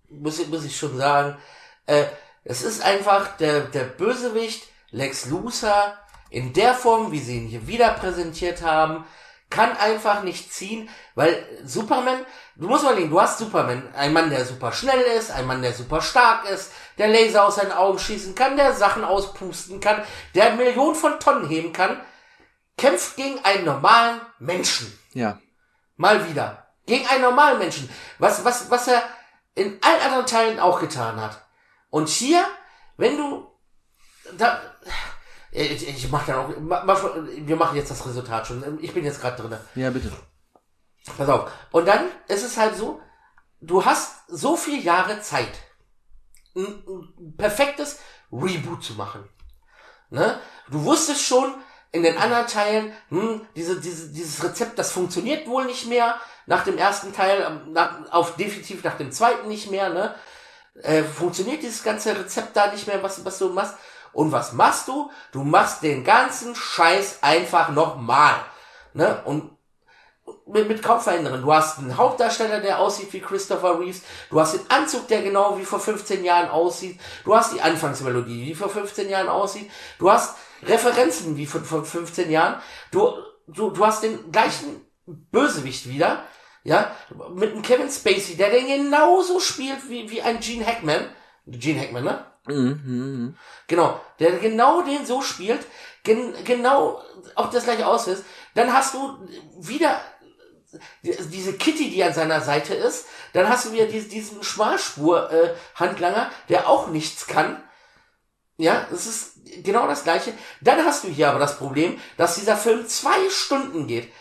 muss, 0.09 0.39
ich- 0.39 0.47
muss 0.47 0.63
ich 0.65 0.75
schon 0.77 0.97
sagen, 0.97 1.37
äh, 1.85 2.05
es 2.43 2.61
ist 2.63 2.81
einfach 2.83 3.37
der, 3.37 3.61
der 3.61 3.83
Bösewicht 3.83 4.63
Lex 4.91 5.25
Luthor 5.27 5.93
in 6.29 6.53
der 6.53 6.73
Form, 6.73 7.11
wie 7.11 7.19
sie 7.19 7.37
ihn 7.37 7.47
hier 7.47 7.67
wieder 7.67 7.89
präsentiert 7.91 8.61
haben, 8.61 9.05
kann 9.49 9.77
einfach 9.77 10.23
nicht 10.23 10.51
ziehen, 10.53 10.89
weil 11.15 11.45
Superman, 11.63 12.25
du 12.55 12.67
musst 12.67 12.83
mal 12.83 12.95
denken, 12.95 13.11
du 13.11 13.21
hast 13.21 13.39
Superman, 13.39 13.93
ein 13.95 14.11
Mann, 14.11 14.29
der 14.29 14.45
super 14.45 14.71
schnell 14.71 14.99
ist, 15.17 15.31
ein 15.31 15.45
Mann, 15.45 15.61
der 15.61 15.73
super 15.73 16.01
stark 16.01 16.49
ist, 16.49 16.71
der 16.97 17.07
Laser 17.07 17.45
aus 17.45 17.55
seinen 17.55 17.71
Augen 17.71 17.97
schießen 17.97 18.35
kann, 18.35 18.57
der 18.57 18.73
Sachen 18.73 19.03
auspusten 19.03 19.79
kann, 19.79 20.03
der 20.35 20.55
Millionen 20.55 20.95
von 20.95 21.19
Tonnen 21.19 21.47
heben 21.47 21.71
kann, 21.71 22.01
kämpft 22.77 23.15
gegen 23.15 23.43
einen 23.45 23.65
normalen 23.65 24.19
Menschen. 24.39 24.97
Ja. 25.13 25.39
Mal 25.95 26.29
wieder. 26.29 26.67
Gegen 26.85 27.07
einen 27.07 27.23
normalen 27.23 27.57
Menschen. 27.57 27.89
Was, 28.19 28.43
was, 28.45 28.69
was 28.69 28.87
er 28.87 29.03
in 29.55 29.79
allen 29.81 30.01
anderen 30.01 30.25
Teilen 30.25 30.59
auch 30.59 30.79
getan 30.79 31.19
hat. 31.19 31.41
Und 31.89 32.09
hier, 32.09 32.45
wenn 32.97 33.17
du, 33.17 33.47
da, 34.37 34.61
ich, 35.61 35.87
ich 35.87 36.11
mach 36.11 36.25
dann 36.25 36.35
auch, 36.35 36.53
mach, 36.59 37.03
wir 37.25 37.55
machen 37.55 37.75
jetzt 37.75 37.91
das 37.91 38.05
Resultat 38.05 38.47
schon. 38.47 38.79
Ich 38.81 38.93
bin 38.93 39.03
jetzt 39.03 39.21
gerade 39.21 39.41
drinne. 39.41 39.59
Ja, 39.75 39.89
bitte. 39.89 40.11
Pass 41.17 41.29
auf. 41.29 41.51
Und 41.71 41.87
dann 41.87 42.05
ist 42.27 42.43
es 42.43 42.57
halt 42.57 42.75
so, 42.75 43.01
du 43.61 43.85
hast 43.85 44.27
so 44.27 44.55
viele 44.55 44.81
Jahre 44.81 45.21
Zeit, 45.21 45.53
ein, 46.55 46.83
ein 46.87 47.35
perfektes 47.37 47.99
Reboot 48.31 48.83
zu 48.83 48.93
machen. 48.93 49.27
Ne? 50.09 50.39
Du 50.69 50.83
wusstest 50.83 51.25
schon, 51.25 51.53
In 51.91 52.03
den 52.03 52.17
anderen 52.17 52.47
Teilen, 52.47 52.91
hm, 53.09 53.41
diese, 53.55 53.79
diese, 53.79 54.09
dieses 54.11 54.43
Rezept, 54.43 54.77
das 54.77 54.91
funktioniert 54.91 55.47
wohl 55.47 55.65
nicht 55.65 55.87
mehr. 55.87 56.19
Nach 56.45 56.63
dem 56.63 56.77
ersten 56.77 57.13
Teil, 57.13 57.41
ähm, 57.41 57.73
nach, 57.73 58.11
auf 58.11 58.35
definitiv 58.35 58.83
nach 58.83 58.97
dem 58.97 59.11
zweiten 59.11 59.47
nicht 59.47 59.71
mehr, 59.71 59.89
ne? 59.89 60.13
Äh, 60.83 61.03
funktioniert 61.03 61.63
dieses 61.63 61.83
ganze 61.83 62.17
Rezept 62.17 62.55
da 62.55 62.71
nicht 62.71 62.87
mehr, 62.87 63.01
was, 63.01 63.23
was 63.25 63.39
du 63.39 63.49
machst. 63.49 63.75
Und 64.17 64.31
was 64.31 64.53
machst 64.53 64.87
du? 64.87 65.11
Du 65.31 65.43
machst 65.43 65.83
den 65.83 66.03
ganzen 66.03 66.55
Scheiß 66.55 67.19
einfach 67.21 67.69
nochmal. 67.69 68.33
Ne? 68.93 69.21
Und 69.25 69.51
mit, 70.47 70.67
mit 70.67 70.81
kaum 70.81 70.99
verändern. 70.99 71.43
Du 71.43 71.53
hast 71.53 71.77
einen 71.77 71.95
Hauptdarsteller, 71.95 72.59
der 72.59 72.79
aussieht 72.79 73.13
wie 73.13 73.19
Christopher 73.19 73.79
Reeves. 73.79 74.01
Du 74.31 74.39
hast 74.39 74.55
den 74.55 74.71
Anzug, 74.71 75.07
der 75.07 75.21
genau 75.21 75.59
wie 75.59 75.65
vor 75.65 75.79
15 75.79 76.23
Jahren 76.23 76.49
aussieht. 76.49 76.99
Du 77.25 77.35
hast 77.35 77.53
die 77.53 77.61
Anfangsmelodie, 77.61 78.45
die 78.45 78.55
vor 78.55 78.69
15 78.69 79.07
Jahren 79.07 79.29
aussieht. 79.29 79.69
Du 79.99 80.09
hast 80.09 80.35
Referenzen 80.63 81.37
wie 81.37 81.45
von, 81.45 81.63
von 81.63 81.85
15 81.85 82.31
Jahren. 82.31 82.59
Du, 82.89 83.13
du, 83.45 83.69
du 83.69 83.85
hast 83.85 84.01
den 84.01 84.31
gleichen 84.31 84.81
Bösewicht 85.05 85.87
wieder. 85.87 86.23
Ja, 86.63 86.89
mit 87.35 87.51
einem 87.51 87.61
Kevin 87.61 87.91
Spacey, 87.91 88.35
der 88.35 88.49
den 88.49 88.65
genauso 88.65 89.39
spielt 89.39 89.87
wie, 89.89 90.09
wie 90.09 90.23
ein 90.23 90.39
Gene 90.39 90.65
Hackman. 90.65 91.07
Gene 91.45 91.81
Hackman, 91.81 92.03
ne? 92.03 92.25
Mhm. 92.47 93.37
Genau, 93.67 93.99
der 94.19 94.33
genau 94.33 94.81
den 94.81 95.05
so 95.05 95.21
spielt, 95.21 95.65
gen, 96.03 96.33
genau 96.43 97.01
auch 97.35 97.49
das 97.49 97.65
gleiche 97.65 97.87
aussieht. 97.87 98.23
Dann 98.55 98.73
hast 98.73 98.93
du 98.93 99.17
wieder 99.59 100.01
diese 101.01 101.53
Kitty, 101.53 101.89
die 101.89 102.03
an 102.03 102.13
seiner 102.13 102.41
Seite 102.41 102.73
ist. 102.73 103.05
Dann 103.33 103.47
hast 103.49 103.65
du 103.65 103.71
wieder 103.71 103.85
diesen, 103.85 104.09
diesen 104.09 104.43
Schmalspur-Handlanger, 104.43 106.29
der 106.49 106.67
auch 106.67 106.87
nichts 106.87 107.27
kann. 107.27 107.63
Ja, 108.57 108.87
es 108.91 109.05
ist 109.05 109.63
genau 109.63 109.87
das 109.87 110.03
gleiche. 110.03 110.33
Dann 110.61 110.83
hast 110.83 111.03
du 111.03 111.07
hier 111.07 111.29
aber 111.29 111.39
das 111.39 111.57
Problem, 111.57 111.99
dass 112.17 112.35
dieser 112.35 112.57
Film 112.57 112.87
zwei 112.87 113.29
Stunden 113.29 113.87
geht. 113.87 114.11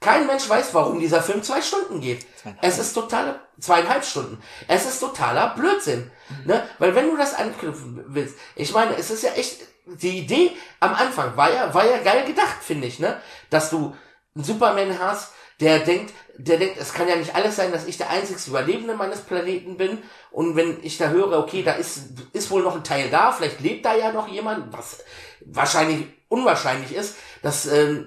Kein 0.00 0.26
Mensch 0.26 0.48
weiß, 0.48 0.74
warum 0.74 1.00
dieser 1.00 1.22
Film 1.22 1.42
zwei 1.42 1.62
Stunden 1.62 2.00
geht. 2.00 2.26
Es 2.60 2.78
ist 2.78 2.92
totale, 2.92 3.40
zweieinhalb 3.60 4.04
Stunden. 4.04 4.42
Es 4.68 4.86
ist 4.86 5.00
totaler 5.00 5.54
Blödsinn. 5.54 6.10
Ne? 6.44 6.62
Weil 6.78 6.94
wenn 6.94 7.08
du 7.10 7.16
das 7.16 7.34
anknüpfen 7.34 8.04
willst, 8.08 8.36
ich 8.54 8.72
meine, 8.72 8.96
es 8.96 9.10
ist 9.10 9.22
ja 9.22 9.32
echt, 9.32 9.60
die 9.86 10.18
Idee 10.18 10.52
am 10.80 10.94
Anfang 10.94 11.36
war 11.36 11.52
ja, 11.52 11.72
war 11.72 11.86
ja 11.86 11.98
geil 11.98 12.24
gedacht, 12.26 12.56
finde 12.60 12.88
ich, 12.88 12.98
ne? 12.98 13.20
Dass 13.50 13.70
du 13.70 13.94
einen 14.34 14.44
Superman 14.44 14.98
hast, 14.98 15.32
der 15.60 15.78
denkt, 15.78 16.12
der 16.36 16.58
denkt, 16.58 16.76
es 16.78 16.92
kann 16.92 17.08
ja 17.08 17.16
nicht 17.16 17.34
alles 17.34 17.56
sein, 17.56 17.72
dass 17.72 17.86
ich 17.86 17.96
der 17.96 18.10
einzigste 18.10 18.50
Überlebende 18.50 18.94
meines 18.94 19.20
Planeten 19.20 19.76
bin. 19.76 20.02
Und 20.30 20.56
wenn 20.56 20.82
ich 20.82 20.98
da 20.98 21.08
höre, 21.08 21.38
okay, 21.38 21.62
da 21.62 21.72
ist, 21.72 22.08
ist 22.32 22.50
wohl 22.50 22.62
noch 22.62 22.76
ein 22.76 22.84
Teil 22.84 23.08
da, 23.10 23.32
vielleicht 23.32 23.60
lebt 23.60 23.86
da 23.86 23.94
ja 23.94 24.12
noch 24.12 24.28
jemand, 24.28 24.76
was 24.76 25.02
wahrscheinlich 25.46 26.06
unwahrscheinlich 26.28 26.94
ist, 26.94 27.16
dass 27.42 27.66
äh, 27.66 28.02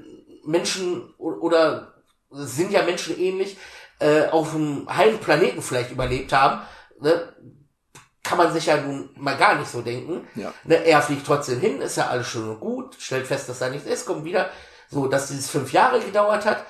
Menschen 0.46 1.14
oder 1.18 1.94
sind 2.30 2.72
ja 2.72 2.84
Menschen 2.84 3.20
ähnlich, 3.20 3.58
äh, 4.00 4.28
auf 4.28 4.56
einem 4.56 4.88
halben 4.90 5.20
Planeten 5.20 5.62
vielleicht 5.62 5.92
überlebt 5.92 6.34
haben. 6.34 6.62
Ne? 7.00 7.34
Kann 8.24 8.38
man 8.38 8.52
sich 8.54 8.66
ja 8.66 8.78
nun 8.78 9.10
mal 9.16 9.38
gar 9.38 9.56
nicht 9.56 9.70
so 9.70 9.82
denken. 9.82 10.28
Ja. 10.36 10.54
Ne, 10.64 10.76
er 10.86 11.02
fliegt 11.02 11.26
trotzdem 11.26 11.60
hin, 11.60 11.82
ist 11.82 11.98
ja 11.98 12.08
alles 12.08 12.28
schön 12.28 12.50
und 12.50 12.60
gut, 12.60 12.96
stellt 13.00 13.28
fest, 13.28 13.50
dass 13.50 13.60
da 13.60 13.70
nichts 13.70 13.88
ist, 13.88 14.06
kommt 14.06 14.26
wieder. 14.26 14.50
So, 14.90 15.08
dass 15.08 15.28
dieses 15.28 15.50
fünf 15.50 15.72
Jahre 15.72 16.00
gedauert 16.00 16.46
hat, 16.46 16.66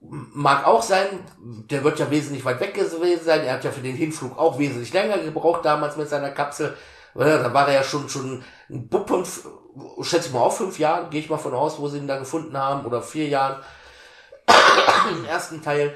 mag 0.00 0.66
auch 0.66 0.82
sein, 0.82 1.06
der 1.38 1.84
wird 1.84 1.98
ja 1.98 2.10
wesentlich 2.10 2.44
weit 2.44 2.60
weg 2.60 2.74
gewesen 2.74 3.24
sein, 3.24 3.44
er 3.44 3.54
hat 3.54 3.64
ja 3.64 3.70
für 3.70 3.80
den 3.80 3.96
Hinflug 3.96 4.36
auch 4.36 4.58
wesentlich 4.58 4.92
länger 4.92 5.18
gebraucht 5.18 5.64
damals 5.64 5.96
mit 5.96 6.08
seiner 6.08 6.30
Kapsel, 6.30 6.76
Ja, 7.14 7.38
da 7.38 7.54
war 7.54 7.68
er 7.68 7.74
ja 7.74 7.82
schon, 7.84 8.08
schon 8.08 8.42
ein 8.68 8.88
Bub 8.88 9.08
von, 9.08 9.24
schätze 10.02 10.28
ich 10.28 10.32
mal 10.32 10.40
auch 10.40 10.52
fünf 10.52 10.78
Jahren, 10.78 11.10
gehe 11.10 11.20
ich 11.20 11.30
mal 11.30 11.38
von 11.38 11.54
aus, 11.54 11.78
wo 11.78 11.88
sie 11.88 11.98
ihn 11.98 12.08
da 12.08 12.18
gefunden 12.18 12.56
haben, 12.56 12.84
oder 12.84 13.02
vier 13.02 13.28
Jahren, 13.28 13.62
im 15.10 15.24
ersten 15.24 15.62
Teil. 15.62 15.94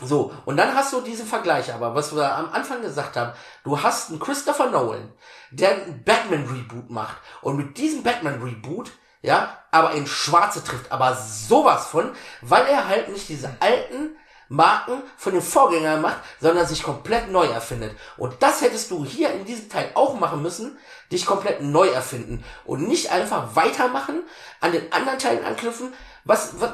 So, 0.00 0.32
und 0.44 0.56
dann 0.56 0.74
hast 0.74 0.92
du 0.92 1.00
diesen 1.00 1.26
Vergleich 1.26 1.74
aber, 1.74 1.94
was 1.94 2.14
wir 2.14 2.36
am 2.36 2.52
Anfang 2.52 2.82
gesagt 2.82 3.16
haben. 3.16 3.32
Du 3.64 3.82
hast 3.82 4.10
einen 4.10 4.20
Christopher 4.20 4.70
Nolan, 4.70 5.12
der 5.50 5.70
einen 5.70 6.04
Batman-Reboot 6.04 6.88
macht. 6.88 7.16
Und 7.42 7.56
mit 7.56 7.78
diesem 7.78 8.04
Batman-Reboot, 8.04 8.92
ja, 9.22 9.58
aber 9.72 9.92
in 9.92 10.06
Schwarze 10.06 10.62
trifft, 10.62 10.92
aber 10.92 11.16
sowas 11.16 11.88
von, 11.88 12.12
weil 12.42 12.66
er 12.66 12.86
halt 12.86 13.08
nicht 13.08 13.28
diese 13.28 13.50
alten 13.58 14.16
Marken 14.48 15.02
von 15.16 15.32
den 15.32 15.42
Vorgängern 15.42 16.00
macht, 16.00 16.18
sondern 16.40 16.66
sich 16.66 16.84
komplett 16.84 17.30
neu 17.30 17.46
erfindet. 17.46 17.96
Und 18.16 18.40
das 18.40 18.62
hättest 18.62 18.92
du 18.92 19.04
hier 19.04 19.32
in 19.32 19.44
diesem 19.44 19.68
Teil 19.68 19.90
auch 19.94 20.18
machen 20.18 20.42
müssen, 20.42 20.78
dich 21.10 21.26
komplett 21.26 21.60
neu 21.60 21.88
erfinden. 21.88 22.44
Und 22.64 22.86
nicht 22.86 23.10
einfach 23.10 23.56
weitermachen, 23.56 24.22
an 24.60 24.70
den 24.70 24.92
anderen 24.92 25.18
Teilen 25.18 25.44
anknüpfen, 25.44 25.92
was, 26.24 26.60
was, 26.60 26.70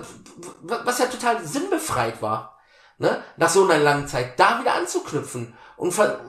was 0.62 0.98
ja 0.98 1.06
total 1.06 1.42
sinnbefreit 1.44 2.20
war 2.20 2.53
ne, 2.98 3.22
nach 3.36 3.48
so 3.48 3.64
einer 3.64 3.78
langen 3.78 4.06
Zeit, 4.08 4.38
da 4.38 4.60
wieder 4.60 4.74
anzuknüpfen 4.74 5.54
und, 5.76 5.92
ver 5.92 6.20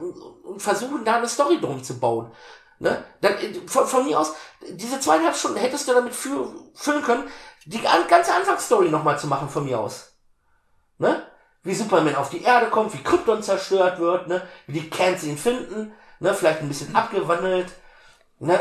und 0.43 0.61
versuchen, 0.61 1.05
da 1.05 1.17
eine 1.17 1.27
Story 1.27 1.59
drum 1.59 1.83
zu 1.83 1.99
bauen. 1.99 2.31
Ne? 2.79 3.03
Dann, 3.21 3.33
äh, 3.33 3.53
von, 3.67 3.87
von 3.87 4.05
mir 4.05 4.19
aus, 4.19 4.33
diese 4.69 4.99
zweieinhalb 4.99 5.35
Stunden 5.35 5.57
hättest 5.57 5.87
du 5.87 5.93
damit 5.93 6.13
fü 6.13 6.45
füllen 6.73 7.03
können, 7.03 7.23
die 7.65 7.85
an, 7.87 8.07
ganze 8.07 8.33
Anfangsstory 8.33 8.89
nochmal 8.89 9.17
zu 9.17 9.27
machen, 9.27 9.49
von 9.49 9.65
mir 9.65 9.79
aus. 9.79 10.15
Ne? 10.97 11.25
Wie 11.63 11.73
Superman 11.73 12.15
auf 12.15 12.29
die 12.29 12.43
Erde 12.43 12.69
kommt, 12.69 12.93
wie 12.93 13.03
Krypton 13.03 13.41
zerstört 13.41 13.99
wird, 13.99 14.27
ne? 14.27 14.41
wie 14.67 14.79
die 14.79 14.89
Cans 14.89 15.23
ihn 15.23 15.37
finden, 15.37 15.93
ne? 16.19 16.33
vielleicht 16.33 16.61
ein 16.61 16.67
bisschen 16.67 16.95
abgewandelt. 16.95 17.71
Ne? 18.39 18.59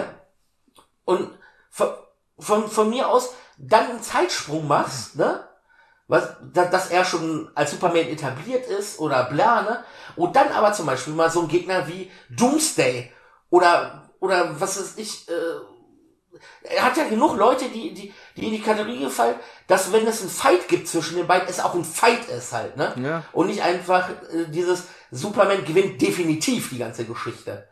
Und 1.04 1.30
von, 1.70 1.88
von, 2.38 2.70
von 2.70 2.88
mir 2.88 3.08
aus 3.08 3.34
dann 3.58 3.90
einen 3.90 4.02
Zeitsprung 4.02 4.66
machst, 4.66 5.16
ne? 5.16 5.46
Was, 6.06 6.36
da, 6.52 6.66
dass 6.66 6.90
er 6.90 7.04
schon 7.04 7.50
als 7.54 7.70
Superman 7.70 8.08
etabliert 8.08 8.66
ist 8.66 8.98
oder 8.98 9.24
bla, 9.24 9.62
ne? 9.62 9.84
Und 10.16 10.36
dann 10.36 10.48
aber 10.52 10.72
zum 10.72 10.86
Beispiel 10.86 11.14
mal 11.14 11.30
so 11.30 11.42
ein 11.42 11.48
Gegner 11.48 11.86
wie 11.88 12.10
Doomsday 12.30 13.10
oder, 13.50 14.10
oder 14.20 14.60
was 14.60 14.76
ist 14.76 14.98
ich, 14.98 15.28
äh, 15.28 15.32
er 16.62 16.84
hat 16.84 16.96
ja 16.96 17.08
genug 17.08 17.36
Leute, 17.36 17.66
die, 17.68 17.94
die, 17.94 18.12
die 18.36 18.44
in 18.44 18.52
die 18.52 18.60
Kategorie 18.60 19.00
gefallen, 19.00 19.36
dass 19.66 19.92
wenn 19.92 20.06
es 20.06 20.20
einen 20.20 20.30
Fight 20.30 20.68
gibt 20.68 20.88
zwischen 20.88 21.16
den 21.16 21.26
beiden, 21.26 21.48
es 21.48 21.60
auch 21.60 21.74
ein 21.74 21.84
Fight 21.84 22.28
ist 22.28 22.52
halt, 22.52 22.76
ne? 22.76 22.92
Ja. 22.96 23.24
Und 23.32 23.46
nicht 23.46 23.62
einfach 23.62 24.10
äh, 24.10 24.46
dieses 24.48 24.84
Superman 25.10 25.64
gewinnt 25.64 26.02
definitiv 26.02 26.70
die 26.70 26.78
ganze 26.78 27.04
Geschichte. 27.04 27.68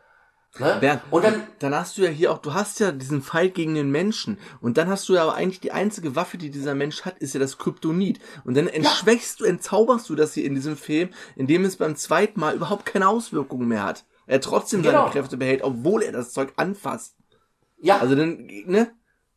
Ne? 0.59 0.77
Bernd, 0.79 1.01
und 1.09 1.23
dann, 1.25 1.47
dann 1.59 1.73
hast 1.73 1.97
du 1.97 2.03
ja 2.03 2.09
hier 2.09 2.31
auch, 2.31 2.37
du 2.37 2.53
hast 2.53 2.79
ja 2.79 2.91
diesen 2.91 3.23
Fight 3.23 3.55
gegen 3.55 3.73
den 3.73 3.89
Menschen. 3.89 4.37
Und 4.61 4.77
dann 4.77 4.87
hast 4.87 5.09
du 5.09 5.13
ja 5.15 5.23
aber 5.23 5.33
eigentlich 5.33 5.61
die 5.61 5.71
einzige 5.71 6.15
Waffe, 6.15 6.37
die 6.37 6.51
dieser 6.51 6.75
Mensch 6.75 7.01
hat, 7.05 7.17
ist 7.17 7.33
ja 7.33 7.39
das 7.39 7.57
Kryptonit. 7.57 8.19
Und 8.45 8.55
dann 8.55 8.67
entschwächst 8.67 9.39
du, 9.39 9.45
entzauberst 9.45 10.07
du 10.09 10.15
das 10.15 10.35
hier 10.35 10.45
in 10.45 10.53
diesem 10.53 10.77
Film, 10.77 11.09
indem 11.35 11.65
es 11.65 11.77
beim 11.77 11.95
zweiten 11.95 12.39
Mal 12.39 12.53
überhaupt 12.55 12.85
keine 12.85 13.07
Auswirkungen 13.07 13.67
mehr 13.67 13.83
hat. 13.83 14.05
Er 14.27 14.41
trotzdem 14.41 14.83
Genau. 14.83 14.99
seine 14.99 15.11
Kräfte 15.11 15.37
behält, 15.37 15.63
obwohl 15.63 16.03
er 16.03 16.11
das 16.11 16.31
Zeug 16.33 16.53
anfasst. 16.57 17.15
ja, 17.81 17.97
Also 17.97 18.13
dann, 18.15 18.45
ne? 18.65 18.91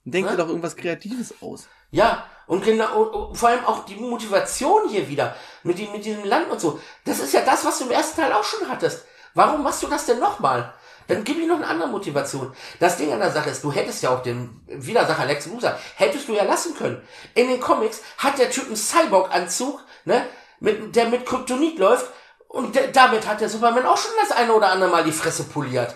Denk 0.05 0.27
Ne? 0.27 0.33
dir 0.33 0.37
doch 0.37 0.49
irgendwas 0.49 0.77
Kreatives 0.77 1.35
aus. 1.41 1.67
Ja, 1.91 2.27
und 2.47 2.63
genau, 2.65 3.33
vor 3.35 3.49
allem 3.49 3.65
auch 3.65 3.87
die 3.87 3.97
Motivation 3.97 4.89
hier 4.89 5.09
wieder 5.09 5.35
mit, 5.65 5.79
dem, 5.79 5.91
mit 5.93 6.05
diesem 6.05 6.25
Land 6.25 6.51
und 6.51 6.61
so. 6.61 6.79
Das 7.05 7.19
ist 7.21 7.33
ja 7.33 7.41
das, 7.45 7.65
was 7.65 7.79
du 7.79 7.87
im 7.87 7.91
ersten 7.91 8.21
Teil 8.21 8.33
auch 8.33 8.45
schon 8.45 8.69
hattest. 8.69 9.05
Warum 9.35 9.63
machst 9.65 9.83
du 9.83 9.87
das 9.89 10.07
denn 10.07 10.19
nochmal? 10.21 10.73
Dann 11.09 11.25
gib 11.25 11.39
ihm 11.39 11.49
noch 11.49 11.57
eine 11.57 11.67
andere 11.67 11.89
Motivation. 11.89 12.55
Das 12.81 12.97
Ding 12.97 13.13
an 13.13 13.21
der 13.21 13.31
Sache 13.31 13.51
ist, 13.51 13.63
du 13.63 13.73
hättest 13.73 14.03
ja 14.03 14.11
auch 14.11 14.23
den 14.23 14.61
Widersacher 14.67 15.27
Lex 15.27 15.47
Luthor, 15.47 15.79
hättest 15.97 16.29
du 16.29 16.35
ja 16.35 16.45
lassen 16.45 16.75
können. 16.77 17.03
In 17.35 17.49
den 17.49 17.61
Comics 17.61 18.03
hat 18.19 18.39
der 18.39 18.51
Typ 18.51 18.67
einen 18.67 18.77
Cyborg-Anzug, 18.77 19.81
ne, 20.05 20.27
mit, 20.61 20.97
der 20.97 21.07
mit 21.07 21.27
Kryptonit 21.27 21.79
läuft, 21.79 22.07
und 22.49 22.79
damit 22.95 23.27
hat 23.27 23.41
der 23.41 23.49
Superman 23.49 23.87
auch 23.87 23.99
schon 23.99 24.13
das 24.21 24.37
eine 24.37 24.55
oder 24.55 24.71
andere 24.71 24.91
Mal 24.91 25.05
die 25.05 25.13
Fresse 25.13 25.45
poliert. 25.45 25.95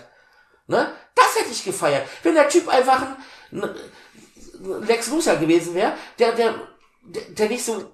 Ne? 0.67 0.91
Das 1.15 1.35
hätte 1.35 1.51
ich 1.51 1.63
gefeiert. 1.63 2.07
Wenn 2.23 2.35
der 2.35 2.49
Typ 2.49 2.67
einfach 2.67 3.01
ein, 3.51 3.63
ein 3.63 4.87
Lex 4.87 5.07
Luthor 5.07 5.37
gewesen 5.37 5.73
wäre, 5.73 5.93
der, 6.19 6.33
der, 6.33 6.55
der 7.03 7.49
nicht 7.49 7.65
so 7.65 7.91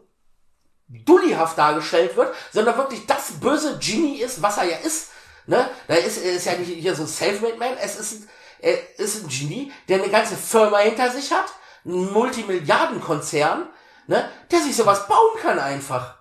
dullihaft 0.90 1.58
dargestellt 1.58 2.16
wird, 2.16 2.34
sondern 2.52 2.78
wirklich 2.78 3.06
das 3.06 3.32
böse 3.40 3.78
Genie 3.80 4.20
ist, 4.22 4.42
was 4.42 4.58
er 4.58 4.66
ja 4.66 4.78
ist. 4.78 5.12
Ne? 5.48 5.70
Da 5.88 5.96
ist, 5.96 6.24
er 6.24 6.34
ist 6.34 6.46
ja 6.46 6.54
nicht 6.58 6.70
hier 6.72 6.94
so 6.96 7.04
ein 7.04 7.08
Selfmade 7.08 7.58
Man, 7.58 7.78
es 7.82 7.98
ist 8.00 8.14
ein, 8.24 8.30
er 8.60 9.00
ist 9.00 9.24
ein 9.24 9.30
Genie, 9.30 9.72
der 9.88 10.02
eine 10.02 10.12
ganze 10.12 10.36
Firma 10.36 10.80
hinter 10.80 11.10
sich 11.10 11.32
hat, 11.32 11.46
ein 11.86 12.12
Multimilliardenkonzern, 12.12 13.68
ne? 14.08 14.30
der 14.52 14.62
sich 14.62 14.76
sowas 14.76 15.08
bauen 15.08 15.38
kann 15.42 15.58
einfach. 15.60 16.18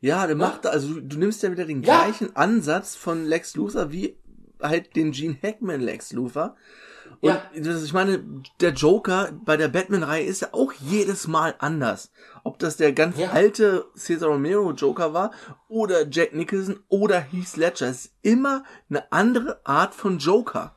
Ja, 0.00 0.26
der 0.26 0.36
macht, 0.36 0.66
also 0.66 0.94
du, 0.94 1.00
du 1.02 1.18
nimmst 1.18 1.42
ja 1.42 1.50
wieder 1.52 1.66
den 1.66 1.82
Ja. 1.82 2.04
gleichen 2.04 2.34
Ansatz 2.34 2.96
von 2.96 3.24
Lex 3.26 3.54
Luthor 3.54 3.92
wie 3.92 4.18
halt 4.60 4.96
den 4.96 5.12
Gene 5.12 5.36
Hackman 5.42 5.80
Lex 5.80 6.12
Luthor. 6.12 6.56
Und 7.22 7.28
Ja. 7.28 7.42
das, 7.54 7.82
ich 7.82 7.92
meine, 7.92 8.22
der 8.60 8.70
Joker 8.70 9.30
bei 9.44 9.56
der 9.56 9.68
Batman-Reihe 9.68 10.24
ist 10.24 10.40
ja 10.40 10.48
auch 10.52 10.72
jedes 10.80 11.26
Mal 11.28 11.54
anders. 11.58 12.10
Ob 12.44 12.58
das 12.58 12.76
der 12.78 12.92
ganz 12.92 13.18
Ja. 13.18 13.30
alte 13.30 13.84
Cesar 13.96 14.30
Romero 14.30 14.72
Joker 14.72 15.12
war 15.12 15.30
oder 15.68 16.06
Jack 16.08 16.32
Nicholson 16.34 16.82
oder 16.88 17.20
Heath 17.20 17.56
Ledger. 17.56 17.88
Es 17.88 18.06
ist 18.06 18.12
immer 18.22 18.64
eine 18.88 19.10
andere 19.12 19.60
Art 19.64 19.94
von 19.94 20.18
Joker. 20.18 20.74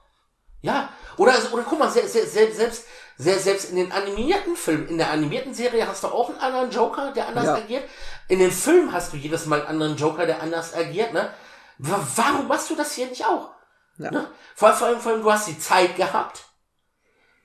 Ja, 0.61 0.89
oder, 1.17 1.33
oder 1.51 1.63
guck 1.63 1.79
mal, 1.79 1.89
se- 1.89 2.07
se- 2.07 2.25
selbst, 2.27 2.57
selbst 2.57 2.83
Se- 3.15 3.37
Selbst 3.37 3.69
in 3.69 3.75
den 3.75 3.91
animierten 3.91 4.55
Filmen, 4.55 4.87
in 4.87 4.97
der 4.97 5.11
animierten 5.11 5.53
Serie 5.53 5.87
hast 5.87 6.03
du 6.03 6.07
auch 6.07 6.29
einen 6.31 6.39
anderen 6.39 6.71
Joker, 6.71 7.11
der 7.13 7.27
anders 7.27 7.45
Ja. 7.45 7.55
agiert. 7.57 7.83
In 8.27 8.39
den 8.39 8.49
Filmen 8.49 8.91
hast 8.91 9.13
du 9.13 9.17
jedes 9.17 9.45
Mal 9.45 9.59
einen 9.59 9.67
anderen 9.69 9.97
Joker, 9.97 10.25
der 10.25 10.41
anders 10.41 10.73
agiert, 10.73 11.13
ne? 11.13 11.29
Wa- 11.77 12.05
Warum 12.15 12.47
machst 12.47 12.71
du 12.71 12.75
das 12.75 12.93
hier 12.93 13.05
nicht 13.05 13.23
auch? 13.23 13.51
Ja. 13.97 14.11
Ne? 14.11 14.31
Vor, 14.55 14.69
allem, 14.69 14.77
vor, 14.77 14.87
allem, 14.87 15.01
vor 15.01 15.11
allem, 15.11 15.21
du 15.21 15.31
hast 15.31 15.47
die 15.47 15.59
Zeit 15.59 15.95
gehabt. 15.95 16.45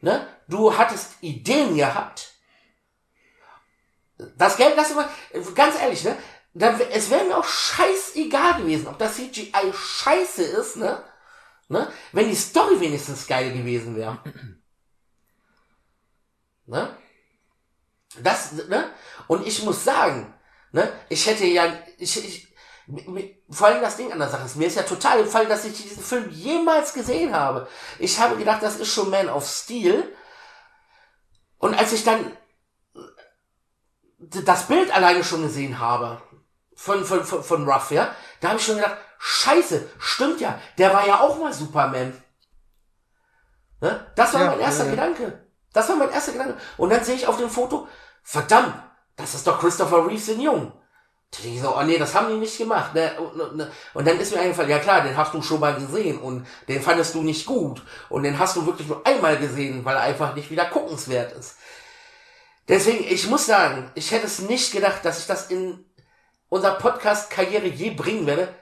Ne? 0.01 0.27
Du 0.49 0.77
hattest 0.77 1.23
Ideen 1.23 1.77
gehabt. 1.77 2.33
Das 4.37 4.57
Geld, 4.57 4.77
das 4.77 4.91
immer, 4.91 5.09
ganz 5.55 5.81
ehrlich, 5.81 6.03
ne? 6.05 6.17
Es 6.91 7.11
wäre 7.11 7.25
mir 7.25 7.39
auch 7.39 7.45
scheißegal 7.45 8.63
gewesen, 8.63 8.89
ob 8.89 8.99
das 8.99 9.15
CGI 9.15 9.73
scheiße 9.73 10.43
ist, 10.43 10.77
ne? 10.77 11.05
ne? 11.69 11.93
Wenn 12.13 12.29
die 12.29 12.35
Story 12.35 12.81
wenigstens 12.81 13.27
geil 13.29 13.53
gewesen 13.53 13.95
wäre. 13.95 14.19
ne? 16.67 16.97
Das, 18.23 18.53
ne? 18.53 18.91
Und 19.29 19.47
ich 19.47 19.63
muss 19.63 19.85
sagen, 19.85 20.35
ne? 20.73 20.93
Ich 21.09 21.27
hätte 21.27 21.45
ja, 21.45 21.79
ich, 21.99 22.17
ich, 22.25 22.48
vor 23.51 23.67
allem 23.67 23.83
das 23.83 23.97
Ding 23.97 24.13
an 24.13 24.19
der 24.19 24.29
Sache 24.29 24.47
ist, 24.47 24.57
mir 24.57 24.67
ist 24.67 24.77
ja 24.77 24.83
total 24.83 25.23
gefallen, 25.23 25.49
dass 25.49 25.65
ich 25.65 25.83
diesen 25.83 26.03
Film 26.03 26.31
jemals 26.31 26.95
gesehen 26.95 27.35
habe. 27.35 27.69
Ich 27.99 28.19
habe 28.19 28.37
gedacht, 28.37 28.63
das 28.63 28.77
ist 28.77 28.93
schon 28.93 29.11
Man 29.11 29.29
of 29.29 29.47
Steel. 29.47 30.15
Und 31.59 31.75
als 31.75 31.93
ich 31.93 32.05
dann 32.05 32.33
das 34.19 34.67
Bild 34.67 34.95
alleine 34.95 35.23
schon 35.23 35.43
gesehen 35.43 35.79
habe 35.79 36.21
von, 36.75 37.05
von, 37.05 37.25
von, 37.25 37.43
von 37.43 37.69
Ruff, 37.69 37.91
ja, 37.91 38.15
da 38.41 38.49
habe 38.49 38.59
ich 38.59 38.65
schon 38.65 38.77
gedacht, 38.77 38.97
scheiße, 39.19 39.89
stimmt 39.99 40.41
ja, 40.41 40.59
der 40.79 40.93
war 40.95 41.07
ja 41.07 41.21
auch 41.21 41.39
mal 41.39 41.53
Superman. 41.53 42.23
Ne? 43.81 44.13
Das 44.17 44.33
war 44.33 44.41
Ja, 44.41 44.47
mein 44.51 44.61
erster 44.61 44.85
ja, 44.85 44.91
ja. 44.91 44.95
Gedanke. 44.95 45.47
Das 45.73 45.89
war 45.89 45.97
mein 45.97 46.11
erster 46.11 46.33
Gedanke. 46.33 46.57
Und 46.79 46.91
dann 46.91 47.05
sehe 47.05 47.17
ich 47.17 47.27
auf 47.27 47.37
dem 47.37 47.51
Foto, 47.51 47.87
verdammt, 48.23 48.75
das 49.17 49.35
ist 49.35 49.47
doch 49.47 49.61
Christopher 49.61 50.07
Reeves 50.07 50.29
in 50.29 50.41
Jung. 50.41 50.73
Ich 51.45 51.61
so, 51.61 51.77
oh 51.77 51.83
nee, 51.83 51.99
das 51.99 52.15
haben 52.15 52.31
die 52.31 52.39
nicht 52.39 52.59
gemacht. 52.59 52.95
Ne? 52.95 53.13
Und, 53.21 53.41
und, 53.41 53.71
und 53.95 54.07
dann 54.07 54.19
ist 54.19 54.33
mir 54.33 54.41
eingefallen, 54.41 54.71
ja 54.71 54.79
klar, 54.79 55.03
den 55.03 55.17
hast 55.17 55.35
du 55.35 55.43
schon 55.43 55.61
mal 55.61 55.75
gesehen 55.75 56.19
und 56.19 56.47
den 56.69 56.83
fandest 56.83 57.15
du 57.15 57.23
nicht 57.23 57.47
gut. 57.47 57.83
Und 58.09 58.23
den 58.23 58.39
hast 58.39 58.57
du 58.57 58.67
wirklich 58.67 58.89
nur 58.89 59.07
einmal 59.07 59.37
gesehen, 59.37 59.85
weil 59.85 59.97
er 59.97 60.03
einfach 60.03 60.35
nicht 60.35 60.51
wieder 60.51 60.65
guckenswert 60.67 61.33
ist. 61.33 61.57
Deswegen, 62.67 63.05
ich 63.05 63.27
muss 63.29 63.47
sagen, 63.47 63.91
ich 63.95 64.11
hätte 64.11 64.27
es 64.27 64.41
nicht 64.41 64.73
gedacht, 64.73 65.05
dass 65.05 65.21
ich 65.21 65.27
das 65.27 65.51
in 65.51 65.85
unserer 66.49 66.77
Podcast-Karriere 66.77 67.67
je 67.67 67.91
bringen 67.91 68.27
werde. 68.27 68.55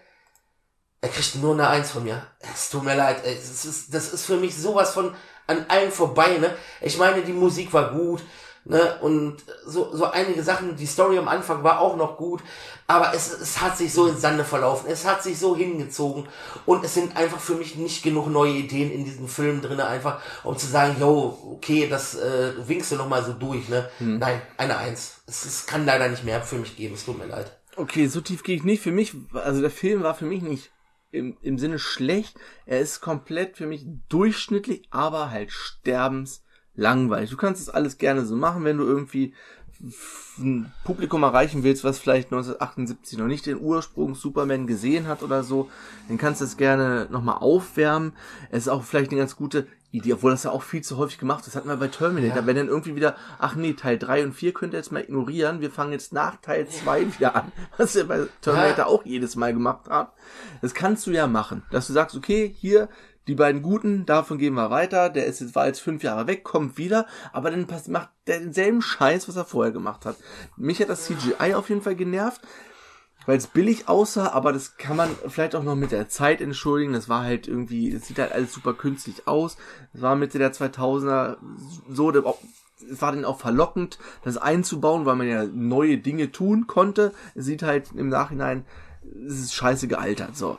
Er 1.00 1.08
kriegt 1.08 1.36
nur 1.36 1.54
eine 1.54 1.68
Eins 1.68 1.90
von 1.90 2.04
mir. 2.04 2.26
Es 2.40 2.68
tut 2.68 2.84
mir 2.84 2.96
leid. 2.96 3.24
Es 3.24 3.64
ist, 3.64 3.94
das 3.94 4.12
ist 4.12 4.26
für 4.26 4.36
mich 4.36 4.56
sowas 4.56 4.92
von 4.92 5.14
an 5.46 5.66
allen 5.68 5.92
vorbei, 5.92 6.38
ne? 6.38 6.56
Ich 6.80 6.98
meine, 6.98 7.22
die 7.22 7.32
Musik 7.32 7.72
war 7.72 7.92
gut, 7.92 8.22
ne? 8.66 8.98
Und 9.00 9.36
so, 9.64 9.94
so 9.94 10.06
einige 10.06 10.42
Sachen, 10.42 10.76
die 10.76 10.86
Story 10.86 11.18
am 11.18 11.28
Anfang 11.28 11.62
war 11.62 11.80
auch 11.80 11.96
noch 11.96 12.16
gut, 12.16 12.42
aber 12.86 13.14
es, 13.14 13.32
es 13.32 13.60
hat 13.60 13.76
sich 13.76 13.92
so 13.92 14.06
ins 14.06 14.20
Sande 14.20 14.44
verlaufen. 14.44 14.88
Es 14.88 15.04
hat 15.04 15.22
sich 15.22 15.38
so 15.38 15.56
hingezogen 15.56 16.28
und 16.66 16.84
es 16.84 16.94
sind 16.94 17.16
einfach 17.16 17.40
für 17.40 17.54
mich 17.54 17.76
nicht 17.76 18.02
genug 18.02 18.28
neue 18.28 18.52
Ideen 18.52 18.90
in 18.90 19.04
diesem 19.04 19.28
Film 19.28 19.62
drinne, 19.62 19.86
einfach 19.86 20.20
um 20.44 20.56
zu 20.56 20.66
sagen, 20.66 20.96
yo, 21.00 21.56
okay, 21.56 21.88
das 21.88 22.14
äh, 22.14 22.52
winkst 22.66 22.92
du 22.92 22.96
noch 22.96 23.08
mal 23.08 23.24
so 23.24 23.32
durch, 23.32 23.68
ne? 23.68 23.88
Nein, 24.18 24.42
eine 24.56 24.76
Eins. 24.78 25.22
Es, 25.26 25.44
es 25.44 25.66
kann 25.66 25.86
leider 25.86 26.08
nicht 26.08 26.24
mehr 26.24 26.42
für 26.42 26.56
mich 26.56 26.76
geben. 26.76 26.94
Es 26.94 27.04
tut 27.04 27.18
mir 27.18 27.26
leid. 27.26 27.56
Okay, 27.76 28.06
so 28.06 28.20
tief 28.20 28.42
gehe 28.42 28.56
ich 28.56 28.64
nicht. 28.64 28.82
Für 28.82 28.92
mich, 28.92 29.14
also 29.34 29.60
der 29.60 29.70
Film 29.70 30.02
war 30.02 30.14
für 30.14 30.24
mich 30.24 30.42
nicht 30.42 30.70
im, 31.10 31.36
im 31.42 31.58
Sinne 31.58 31.78
schlecht. 31.78 32.38
Er 32.64 32.80
ist 32.80 33.00
komplett 33.00 33.56
für 33.56 33.66
mich 33.66 33.84
durchschnittlich, 34.08 34.86
aber 34.90 35.30
halt 35.30 35.52
sterbenslangweilig. 36.76 37.30
Du 37.30 37.36
kannst 37.36 37.60
es 37.62 37.68
alles 37.68 37.98
gerne 37.98 38.24
so 38.24 38.36
machen, 38.36 38.64
wenn 38.64 38.78
du 38.78 38.84
irgendwie 38.84 39.34
ein 40.38 40.72
Publikum 40.84 41.22
erreichen 41.22 41.62
willst, 41.62 41.84
was 41.84 41.98
vielleicht 41.98 42.28
1978 42.28 43.18
noch 43.18 43.26
nicht 43.26 43.44
den 43.44 43.60
Ursprung 43.60 44.14
Superman 44.14 44.66
gesehen 44.66 45.06
hat 45.06 45.22
oder 45.22 45.42
so, 45.42 45.68
dann 46.08 46.16
kannst 46.16 46.40
du 46.40 46.46
es 46.46 46.56
gerne 46.56 47.08
nochmal 47.10 47.38
aufwärmen. 47.38 48.12
Es 48.50 48.64
ist 48.64 48.68
auch 48.68 48.82
vielleicht 48.84 49.10
eine 49.10 49.20
ganz 49.20 49.36
gute 49.36 49.66
Idee, 49.92 50.14
obwohl 50.14 50.30
das 50.30 50.44
ja 50.44 50.50
auch 50.50 50.62
viel 50.62 50.82
zu 50.82 50.96
häufig 50.96 51.18
gemacht 51.18 51.40
ist. 51.40 51.48
Das 51.48 51.56
hatten 51.56 51.68
wir 51.68 51.76
bei 51.76 51.88
Terminator. 51.88 52.46
Wenn 52.46 52.56
dann 52.56 52.68
irgendwie 52.68 52.96
wieder, 52.96 53.16
ach 53.38 53.54
nee, 53.54 53.74
Teil 53.74 53.98
3 53.98 54.24
und 54.24 54.32
4 54.32 54.52
könnt 54.54 54.72
ihr 54.72 54.78
jetzt 54.78 54.92
mal 54.92 55.02
ignorieren, 55.02 55.60
wir 55.60 55.70
fangen 55.70 55.92
jetzt 55.92 56.12
nach 56.12 56.36
Teil 56.40 56.66
2 56.68 57.14
wieder 57.18 57.36
an. 57.36 57.52
Was 57.76 57.94
ihr 57.96 58.08
bei 58.08 58.26
Terminator 58.40 58.78
Ja. 58.78 58.86
auch 58.86 59.04
jedes 59.04 59.36
Mal 59.36 59.52
gemacht 59.52 59.86
habt. 59.90 60.18
Das 60.62 60.72
kannst 60.72 61.06
du 61.06 61.10
ja 61.10 61.26
machen. 61.26 61.62
Dass 61.70 61.86
du 61.86 61.92
sagst, 61.92 62.16
okay, 62.16 62.54
hier, 62.58 62.88
die 63.26 63.34
beiden 63.34 63.62
Guten, 63.62 64.06
davon 64.06 64.38
gehen 64.38 64.54
wir 64.54 64.70
weiter, 64.70 65.10
der 65.10 65.26
ist 65.26 65.40
jetzt, 65.40 65.54
war 65.54 65.66
jetzt 65.66 65.80
fünf 65.80 66.02
Jahre 66.02 66.26
weg, 66.26 66.44
kommt 66.44 66.78
wieder, 66.78 67.06
aber 67.32 67.50
dann 67.50 67.66
pass- 67.66 67.88
macht 67.88 68.10
der 68.26 68.40
denselben 68.40 68.82
Scheiß, 68.82 69.28
was 69.28 69.36
er 69.36 69.44
vorher 69.44 69.72
gemacht 69.72 70.04
hat. 70.06 70.16
Mich 70.56 70.80
hat 70.80 70.88
das 70.88 71.04
CGI 71.06 71.54
auf 71.54 71.68
jeden 71.68 71.82
Fall 71.82 71.96
genervt, 71.96 72.40
weil 73.26 73.36
es 73.36 73.48
billig 73.48 73.88
aussah, 73.88 74.28
aber 74.30 74.52
das 74.52 74.76
kann 74.76 74.96
man 74.96 75.10
vielleicht 75.26 75.56
auch 75.56 75.64
noch 75.64 75.74
mit 75.74 75.90
der 75.90 76.08
Zeit 76.08 76.40
entschuldigen. 76.40 76.92
Das 76.92 77.08
war 77.08 77.24
halt 77.24 77.48
irgendwie, 77.48 77.92
es 77.92 78.06
sieht 78.06 78.20
halt 78.20 78.30
alles 78.30 78.52
super 78.52 78.72
künstlich 78.74 79.26
aus. 79.26 79.56
Es 79.92 80.00
war 80.02 80.14
Mitte 80.14 80.38
der 80.38 80.52
2000er 80.52 81.36
so, 81.88 82.10
es 82.12 83.02
war 83.02 83.10
dann 83.10 83.24
auch 83.24 83.40
verlockend, 83.40 83.98
das 84.22 84.36
einzubauen, 84.36 85.06
weil 85.06 85.16
man 85.16 85.26
ja 85.28 85.44
neue 85.44 85.98
Dinge 85.98 86.30
tun 86.30 86.68
konnte. 86.68 87.12
Es 87.34 87.46
sieht 87.46 87.64
halt 87.64 87.90
im 87.96 88.08
Nachhinein, 88.08 88.64
es 89.26 89.40
ist 89.40 89.54
scheiße 89.54 89.88
gealtert, 89.88 90.36
so. 90.36 90.58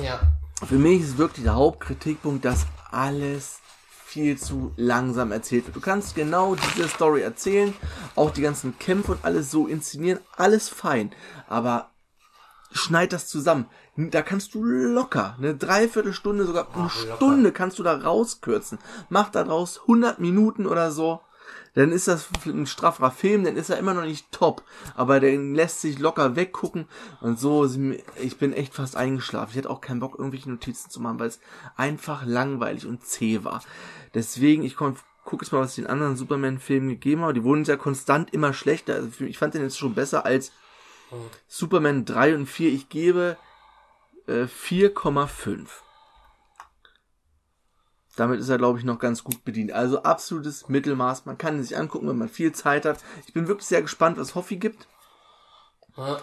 Ja. 0.00 0.20
Für 0.66 0.78
mich 0.78 1.02
ist 1.02 1.18
wirklich 1.18 1.44
der 1.44 1.56
Hauptkritikpunkt, 1.56 2.44
dass 2.44 2.66
alles 2.90 3.60
viel 4.04 4.38
zu 4.38 4.72
langsam 4.76 5.32
erzählt 5.32 5.66
wird. 5.66 5.76
Du 5.76 5.80
kannst 5.80 6.14
genau 6.14 6.54
diese 6.54 6.88
Story 6.88 7.22
erzählen, 7.22 7.74
auch 8.14 8.30
die 8.30 8.42
ganzen 8.42 8.78
Kämpfe 8.78 9.12
und 9.12 9.24
alles 9.24 9.50
so 9.50 9.66
inszenieren, 9.66 10.20
alles 10.36 10.68
fein, 10.68 11.12
aber 11.48 11.90
schneid 12.72 13.12
das 13.12 13.26
zusammen. 13.26 13.66
Da 13.96 14.22
kannst 14.22 14.54
du 14.54 14.62
locker 14.64 15.34
eine 15.38 15.54
Dreiviertelstunde, 15.54 16.44
sogar 16.44 16.68
eine 16.74 16.84
locker. 16.84 17.16
Stunde 17.16 17.52
kannst 17.52 17.78
du 17.78 17.82
da 17.82 17.96
rauskürzen. 17.96 18.78
Mach 19.08 19.30
daraus 19.30 19.80
100 19.82 20.18
Minuten 20.18 20.66
oder 20.66 20.90
so. 20.90 21.20
Dann 21.74 21.90
ist 21.90 22.08
das 22.08 22.28
ein 22.44 22.66
straffer 22.66 23.10
Film, 23.10 23.44
dann 23.44 23.56
ist 23.56 23.70
er 23.70 23.78
immer 23.78 23.94
noch 23.94 24.04
nicht 24.04 24.30
top, 24.30 24.62
aber 24.94 25.20
der 25.20 25.36
lässt 25.38 25.80
sich 25.80 25.98
locker 25.98 26.36
weggucken 26.36 26.86
und 27.20 27.38
so, 27.38 27.66
ich 28.20 28.36
bin 28.36 28.52
echt 28.52 28.74
fast 28.74 28.94
eingeschlafen. 28.94 29.52
Ich 29.52 29.58
hatte 29.58 29.70
auch 29.70 29.80
keinen 29.80 30.00
Bock, 30.00 30.18
irgendwelche 30.18 30.50
Notizen 30.50 30.90
zu 30.90 31.00
machen, 31.00 31.18
weil 31.18 31.28
es 31.28 31.40
einfach 31.76 32.26
langweilig 32.26 32.86
und 32.86 33.04
zäh 33.06 33.42
war. 33.42 33.62
Deswegen, 34.14 34.64
ich 34.64 34.76
gucke 34.76 35.44
jetzt 35.44 35.52
mal, 35.52 35.60
was 35.60 35.70
es 35.70 35.76
den 35.76 35.86
anderen 35.86 36.16
Superman-Filmen 36.16 36.90
gegeben 36.90 37.22
hat. 37.22 37.36
Die 37.36 37.44
wurden 37.44 37.64
ja 37.64 37.76
konstant 37.76 38.34
immer 38.34 38.52
schlechter. 38.52 38.96
Also 38.96 39.24
ich 39.24 39.38
fand 39.38 39.54
den 39.54 39.62
jetzt 39.62 39.78
schon 39.78 39.94
besser 39.94 40.26
als 40.26 40.52
Superman 41.46 42.04
3 42.04 42.34
und 42.34 42.46
4. 42.46 42.70
Ich 42.70 42.88
gebe 42.88 43.36
äh, 44.26 44.44
4,5. 44.44 45.68
Damit 48.16 48.40
ist 48.40 48.48
er, 48.48 48.58
glaube 48.58 48.78
ich, 48.78 48.84
noch 48.84 48.98
ganz 48.98 49.24
gut 49.24 49.44
bedient. 49.44 49.72
Also 49.72 50.02
absolutes 50.02 50.68
Mittelmaß. 50.68 51.24
Man 51.24 51.38
kann 51.38 51.56
ihn 51.56 51.62
sich 51.62 51.76
angucken, 51.78 52.08
wenn 52.08 52.18
man 52.18 52.28
viel 52.28 52.52
Zeit 52.52 52.84
hat. 52.84 52.98
Ich 53.26 53.32
bin 53.32 53.48
wirklich 53.48 53.66
sehr 53.66 53.82
gespannt, 53.82 54.18
was 54.18 54.34
Hoffi 54.34 54.56
gibt. 54.56 54.86
Ja. 55.96 56.20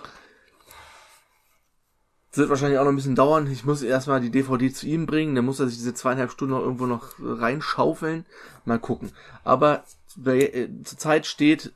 Das 2.29 2.37
wird 2.37 2.49
wahrscheinlich 2.49 2.77
auch 2.77 2.83
noch 2.83 2.91
ein 2.91 2.95
bisschen 2.95 3.15
dauern. 3.15 3.51
Ich 3.51 3.65
muss 3.65 3.81
erstmal 3.81 4.21
die 4.21 4.29
DVD 4.29 4.71
zu 4.71 4.85
ihm 4.85 5.07
bringen. 5.07 5.33
Dann 5.33 5.45
muss 5.45 5.59
er 5.59 5.67
sich 5.67 5.77
diese 5.77 5.95
zweieinhalb 5.95 6.29
Stunden 6.29 6.53
noch 6.53 6.61
irgendwo 6.61 6.85
noch 6.85 7.15
reinschaufeln. 7.19 8.25
Mal 8.65 8.79
gucken. 8.79 9.11
Aber 9.43 9.83
äh, 10.25 10.69
zurzeit 10.83 11.25
steht 11.25 11.73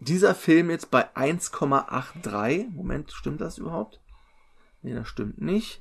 dieser 0.00 0.34
Film 0.34 0.68
jetzt 0.70 0.90
bei 0.90 1.14
1,83. 1.14 2.70
Moment, 2.72 3.12
stimmt 3.12 3.40
das 3.40 3.58
überhaupt? 3.58 4.00
Nee, 4.82 4.94
das 4.94 5.06
stimmt 5.06 5.40
nicht. 5.40 5.80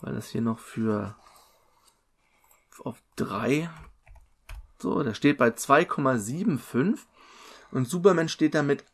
Weil 0.00 0.14
das 0.14 0.28
hier 0.28 0.40
noch 0.40 0.58
für 0.58 1.14
3. 3.16 3.68
So, 4.78 5.02
der 5.02 5.14
steht 5.14 5.38
bei 5.38 5.48
2,75. 5.48 6.98
Und 7.70 7.88
Superman 7.88 8.28
steht 8.28 8.54
damit 8.54 8.84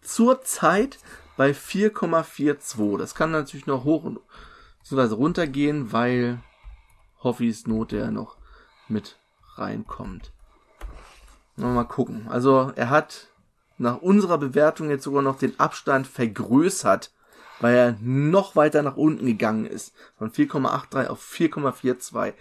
zurzeit 0.00 0.98
bei 1.36 1.52
4,42. 1.52 2.98
Das 2.98 3.14
kann 3.14 3.30
natürlich 3.30 3.66
noch 3.66 3.84
hoch 3.84 4.04
und 4.04 4.20
beziehungsweise 4.80 5.14
runtergehen, 5.14 5.92
weil 5.92 6.40
Hoffis 7.22 7.66
Note 7.66 7.96
ja 7.96 8.10
noch 8.10 8.36
mit 8.88 9.16
reinkommt. 9.54 10.32
Mal 11.56 11.84
gucken. 11.84 12.26
Also 12.28 12.72
er 12.76 12.90
hat 12.90 13.28
nach 13.78 13.98
unserer 13.98 14.38
Bewertung 14.38 14.90
jetzt 14.90 15.04
sogar 15.04 15.22
noch 15.22 15.38
den 15.38 15.58
Abstand 15.60 16.06
vergrößert, 16.06 17.12
weil 17.60 17.74
er 17.74 17.96
noch 18.00 18.56
weiter 18.56 18.82
nach 18.82 18.96
unten 18.96 19.26
gegangen 19.26 19.66
ist. 19.66 19.94
Von 20.16 20.30
4,83 20.30 21.06
auf 21.06 21.22
4,42. 21.24 22.34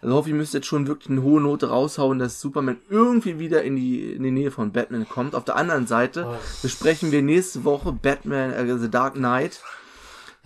Also 0.00 0.14
hoffe, 0.14 0.28
ich 0.28 0.34
müsste 0.34 0.58
jetzt 0.58 0.66
schon 0.66 0.86
wirklich 0.86 1.10
eine 1.10 1.22
hohe 1.22 1.40
Note 1.40 1.70
raushauen, 1.70 2.18
dass 2.18 2.40
Superman 2.40 2.78
irgendwie 2.88 3.38
wieder 3.38 3.62
in 3.62 3.76
die, 3.76 4.12
in 4.12 4.22
die 4.22 4.30
Nähe 4.30 4.50
von 4.50 4.72
Batman 4.72 5.08
kommt. 5.08 5.34
Auf 5.34 5.44
der 5.44 5.56
anderen 5.56 5.86
Seite 5.86 6.38
besprechen 6.62 7.10
wir 7.10 7.22
nächste 7.22 7.64
Woche 7.64 7.92
Batman, 7.92 8.52
äh, 8.52 8.78
The 8.78 8.90
Dark 8.90 9.14
Knight, 9.14 9.60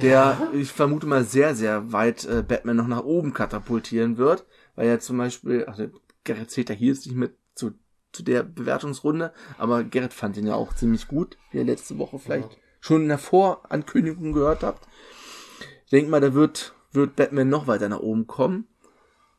der, 0.01 0.49
ich 0.55 0.73
vermute 0.73 1.07
mal, 1.07 1.25
sehr, 1.25 1.55
sehr 1.55 1.93
weit 1.93 2.25
äh, 2.25 2.43
Batman 2.47 2.77
noch 2.77 2.87
nach 2.87 3.05
oben 3.05 3.35
katapultieren 3.35 4.17
wird, 4.17 4.47
weil 4.75 4.89
ja 4.89 4.99
zum 4.99 5.19
Beispiel, 5.19 5.67
ach, 5.69 5.77
der 5.77 5.91
Gerrit 6.25 6.51
zählt 6.51 6.71
ja 6.71 6.75
hier 6.75 6.93
jetzt 6.93 7.07
nicht 7.07 7.17
mit 7.17 7.35
zu, 7.55 7.73
zu 8.13 8.23
der 8.23 8.43
Bewertungsrunde, 8.43 9.33
aber 9.59 9.85
Gerrit 9.85 10.15
fand 10.15 10.37
ihn 10.39 10.47
ja 10.47 10.55
auch 10.55 10.75
ziemlich 10.75 11.09
gut, 11.09 11.37
wie 11.51 11.59
ihr 11.59 11.65
letzte 11.65 11.99
Woche 11.99 12.19
vielleicht 12.19 12.59
schon 12.81 13.03
in 13.03 13.09
der 13.09 13.19
Vorankündigung 13.19 14.33
gehört 14.33 14.63
habt. 14.63 14.89
Ich 15.85 15.91
denke 15.91 16.11
mal, 16.11 16.21
da 16.21 16.33
wird, 16.33 16.75
wird 16.93 17.17
Batman 17.17 17.49
noch 17.49 17.67
weiter 17.67 17.89
nach 17.89 18.01
oben 18.01 18.27
kommen. 18.27 18.67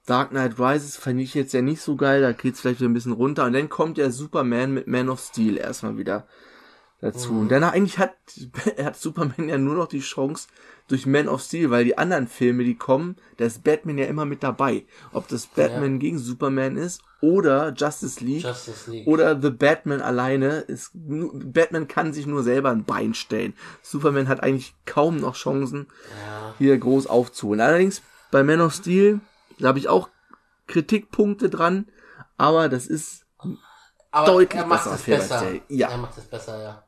Dark 0.06 0.32
Knight 0.32 0.60
Rises 0.60 0.97
fand 0.97 1.20
ich 1.22 1.34
jetzt 1.34 1.54
ja 1.54 1.62
nicht 1.62 1.82
so 1.82 1.95
geil, 1.95 2.22
da 2.22 2.34
geht's 2.34 2.60
vielleicht 2.62 2.82
wieder 2.82 2.89
ein 2.89 2.93
bisschen 2.93 3.14
runter. 3.14 3.45
Und 3.45 3.54
dann 3.54 3.70
kommt 3.70 3.97
ja 3.97 4.10
Superman 4.10 4.74
mit 4.74 4.88
Man 4.88 5.10
of 5.10 5.22
Steel 5.22 5.58
erstmal 5.58 5.97
wieder 5.97 6.28
dazu. 7.04 7.34
Und 7.34 7.49
danach 7.49 7.74
eigentlich 7.74 7.99
hat, 7.99 8.16
hat 8.84 8.97
Superman 8.97 9.49
ja 9.49 9.58
nur 9.58 9.76
noch 9.76 9.88
die 9.88 9.99
Chance 9.99 10.47
durch 10.88 11.06
Man 11.06 11.28
of 11.28 11.41
Steel, 11.41 11.70
weil 11.70 11.86
die 11.86 11.97
anderen 11.97 12.28
Filme, 12.28 12.64
die 12.64 12.76
kommen, 12.76 13.16
da 13.38 13.45
ist 13.45 13.64
Batman 13.64 13.97
ja 13.97 14.06
immer 14.06 14.26
mit 14.26 14.43
dabei. 14.43 14.86
Ob 15.12 15.28
das 15.28 15.47
Batman 15.47 15.99
gegen 15.99 16.18
Superman 16.18 16.76
ist 16.78 17.01
oder 17.22 17.74
Justice 17.74 18.24
League, 18.24 18.43
Justice 18.43 18.91
League. 18.91 19.08
oder 19.08 19.39
The 19.41 19.49
Batman 19.49 20.01
alleine 20.01 20.60
ist, 20.60 20.91
Batman 20.93 21.88
kann 21.88 22.12
sich 22.12 22.26
nur 22.26 22.43
selber 22.43 22.72
ein 22.72 22.84
Bein 22.84 23.14
stellen. 23.14 23.54
Superman 23.82 24.28
hat 24.28 24.43
eigentlich 24.43 24.76
kaum 24.86 25.18
noch 25.18 25.36
Chancen, 25.36 25.88
hier 26.58 26.78
groß 26.78 27.08
aufzuholen. 27.08 27.62
Allerdings 27.62 28.01
bei 28.32 28.43
Man 28.43 28.60
of 28.60 28.74
Steel, 28.74 29.22
da 29.60 29.70
habe 29.70 29.80
ich 29.80 29.88
auch 29.88 30.10
Kritikpunkte 30.68 31.49
dran, 31.49 31.88
aber 32.38 32.70
das 32.70 32.88
ist 32.88 33.26
Aber 34.12 34.28
deutlich 34.28 34.62
er 34.62 34.68
macht 34.68 34.84
besser 34.84 34.95
es 34.95 35.04
besser. 35.04 35.39
Day. 35.41 35.62
Ja. 35.70 35.89
Er 35.89 35.97
macht 35.97 36.18
es 36.18 36.26
besser, 36.26 36.62
ja. 36.62 36.84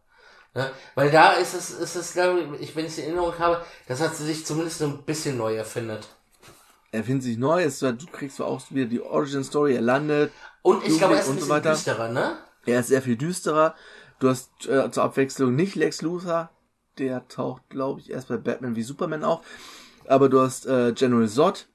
Ne? 0.53 0.71
Weil 0.95 1.11
da 1.11 1.33
ist 1.33 1.53
es, 1.53 1.71
ist 1.71 1.95
es, 1.95 2.13
glaube 2.13 2.57
ich, 2.61 2.75
wenn 2.75 2.85
ich 2.85 2.91
es 2.93 2.97
in 2.99 3.05
Erinnerung 3.05 3.37
habe, 3.39 3.61
dass 3.87 3.99
er 3.99 4.09
sich 4.09 4.45
zumindest 4.45 4.77
so 4.79 4.85
ein 4.85 5.03
bisschen 5.03 5.37
neu 5.37 5.55
erfindet. 5.55 6.07
er 6.91 7.03
findet 7.03 7.23
sich 7.23 7.37
neu, 7.37 7.61
ist, 7.63 7.81
du 7.81 7.95
kriegst 8.11 8.41
auch 8.41 8.61
wieder 8.71 8.85
die 8.87 9.01
Origin 9.01 9.43
Story, 9.43 9.75
er 9.75 9.81
landet, 9.81 10.31
Und 10.61 10.85
ich 10.87 10.97
glaube, 10.97 11.15
er 11.15 11.19
ist 11.21 11.25
ein 11.27 11.33
so 11.33 11.35
bisschen 11.35 11.49
weiter. 11.49 11.71
düsterer, 11.71 12.07
ne? 12.09 12.37
Er 12.65 12.79
ist 12.79 12.87
sehr 12.87 13.01
viel 13.01 13.17
düsterer. 13.17 13.75
Du 14.19 14.29
hast 14.29 14.49
äh, 14.67 14.89
zur 14.91 15.03
Abwechslung 15.03 15.55
nicht 15.55 15.75
Lex 15.75 16.01
Luthor, 16.01 16.49
der 16.97 17.27
taucht, 17.27 17.63
glaube 17.69 17.99
ich, 17.99 18.09
erst 18.11 18.29
bei 18.29 18.37
Batman 18.37 18.77
wie 18.77 18.83
Superman 18.83 19.25
auf. 19.25 19.41
Aber 20.07 20.29
du 20.29 20.39
hast 20.39 20.65
äh, 20.67 20.93
General 20.93 21.27
Zod. 21.27 21.67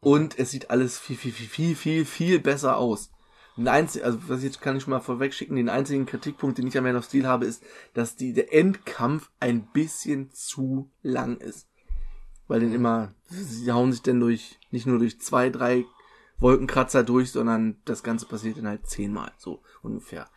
Und 0.00 0.38
es 0.38 0.50
sieht 0.50 0.70
alles 0.70 0.98
viel, 0.98 1.16
viel, 1.16 1.32
viel, 1.32 1.46
viel, 1.46 1.76
viel, 1.76 2.04
viel 2.04 2.38
besser 2.40 2.78
aus. 2.78 3.10
Ein 3.56 3.68
einzig, 3.68 4.04
also 4.04 4.18
was 4.28 4.38
ich 4.38 4.44
jetzt 4.44 4.62
kann 4.62 4.76
ich 4.76 4.82
schon 4.82 4.92
mal 4.92 5.00
vorweg 5.00 5.34
schicken, 5.34 5.56
den 5.56 5.68
einzigen 5.68 6.06
Kritikpunkt, 6.06 6.56
den 6.56 6.66
ich 6.66 6.78
an 6.78 6.84
Man 6.84 6.96
of 6.96 7.04
Steel 7.04 7.26
habe, 7.26 7.44
ist, 7.44 7.62
dass 7.92 8.16
die, 8.16 8.32
der 8.32 8.54
Endkampf 8.54 9.30
ein 9.40 9.66
bisschen 9.72 10.30
zu 10.32 10.90
lang 11.02 11.36
ist. 11.36 11.68
Weil 12.48 12.60
den 12.60 12.72
immer, 12.72 13.14
sie 13.28 13.70
hauen 13.70 13.92
sich 13.92 14.00
denn 14.00 14.20
durch, 14.20 14.58
nicht 14.70 14.86
nur 14.86 14.98
durch 14.98 15.20
zwei, 15.20 15.50
drei 15.50 15.84
Wolkenkratzer 16.38 17.04
durch, 17.04 17.30
sondern 17.30 17.76
das 17.84 18.02
Ganze 18.02 18.26
passiert 18.26 18.56
dann 18.56 18.66
halt 18.66 18.86
zehnmal, 18.86 19.32
so 19.36 19.62
ungefähr. 19.82 20.28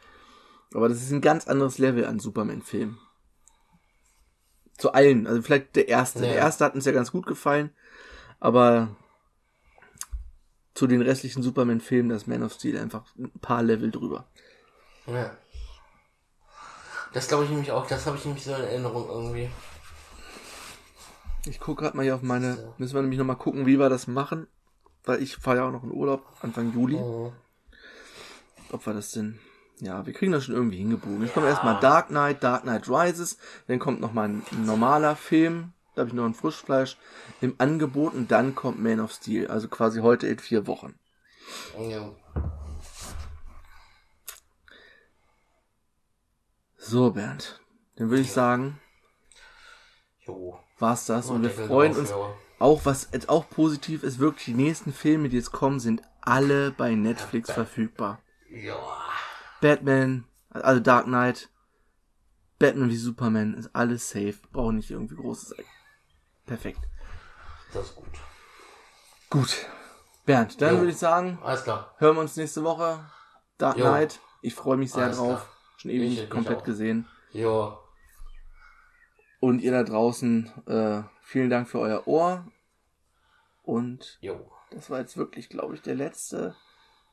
Aber 0.74 0.90
das 0.90 1.02
ist 1.02 1.12
ein 1.12 1.22
ganz 1.22 1.48
anderes 1.48 1.78
Level 1.78 2.06
an 2.06 2.20
Superman-Filmen. 2.20 2.98
Zu 4.78 4.92
allen, 4.92 5.26
also 5.26 5.42
vielleicht 5.42 5.78
der 5.78 5.88
erste. 5.88 6.20
Ja. 6.20 6.26
Der 6.26 6.36
erste 6.36 6.66
hat 6.66 6.76
uns 6.76 6.84
ja 6.84 6.92
ganz 6.92 7.14
gut 7.14 7.26
gefallen, 7.26 7.72
aber 8.42 8.98
zu 10.76 10.88
den 10.88 11.02
restlichen 11.02 11.42
Superman-Filmen, 11.42 12.10
das 12.10 12.28
Man 12.28 12.44
of 12.44 12.54
Steel 12.54 12.78
einfach 12.78 13.04
ein 13.18 13.32
paar 13.42 13.64
Level 13.64 13.90
drüber. 13.90 14.28
Ja. 15.08 15.36
Das 17.14 17.30
glaube 17.30 17.46
ich 17.46 17.50
nämlich 17.50 17.72
auch, 17.72 17.88
das 17.88 18.06
habe 18.06 18.18
ich 18.18 18.26
nämlich 18.26 18.44
so 18.44 18.54
in 18.54 18.62
Erinnerung 18.62 19.08
irgendwie. 19.08 19.50
Ich 21.46 21.60
gucke 21.60 21.84
gerade 21.84 21.96
mal 21.96 22.04
hier 22.04 22.16
auf 22.16 22.22
meine, 22.22 22.74
müssen 22.78 22.94
wir 22.94 23.02
nämlich 23.02 23.20
nochmal 23.20 23.38
gucken, 23.38 23.66
wie 23.66 23.80
wir 23.80 23.88
das 23.88 24.08
machen, 24.08 24.48
weil 25.06 25.24
ich 25.24 25.38
fahre 25.38 25.58
ja 25.58 25.68
auch 25.68 25.72
noch 25.72 25.84
in 25.84 25.92
Urlaub, 25.92 26.26
Anfang 26.42 26.74
Juli. 26.74 26.98
Mhm. 26.98 27.32
ob 28.72 28.86
wir 28.86 28.94
das 28.94 29.12
denn. 29.12 29.40
Ja, 29.80 30.06
wir 30.06 30.14
kriegen 30.14 30.32
das 30.34 30.44
schon 30.44 30.56
irgendwie 30.56 30.78
hingebogen. 30.78 31.22
Jetzt 31.22 31.34
kommt 31.34 31.46
erstmal 31.46 31.80
Dark 31.80 32.08
Knight, 32.08 32.44
Dark 32.44 32.64
Knight 32.64 32.90
Rises, 32.90 33.38
dann 33.68 33.80
kommt 33.80 34.02
nochmal 34.02 34.28
ein 34.30 34.44
normaler 34.66 35.16
Film, 35.16 35.72
da 35.96 36.02
habe 36.02 36.10
ich 36.10 36.14
noch 36.14 36.26
ein 36.26 36.34
Frischfleisch 36.34 36.98
im 37.42 37.56
Angebot 37.58 38.14
und 38.14 38.32
dann 38.32 38.54
kommt 38.54 38.82
Man 38.82 39.00
of 39.00 39.12
Steel, 39.12 39.48
also 39.48 39.68
quasi 39.68 40.02
heute 40.02 40.28
in 40.28 40.40
vier 40.40 40.68
Wochen. 40.68 41.00
Ja. 41.80 42.12
So, 46.78 47.12
Bernd, 47.12 47.62
dann 47.96 48.10
würde 48.10 48.22
ich 48.22 48.32
sagen, 48.32 48.80
Jo. 50.20 50.60
war's 50.78 51.06
das 51.06 51.30
und 51.30 51.42
wir 51.42 51.50
Deckel 51.50 51.68
freuen 51.68 51.94
drauf, 51.94 52.02
uns 52.02 52.10
ja. 52.12 52.36
auch, 52.60 52.86
was 52.86 53.10
jetzt 53.12 53.30
auch 53.30 53.50
positiv 53.50 54.04
ist, 54.04 54.20
wirklich 54.20 54.46
die 54.46 54.54
nächsten 54.54 54.94
Filme, 54.94 55.30
die 55.30 55.38
jetzt 55.38 55.52
kommen, 55.52 55.80
sind 55.80 56.04
alle 56.22 56.72
bei 56.72 56.94
Netflix 56.94 57.52
verfügbar. 57.52 58.20
Ja. 58.50 58.78
Batman, 59.62 60.26
also 60.50 60.80
Dark 60.80 61.06
Knight, 61.06 61.50
Batman 62.60 62.90
wie 62.90 62.98
Superman, 62.98 63.54
ist 63.56 63.76
alles 63.76 64.10
safe. 64.10 64.36
Braucht 64.52 64.76
nicht 64.76 64.92
irgendwie 64.92 65.16
großes. 65.16 65.56
Perfekt. 66.46 66.80
Das 67.74 67.88
ist 67.88 67.96
gut. 67.96 68.08
Gut. 69.30 69.66
Bernd, 70.26 70.62
dann 70.62 70.74
Jo. 70.76 70.80
würde 70.80 70.92
ich 70.92 70.98
sagen, 70.98 71.38
Alles 71.44 71.64
klar. 71.64 71.94
hören 71.98 72.16
wir 72.16 72.22
uns 72.22 72.36
nächste 72.36 72.64
Woche. 72.64 73.00
Dark 73.58 73.78
Jo. 73.78 73.86
Knight. 73.86 74.20
Ich 74.42 74.54
freue 74.56 74.78
mich 74.78 74.92
sehr 74.92 75.06
Alles 75.06 75.18
drauf. 75.18 75.28
klar. 75.42 75.50
Schon 75.78 75.92
ewig 75.92 76.04
Ich- 76.04 76.10
nicht 76.12 76.24
ich 76.24 76.30
komplett 76.30 76.64
gesehen. 76.64 77.08
Jo. 77.32 77.78
Und 79.40 79.60
ihr 79.62 79.72
da 79.72 79.84
draußen, 79.84 80.52
äh, 80.68 81.04
vielen 81.22 81.50
Dank 81.50 81.68
für 81.70 81.80
euer 81.80 82.08
Ohr. 82.08 82.46
Und 83.64 84.18
Jo. 84.22 84.52
das 84.72 84.90
war 84.90 85.00
jetzt 85.00 85.18
wirklich, 85.18 85.50
glaube 85.50 85.76
ich, 85.76 85.82
der 85.82 85.96
letzte 85.96 86.56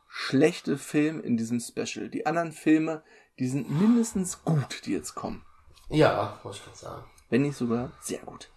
schlechte 0.09 0.79
Film 0.79 1.21
in 1.23 1.37
diesem 1.37 1.59
Special. 1.61 2.09
Die 2.09 2.27
anderen 2.27 2.53
Filme, 2.53 3.03
die 3.39 3.49
sind 3.49 3.71
mindestens 3.71 4.45
gut, 4.45 4.85
die 4.87 4.93
jetzt 4.93 5.15
kommen. 5.15 5.45
Ja, 5.89 6.39
muss 6.45 6.57
ich 6.59 6.65
gerade 6.65 6.77
sagen. 6.79 7.05
Wenn 7.33 7.41
nicht 7.41 7.57
sogar 7.57 7.91
sehr 8.03 8.19
gut. 8.19 8.51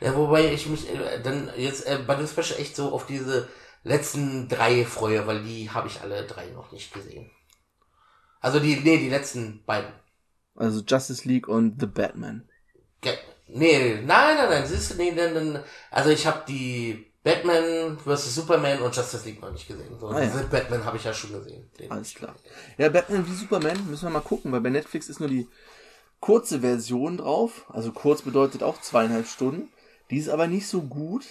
Ja, 0.00 0.16
wobei 0.16 0.54
ich 0.54 0.66
mich 0.66 0.88
äh, 0.88 1.20
dann 1.22 1.50
jetzt 1.58 1.86
äh, 1.86 1.98
bei 2.06 2.14
dem 2.14 2.26
Special 2.26 2.58
echt 2.58 2.74
so 2.74 2.92
auf 2.92 3.04
diese 3.04 3.46
letzten 3.84 4.48
drei 4.48 4.86
freue, 4.86 5.26
weil 5.26 5.42
die 5.42 5.68
habe 5.70 5.86
ich 5.86 6.00
alle 6.00 6.26
drei 6.26 6.46
noch 6.46 6.72
nicht 6.72 6.94
gesehen. 6.94 7.30
Also 8.40 8.58
die, 8.58 8.76
nee, 8.76 8.96
die 8.96 9.10
letzten 9.10 9.62
beiden. 9.66 9.92
Also 10.56 10.80
Justice 10.80 11.28
League 11.28 11.46
und 11.46 11.78
The 11.78 11.84
Batman. 11.84 12.48
Ge 13.02 13.18
nee, 13.48 13.96
nein, 13.96 14.36
nein, 14.38 14.48
nein, 14.48 14.66
siehst 14.66 14.92
du, 14.92 14.94
nee, 14.96 15.12
dann, 15.14 15.34
dann, 15.34 15.62
also 15.90 16.08
ich 16.08 16.26
habe 16.26 16.42
die 16.48 17.12
Batman 17.22 17.98
vs. 17.98 18.34
Superman 18.34 18.80
und 18.80 18.96
Justice 18.96 19.26
League 19.26 19.42
noch 19.42 19.52
nicht 19.52 19.68
gesehen. 19.68 19.98
So, 20.00 20.08
Ah, 20.08 20.20
ja. 20.22 20.30
diese 20.30 20.44
Batman 20.44 20.86
habe 20.86 20.96
ich 20.96 21.04
ja 21.04 21.12
schon 21.12 21.34
gesehen. 21.34 21.70
Alles 21.90 22.14
klar. 22.14 22.34
Ja, 22.78 22.88
Batman 22.88 23.26
wie 23.28 23.34
Superman 23.34 23.86
müssen 23.90 24.04
wir 24.04 24.10
mal 24.10 24.20
gucken, 24.20 24.52
weil 24.52 24.62
bei 24.62 24.70
Netflix 24.70 25.10
ist 25.10 25.20
nur 25.20 25.28
die 25.28 25.46
kurze 26.20 26.60
Version 26.60 27.16
drauf. 27.16 27.64
Also 27.68 27.92
kurz 27.92 28.22
bedeutet 28.22 28.62
auch 28.62 28.80
zweieinhalb 28.80 29.26
Stunden. 29.26 29.68
Die 30.10 30.18
ist 30.18 30.28
aber 30.28 30.46
nicht 30.46 30.66
so 30.66 30.82
gut. 30.82 31.24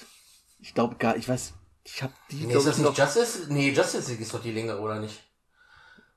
Ich 0.60 0.74
glaube 0.74 0.96
gar, 0.96 1.16
ich 1.16 1.30
weiß, 1.30 1.54
ich 1.84 2.04
habe 2.04 2.14
die, 2.32 2.46
Nee, 2.46 2.54
ist 2.54 2.68
das 2.68 2.78
ich, 2.78 2.84
nicht 2.84 2.98
Justice? 2.98 3.48
Nee, 3.50 3.72
Justice 3.72 4.10
League 4.12 4.22
ist 4.22 4.34
doch 4.34 4.42
die 4.42 4.52
längere, 4.52 4.80
oder 4.80 5.00
nicht? 5.00 5.24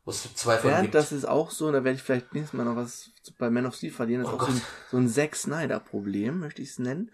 Wo 0.04 0.10
es 0.10 0.34
zwei 0.34 0.58
von 0.58 0.80
gibt. 0.80 0.94
das 0.94 1.12
ist 1.12 1.26
auch 1.26 1.52
so, 1.52 1.70
da 1.70 1.84
werde 1.84 1.96
ich 1.96 2.02
vielleicht 2.02 2.34
nächstes 2.34 2.54
Mal 2.58 2.64
noch 2.64 2.74
was 2.74 3.10
bei 3.38 3.50
Man 3.50 3.66
of 3.66 3.76
Steel 3.76 3.92
verlieren. 3.92 4.24
Das 4.24 4.32
ist 4.32 4.38
Oh 4.38 4.42
auch 4.42 4.48
so 4.48 4.52
ein, 4.52 4.62
so 4.90 4.96
ein 4.96 5.08
Zack 5.08 5.36
Snyder-Problem, 5.36 6.40
möchte 6.40 6.60
ich 6.60 6.70
es 6.70 6.78
nennen. 6.80 7.12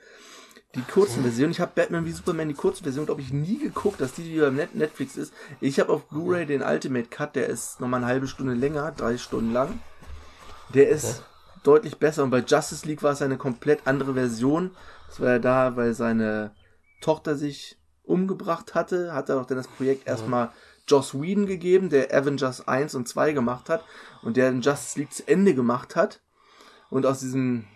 Die 0.75 0.83
kurzen 0.83 1.23
Version, 1.23 1.51
ich 1.51 1.61
habe 1.61 1.73
Batman 1.75 2.05
wie 2.05 2.13
Superman 2.13 2.49
die 2.49 2.55
kurze 2.55 2.83
Version, 2.83 3.07
glaube 3.07 3.21
ich, 3.21 3.33
nie 3.33 3.59
geguckt, 3.59 4.01
dass 4.01 4.13
die 4.13 4.25
wie 4.25 4.41
beim 4.41 4.55
Net 4.55 4.75
Netflix 4.75 5.17
ist. 5.17 5.33
Ich 5.61 5.81
habe 5.81 5.93
auf 5.93 6.09
Blu-ray 6.09 6.47
den 6.47 6.63
Ultimate 6.63 7.09
Cut, 7.09 7.37
der 7.37 7.49
ist 7.49 7.81
nochmal 7.81 8.01
eine 8.01 8.07
halbe 8.07 8.29
Stunde 8.29 8.55
länger, 8.55 8.93
drei 8.93 9.17
Stunden 9.19 9.53
lang. 9.53 9.81
Der 10.75 10.89
ist 10.91 11.23
deutlich 11.69 11.99
besser 11.99 12.25
und 12.25 12.31
bei 12.31 12.39
Justice 12.39 12.87
League 12.87 13.03
war 13.03 13.13
es 13.13 13.21
eine 13.21 13.37
komplett 13.37 13.87
andere 13.87 14.15
Version. 14.15 14.71
Das 15.07 15.21
war 15.21 15.33
ja 15.33 15.39
da, 15.39 15.77
weil 15.77 15.93
seine 15.93 16.53
Tochter 17.03 17.37
sich 17.37 17.77
umgebracht 18.05 18.75
hatte, 18.75 19.13
hat 19.13 19.29
er 19.29 19.37
doch 19.37 19.45
dann 19.45 19.59
das 19.59 19.69
Projekt 19.69 20.09
erstmal 20.09 20.51
Joss 20.89 21.13
Whedon 21.13 21.45
gegeben, 21.45 21.91
der 21.91 22.11
Avengers 22.15 22.67
1 22.67 22.95
und 22.95 23.07
2 23.07 23.33
gemacht 23.33 23.69
hat 23.69 23.85
und 24.23 24.39
der 24.39 24.51
den 24.51 24.63
Justice 24.63 24.99
League 24.99 25.13
zu 25.13 25.29
Ende 25.29 25.53
gemacht 25.55 25.95
hat 25.95 26.23
und 26.89 27.05
aus 27.05 27.21
diesem 27.21 27.67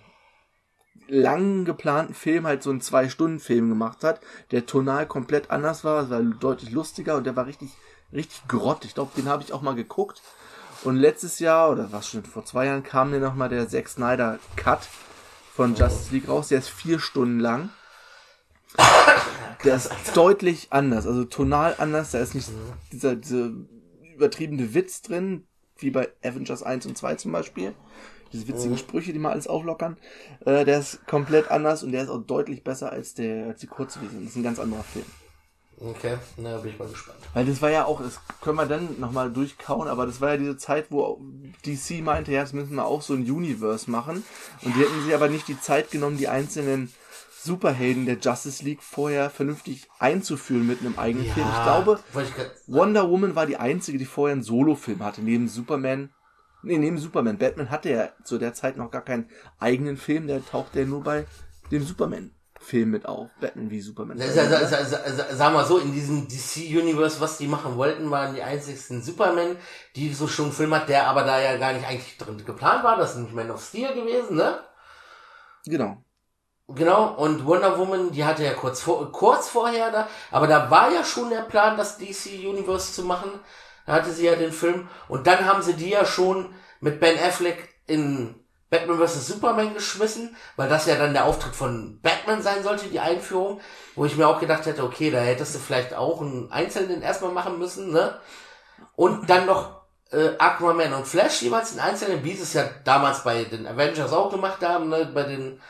lang 1.07 1.67
geplanten 1.67 2.15
Film 2.15 2.47
halt 2.47 2.63
so 2.63 2.71
einen 2.71 2.81
Zwei-Stunden-Film 2.81 3.69
gemacht 3.69 4.05
hat, 4.05 4.23
der 4.53 4.65
tonal 4.65 5.07
komplett 5.07 5.51
anders 5.51 5.85
war, 5.85 6.05
es 6.05 6.09
war 6.11 6.23
deutlich 6.23 6.71
lustiger 6.71 7.17
und 7.17 7.25
der 7.25 7.37
war 7.37 7.45
richtig, 7.45 7.73
richtig 8.11 8.49
grott. 8.49 8.87
Ich 8.87 8.95
glaube, 8.95 9.11
den 9.15 9.29
habe 9.29 9.43
ich 9.43 9.53
auch 9.53 9.61
mal 9.61 9.75
geguckt. 9.75 10.23
Und 10.85 10.97
letztes 10.97 11.39
Jahr, 11.39 11.71
oder 11.71 11.93
was 11.93 12.09
schon 12.09 12.25
vor 12.25 12.45
zwei 12.45 12.67
Jahren, 12.67 12.83
kam 12.83 13.11
mir 13.11 13.21
nochmal 13.21 13.49
der 13.49 13.69
Zack 13.69 13.89
Snyder 13.89 14.39
Cut 14.57 14.89
von 15.55 15.77
Justice 15.77 16.13
League 16.13 16.29
raus. 16.29 16.49
Der 16.49 16.59
ist 16.59 16.71
vier 16.71 16.99
Stunden 16.99 17.39
lang. 17.39 17.71
Der 19.65 19.77
ist 19.77 19.93
deutlich 20.15 20.69
anders, 20.71 21.07
also 21.07 21.25
tonal 21.25 21.77
anders. 21.79 22.11
Da 22.11 22.19
ist 22.19 22.35
nicht 22.35 22.51
dieser, 22.91 23.15
dieser 23.15 23.51
übertriebene 24.15 24.75
Witz 24.75 25.03
drin, 25.03 25.47
wie 25.77 25.91
bei 25.91 26.09
Avengers 26.25 26.65
1 26.65 26.87
und 26.87 26.99
2 26.99 27.15
zum 27.15 27.31
Beispiel. 27.31 27.75
Diese 28.33 28.49
witzigen 28.49 28.79
Sprüche, 28.79 29.13
die 29.13 29.19
mal 29.19 29.33
alles 29.33 29.47
auflockern. 29.47 29.99
Äh, 30.45 30.65
der 30.65 30.79
ist 30.79 31.07
komplett 31.07 31.51
anders 31.51 31.85
und 31.85 31.93
der 31.93 32.03
ist 32.03 32.09
auch 32.09 32.23
deutlich 32.23 32.65
besser 32.65 32.91
als 32.91 33.15
der 33.15 33.49
als 33.49 33.61
die 33.61 33.67
kurze 33.67 34.01
Version. 34.01 34.23
Das 34.23 34.33
ist 34.33 34.37
ein 34.37 34.43
ganz 34.43 34.59
anderer 34.59 34.83
Film. 34.83 35.05
Okay, 35.85 36.17
na, 36.37 36.59
bin 36.59 36.73
ich 36.73 36.79
mal 36.79 36.89
gespannt. 36.89 37.19
Weil 37.35 37.45
das 37.45 37.61
war 37.61 37.71
ja 37.71 37.87
auch, 37.87 38.01
das 38.01 38.21
können 38.41 38.57
wir 38.57 38.67
dann 38.67 39.01
nochmal 39.01 39.33
durchkauen, 39.33 39.89
aber 39.89 40.07
das 40.07 40.21
war 40.21 40.31
ja 40.31 40.37
diese 40.37 40.57
Zeit, 40.57 40.87
wo 40.91 41.21
DC 41.67 42.03
meinte, 42.03 42.31
ja, 42.31 42.43
das 42.43 42.53
müssen 42.53 42.77
wir 42.77 42.85
auch 42.85 43.03
so 43.03 43.15
ein 43.15 43.29
Universe 43.29 43.91
machen. 43.91 44.25
Und 44.63 44.77
die 44.77 44.81
hätten 44.81 45.03
sich 45.03 45.15
aber 45.15 45.29
nicht 45.29 45.49
die 45.49 45.61
Zeit 45.61 45.91
genommen, 45.91 46.19
die 46.19 46.29
einzelnen 46.29 46.93
Superhelden 47.43 48.07
der 48.07 48.19
Justice 48.19 48.63
League 48.63 48.83
vorher 48.83 49.29
vernünftig 49.29 49.89
einzuführen 49.99 50.67
mit 50.69 50.81
einem 50.81 50.97
eigenen 50.97 51.27
Film. 51.27 51.49
Ich 51.49 51.63
glaube, 51.65 51.99
ich 52.15 52.73
Wonder 52.73 53.11
Woman 53.11 53.35
war 53.35 53.47
die 53.47 53.57
einzige, 53.57 53.99
die 53.99 54.05
vorher 54.05 54.35
einen 54.35 54.45
Solo-Film 54.45 55.03
hatte, 55.03 55.23
neben 55.23 55.49
Superman. 55.49 56.11
Nee, 56.63 56.79
neben 56.79 56.99
Superman. 56.99 57.39
Batman 57.39 57.71
hatte 57.71 57.91
ja 57.91 58.11
zu 58.23 58.39
der 58.39 58.55
Zeit 58.55 58.77
noch 58.77 58.93
gar 58.93 59.03
keinen 59.03 59.29
eigenen 59.59 59.97
Film, 59.97 60.29
der 60.29 60.47
tauchte 60.47 60.79
ja 60.79 60.87
nur 60.87 61.03
bei 61.03 61.27
dem 61.73 61.85
Superman-Film 62.63 62.91
mit 62.91 63.07
auf. 63.07 63.31
Batman 63.41 63.71
wie 63.71 63.81
Superman. 63.81 64.19
Sa- 64.19 64.29
sa- 64.31 64.47
sa- 64.47 64.67
sa- 64.67 64.85
sa- 64.85 65.11
sa- 65.13 65.35
Sag 65.35 65.53
mal 65.53 65.65
so, 65.65 65.79
in 65.79 65.93
diesem 65.93 66.29
DC-Universe, 66.29 67.21
was 67.21 67.39
die 67.39 67.47
machen 67.47 67.77
wollten, 67.77 68.11
waren 68.11 68.35
die 68.35 68.43
einzigsten 68.43 69.03
Superman, 69.03 69.57
die 69.97 70.13
so 70.15 70.29
schon 70.29 70.47
einen 70.47 70.55
Film 70.55 70.75
hat, 70.75 70.89
der 70.89 71.07
aber 71.09 71.25
da 71.25 71.41
ja 71.41 71.57
gar 71.57 71.73
nicht 71.73 71.87
eigentlich 71.87 72.17
drin 72.19 72.43
geplant 72.45 72.85
war. 72.85 72.97
Das 72.97 73.11
ist 73.11 73.17
nämlich 73.17 73.35
Man 73.35 73.51
of 73.51 73.63
Steel 73.65 73.93
gewesen, 73.95 74.37
ne? 74.37 74.61
Genau. 75.67 76.03
Genau, 76.69 77.15
und 77.15 77.45
Wonder 77.45 77.77
Woman, 77.77 78.13
die 78.13 78.25
hatte 78.25 78.45
ja 78.45 78.55
kurz, 78.55 78.81
vor, 78.81 79.11
kurz 79.13 79.49
vorher 79.49 79.91
da, 79.91 80.09
aber 80.31 80.47
da 80.47 80.71
war 80.71 80.91
ja 80.91 81.05
schon 81.05 81.29
der 81.29 81.43
Plan, 81.43 81.77
das 81.77 81.99
DC 81.99 82.49
Universe 82.49 82.93
zu 82.95 83.03
machen. 83.03 83.31
Da 83.85 83.95
hatte 83.95 84.13
sie 84.13 84.25
ja 84.25 84.37
den 84.37 84.53
Film. 84.53 84.89
Und 85.09 85.27
dann 85.27 85.45
haben 85.45 85.61
sie 85.61 85.75
die 85.75 85.91
ja 85.91 86.07
schon 86.07 86.55
mit 86.81 87.01
Ben 87.01 87.19
Affleck 87.19 87.69
in 87.87 88.37
Batman 88.73 89.07
vs. 89.07 89.27
Superman 89.27 89.75
geschmissen, 89.75 90.35
weil 90.57 90.71
das 90.71 90.87
ja 90.87 90.97
dann 90.97 91.13
der 91.13 91.27
Auftritt 91.27 91.55
von 91.55 92.01
Batman 92.01 92.41
sein 92.41 92.63
sollte, 92.63 92.89
die 92.89 93.01
Einführung. 93.01 93.61
Wo 93.95 94.07
ich 94.07 94.17
mir 94.17 94.27
auch 94.27 94.41
gedacht 94.41 94.65
hätte, 94.65 94.83
okay, 94.83 95.11
da 95.11 95.19
hättest 95.19 95.55
du 95.55 95.59
vielleicht 95.59 95.93
auch 95.93 96.23
einen 96.23 96.51
Einzelnen 96.51 97.03
erstmal 97.03 97.33
machen 97.33 97.59
müssen, 97.59 97.93
ne? 97.93 98.19
Und 98.97 99.29
dann 99.29 99.45
noch 99.45 99.83
äh, 100.11 100.31
Aquaman 100.39 100.95
und 100.95 101.07
Flash 101.07 101.43
jeweils 101.43 101.73
in 101.73 101.81
einzelnen, 101.81 102.25
wie 102.25 102.33
sie 102.33 102.45
es 102.45 102.55
ja 102.55 102.65
damals 102.85 103.23
bei 103.25 103.45
den 103.45 103.67
Avengers 103.67 104.15
auch 104.15 104.31
gemacht 104.31 104.63
haben, 104.65 104.89
ne? 104.89 105.11
Bei 105.13 105.25
den 105.25 105.61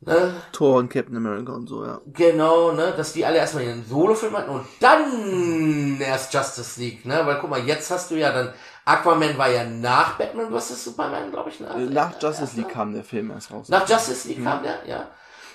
Ne? 0.00 0.32
Thor 0.52 0.76
und 0.76 0.90
Captain 0.90 1.16
America 1.16 1.52
und 1.52 1.66
so, 1.66 1.84
ja. 1.84 2.00
Genau, 2.06 2.70
ne, 2.70 2.94
dass 2.96 3.14
die 3.14 3.26
alle 3.26 3.38
erstmal 3.38 3.64
ihren 3.64 3.84
Solo-Film 3.84 4.36
hatten 4.36 4.50
und 4.50 4.64
dann 4.78 6.00
erst 6.00 6.32
Justice 6.32 6.80
League, 6.80 7.04
ne, 7.04 7.22
weil 7.24 7.38
guck 7.40 7.50
mal, 7.50 7.66
jetzt 7.66 7.90
hast 7.90 8.12
du 8.12 8.14
ja 8.14 8.32
dann, 8.32 8.54
Aquaman 8.88 9.36
war 9.36 9.50
ja 9.50 9.64
nach 9.64 10.16
Batman 10.16 10.50
vs. 10.50 10.84
Superman, 10.84 11.30
glaube 11.30 11.50
ich, 11.50 11.60
ne? 11.60 11.68
Äh, 11.68 11.90
Nach 11.90 12.20
Justice 12.20 12.56
League 12.56 12.70
kam 12.70 12.94
der 12.94 13.04
Film 13.04 13.30
erst 13.30 13.50
raus. 13.50 13.68
Nach 13.68 13.86
Justice 13.86 14.26
League 14.28 14.42
kam 14.42 14.62
der, 14.62 14.86
ja. 14.86 15.10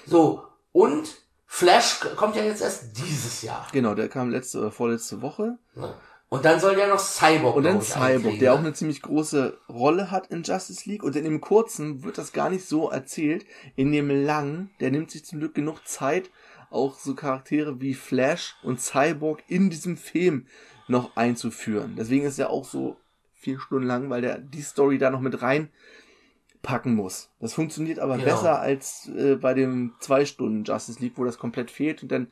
So, 0.06 0.44
und 0.72 1.16
Flash 1.48 2.00
kommt 2.16 2.36
ja 2.36 2.44
jetzt 2.44 2.62
erst 2.62 2.96
dieses 2.98 3.42
Jahr. 3.42 3.68
Genau, 3.72 3.96
der 3.96 4.08
kam 4.08 4.30
letzte 4.30 4.60
oder 4.60 4.72
vorletzte 4.72 5.22
Woche. 5.24 5.58
Ne? 5.74 5.94
Und 6.30 6.46
dann 6.46 6.60
soll 6.60 6.78
ja 6.78 6.88
noch 6.88 7.00
Cyborg 7.00 7.56
Und 7.56 7.64
dann 7.64 7.82
Cyborg, 7.82 8.38
der 8.40 8.54
auch 8.54 8.60
ne? 8.60 8.68
eine 8.68 8.74
ziemlich 8.74 9.02
große 9.02 9.58
Rolle 9.70 10.12
hat 10.12 10.28
in 10.28 10.44
Justice 10.44 10.88
League. 10.88 11.04
Und 11.04 11.16
in 11.16 11.24
dem 11.24 11.42
kurzen 11.42 12.04
wird 12.04 12.20
das 12.20 12.34
gar 12.34 12.50
nicht 12.50 12.68
so 12.68 12.90
erzählt. 12.90 13.46
In 13.76 13.92
dem 13.92 14.10
langen, 14.10 14.72
der 14.80 14.92
nimmt 14.92 15.10
sich 15.10 15.26
zum 15.26 15.40
Glück 15.40 15.56
genug 15.56 15.88
Zeit, 15.88 16.30
auch 16.70 16.98
so 17.00 17.14
Charaktere 17.16 17.82
wie 17.82 17.94
Flash 17.94 18.56
und 18.64 18.82
Cyborg 18.82 19.44
in 19.48 19.70
diesem 19.70 19.98
Film 19.98 20.48
noch 20.88 21.16
einzuführen. 21.16 21.96
Deswegen 21.98 22.26
ist 22.26 22.40
er 22.40 22.50
auch 22.50 22.66
so 22.66 22.98
vier 23.44 23.60
Stunden 23.60 23.86
lang, 23.88 24.10
weil 24.10 24.22
der 24.22 24.38
die 24.39 24.62
Story 24.62 24.98
da 24.98 25.10
noch 25.10 25.20
mit 25.22 25.41
reinpacken 25.41 26.96
muss. 26.96 27.30
Das 27.39 27.54
funktioniert 27.54 28.00
aber 28.00 28.16
Genau. 28.18 28.26
besser 28.26 28.60
als 28.60 29.08
äh, 29.10 29.36
bei 29.36 29.54
dem 29.54 29.94
zwei 30.00 30.26
Stunden 30.26 30.64
Justice 30.64 31.00
League, 31.02 31.14
wo 31.18 31.24
das 31.26 31.38
komplett 31.38 31.70
fehlt 31.72 32.02
und 32.04 32.12
dann 32.12 32.28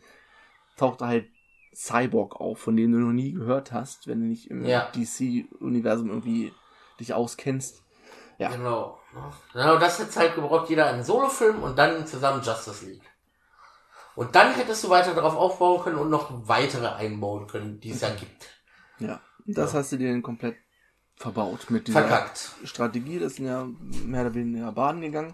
taucht 0.77 1.01
da 1.01 1.07
halt 1.07 1.27
Cyborg 1.73 2.35
auf, 2.39 2.59
von 2.59 2.75
dem 2.75 2.91
du 2.91 2.97
noch 2.99 3.13
nie 3.13 3.33
gehört 3.33 3.71
hast, 3.71 4.07
wenn 4.07 4.19
du 4.21 4.25
nicht 4.27 4.49
im 4.49 4.65
Ja. 4.65 4.89
DC-Universum 4.95 6.09
irgendwie 6.09 6.51
dich 6.99 7.13
auskennst. 7.13 7.83
Ja. 8.37 8.49
Genau. 8.49 8.97
Genau, 9.53 9.77
das 9.77 9.99
hat 9.99 10.11
Zeit 10.11 10.35
gebraucht, 10.35 10.69
jeder 10.69 10.87
einen 10.87 11.03
Solo-Film 11.03 11.61
und 11.63 11.77
dann 11.77 12.07
zusammen 12.07 12.41
Justice 12.41 12.85
League. 12.85 13.03
Und 14.15 14.35
dann 14.35 14.53
hättest 14.53 14.83
du 14.83 14.89
weiter 14.89 15.13
darauf 15.13 15.35
aufbauen 15.35 15.81
können 15.83 15.97
und 15.97 16.09
noch 16.09 16.47
weitere 16.47 16.87
einbauen 16.87 17.47
können, 17.47 17.79
die 17.79 17.91
es 17.91 18.01
ja 18.01 18.09
gibt. 18.09 18.47
Ja. 18.99 19.21
Das 19.47 19.73
hast 19.73 19.91
du 19.91 19.97
dir 19.97 20.11
dann 20.11 20.21
komplett 20.21 20.55
verbaut 21.21 21.69
mit 21.69 21.87
dieser 21.87 22.01
Verkackt. 22.07 22.51
Strategie. 22.63 23.19
Das 23.19 23.35
sind 23.35 23.45
ja 23.45 23.67
mehr 24.05 24.21
oder 24.21 24.33
weniger 24.33 24.71
baden 24.71 25.01
gegangen. 25.01 25.33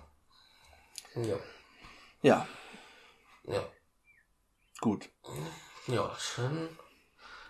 Ja. 1.16 1.38
Ja, 2.22 2.48
Ja. 3.46 3.64
gut. 4.82 5.10
Ja, 5.88 6.12
schön. 6.20 6.70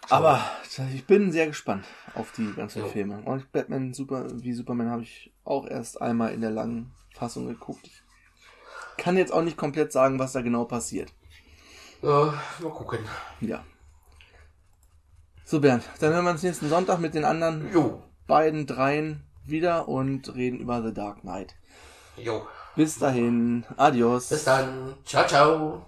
Aber 0.10 0.42
ich 0.94 1.06
bin 1.06 1.32
sehr 1.32 1.48
gespannt 1.48 1.86
auf 2.14 2.32
die 2.32 2.54
ganzen 2.54 2.84
Jo. 2.84 2.88
Filme. 2.88 3.22
Und 3.24 3.52
Batman 3.52 3.94
Super 3.94 4.28
wie 4.42 4.54
Superman 4.54 4.90
habe 4.90 5.02
ich 5.04 5.34
auch 5.44 5.66
erst 5.68 6.02
einmal 6.02 6.34
in 6.34 6.42
der 6.42 6.52
langen 6.52 6.94
Fassung 7.14 7.48
geguckt. 7.48 7.86
Ich 7.86 8.02
kann 9.04 9.18
jetzt 9.18 9.34
auch 9.34 9.42
nicht 9.42 9.58
komplett 9.58 9.92
sagen, 9.92 10.18
was 10.20 10.32
da 10.34 10.42
genau 10.42 10.66
passiert. 10.66 11.14
Ja, 12.02 12.34
mal 12.60 12.72
gucken. 12.72 13.00
Ja. 13.42 13.64
So 15.44 15.60
Bernd, 15.60 15.84
dann 16.00 16.14
hören 16.14 16.26
wir 16.26 16.32
uns 16.32 16.44
nächsten 16.44 16.70
Sonntag 16.70 17.00
mit 17.00 17.14
den 17.14 17.26
anderen 17.26 17.72
Jo. 17.74 18.04
Beiden 18.28 18.68
dreien 18.68 19.24
wieder 19.46 19.88
und 19.88 20.36
reden 20.36 20.60
über 20.60 20.84
The 20.84 20.94
Dark 20.94 21.22
Knight. 21.22 21.56
Jo. 22.18 22.46
Bis 22.76 23.00
dahin, 23.00 23.66
adios. 23.78 24.30
Bis 24.30 24.44
dann. 24.44 24.96
Ciao, 25.06 25.26
ciao. 25.26 25.86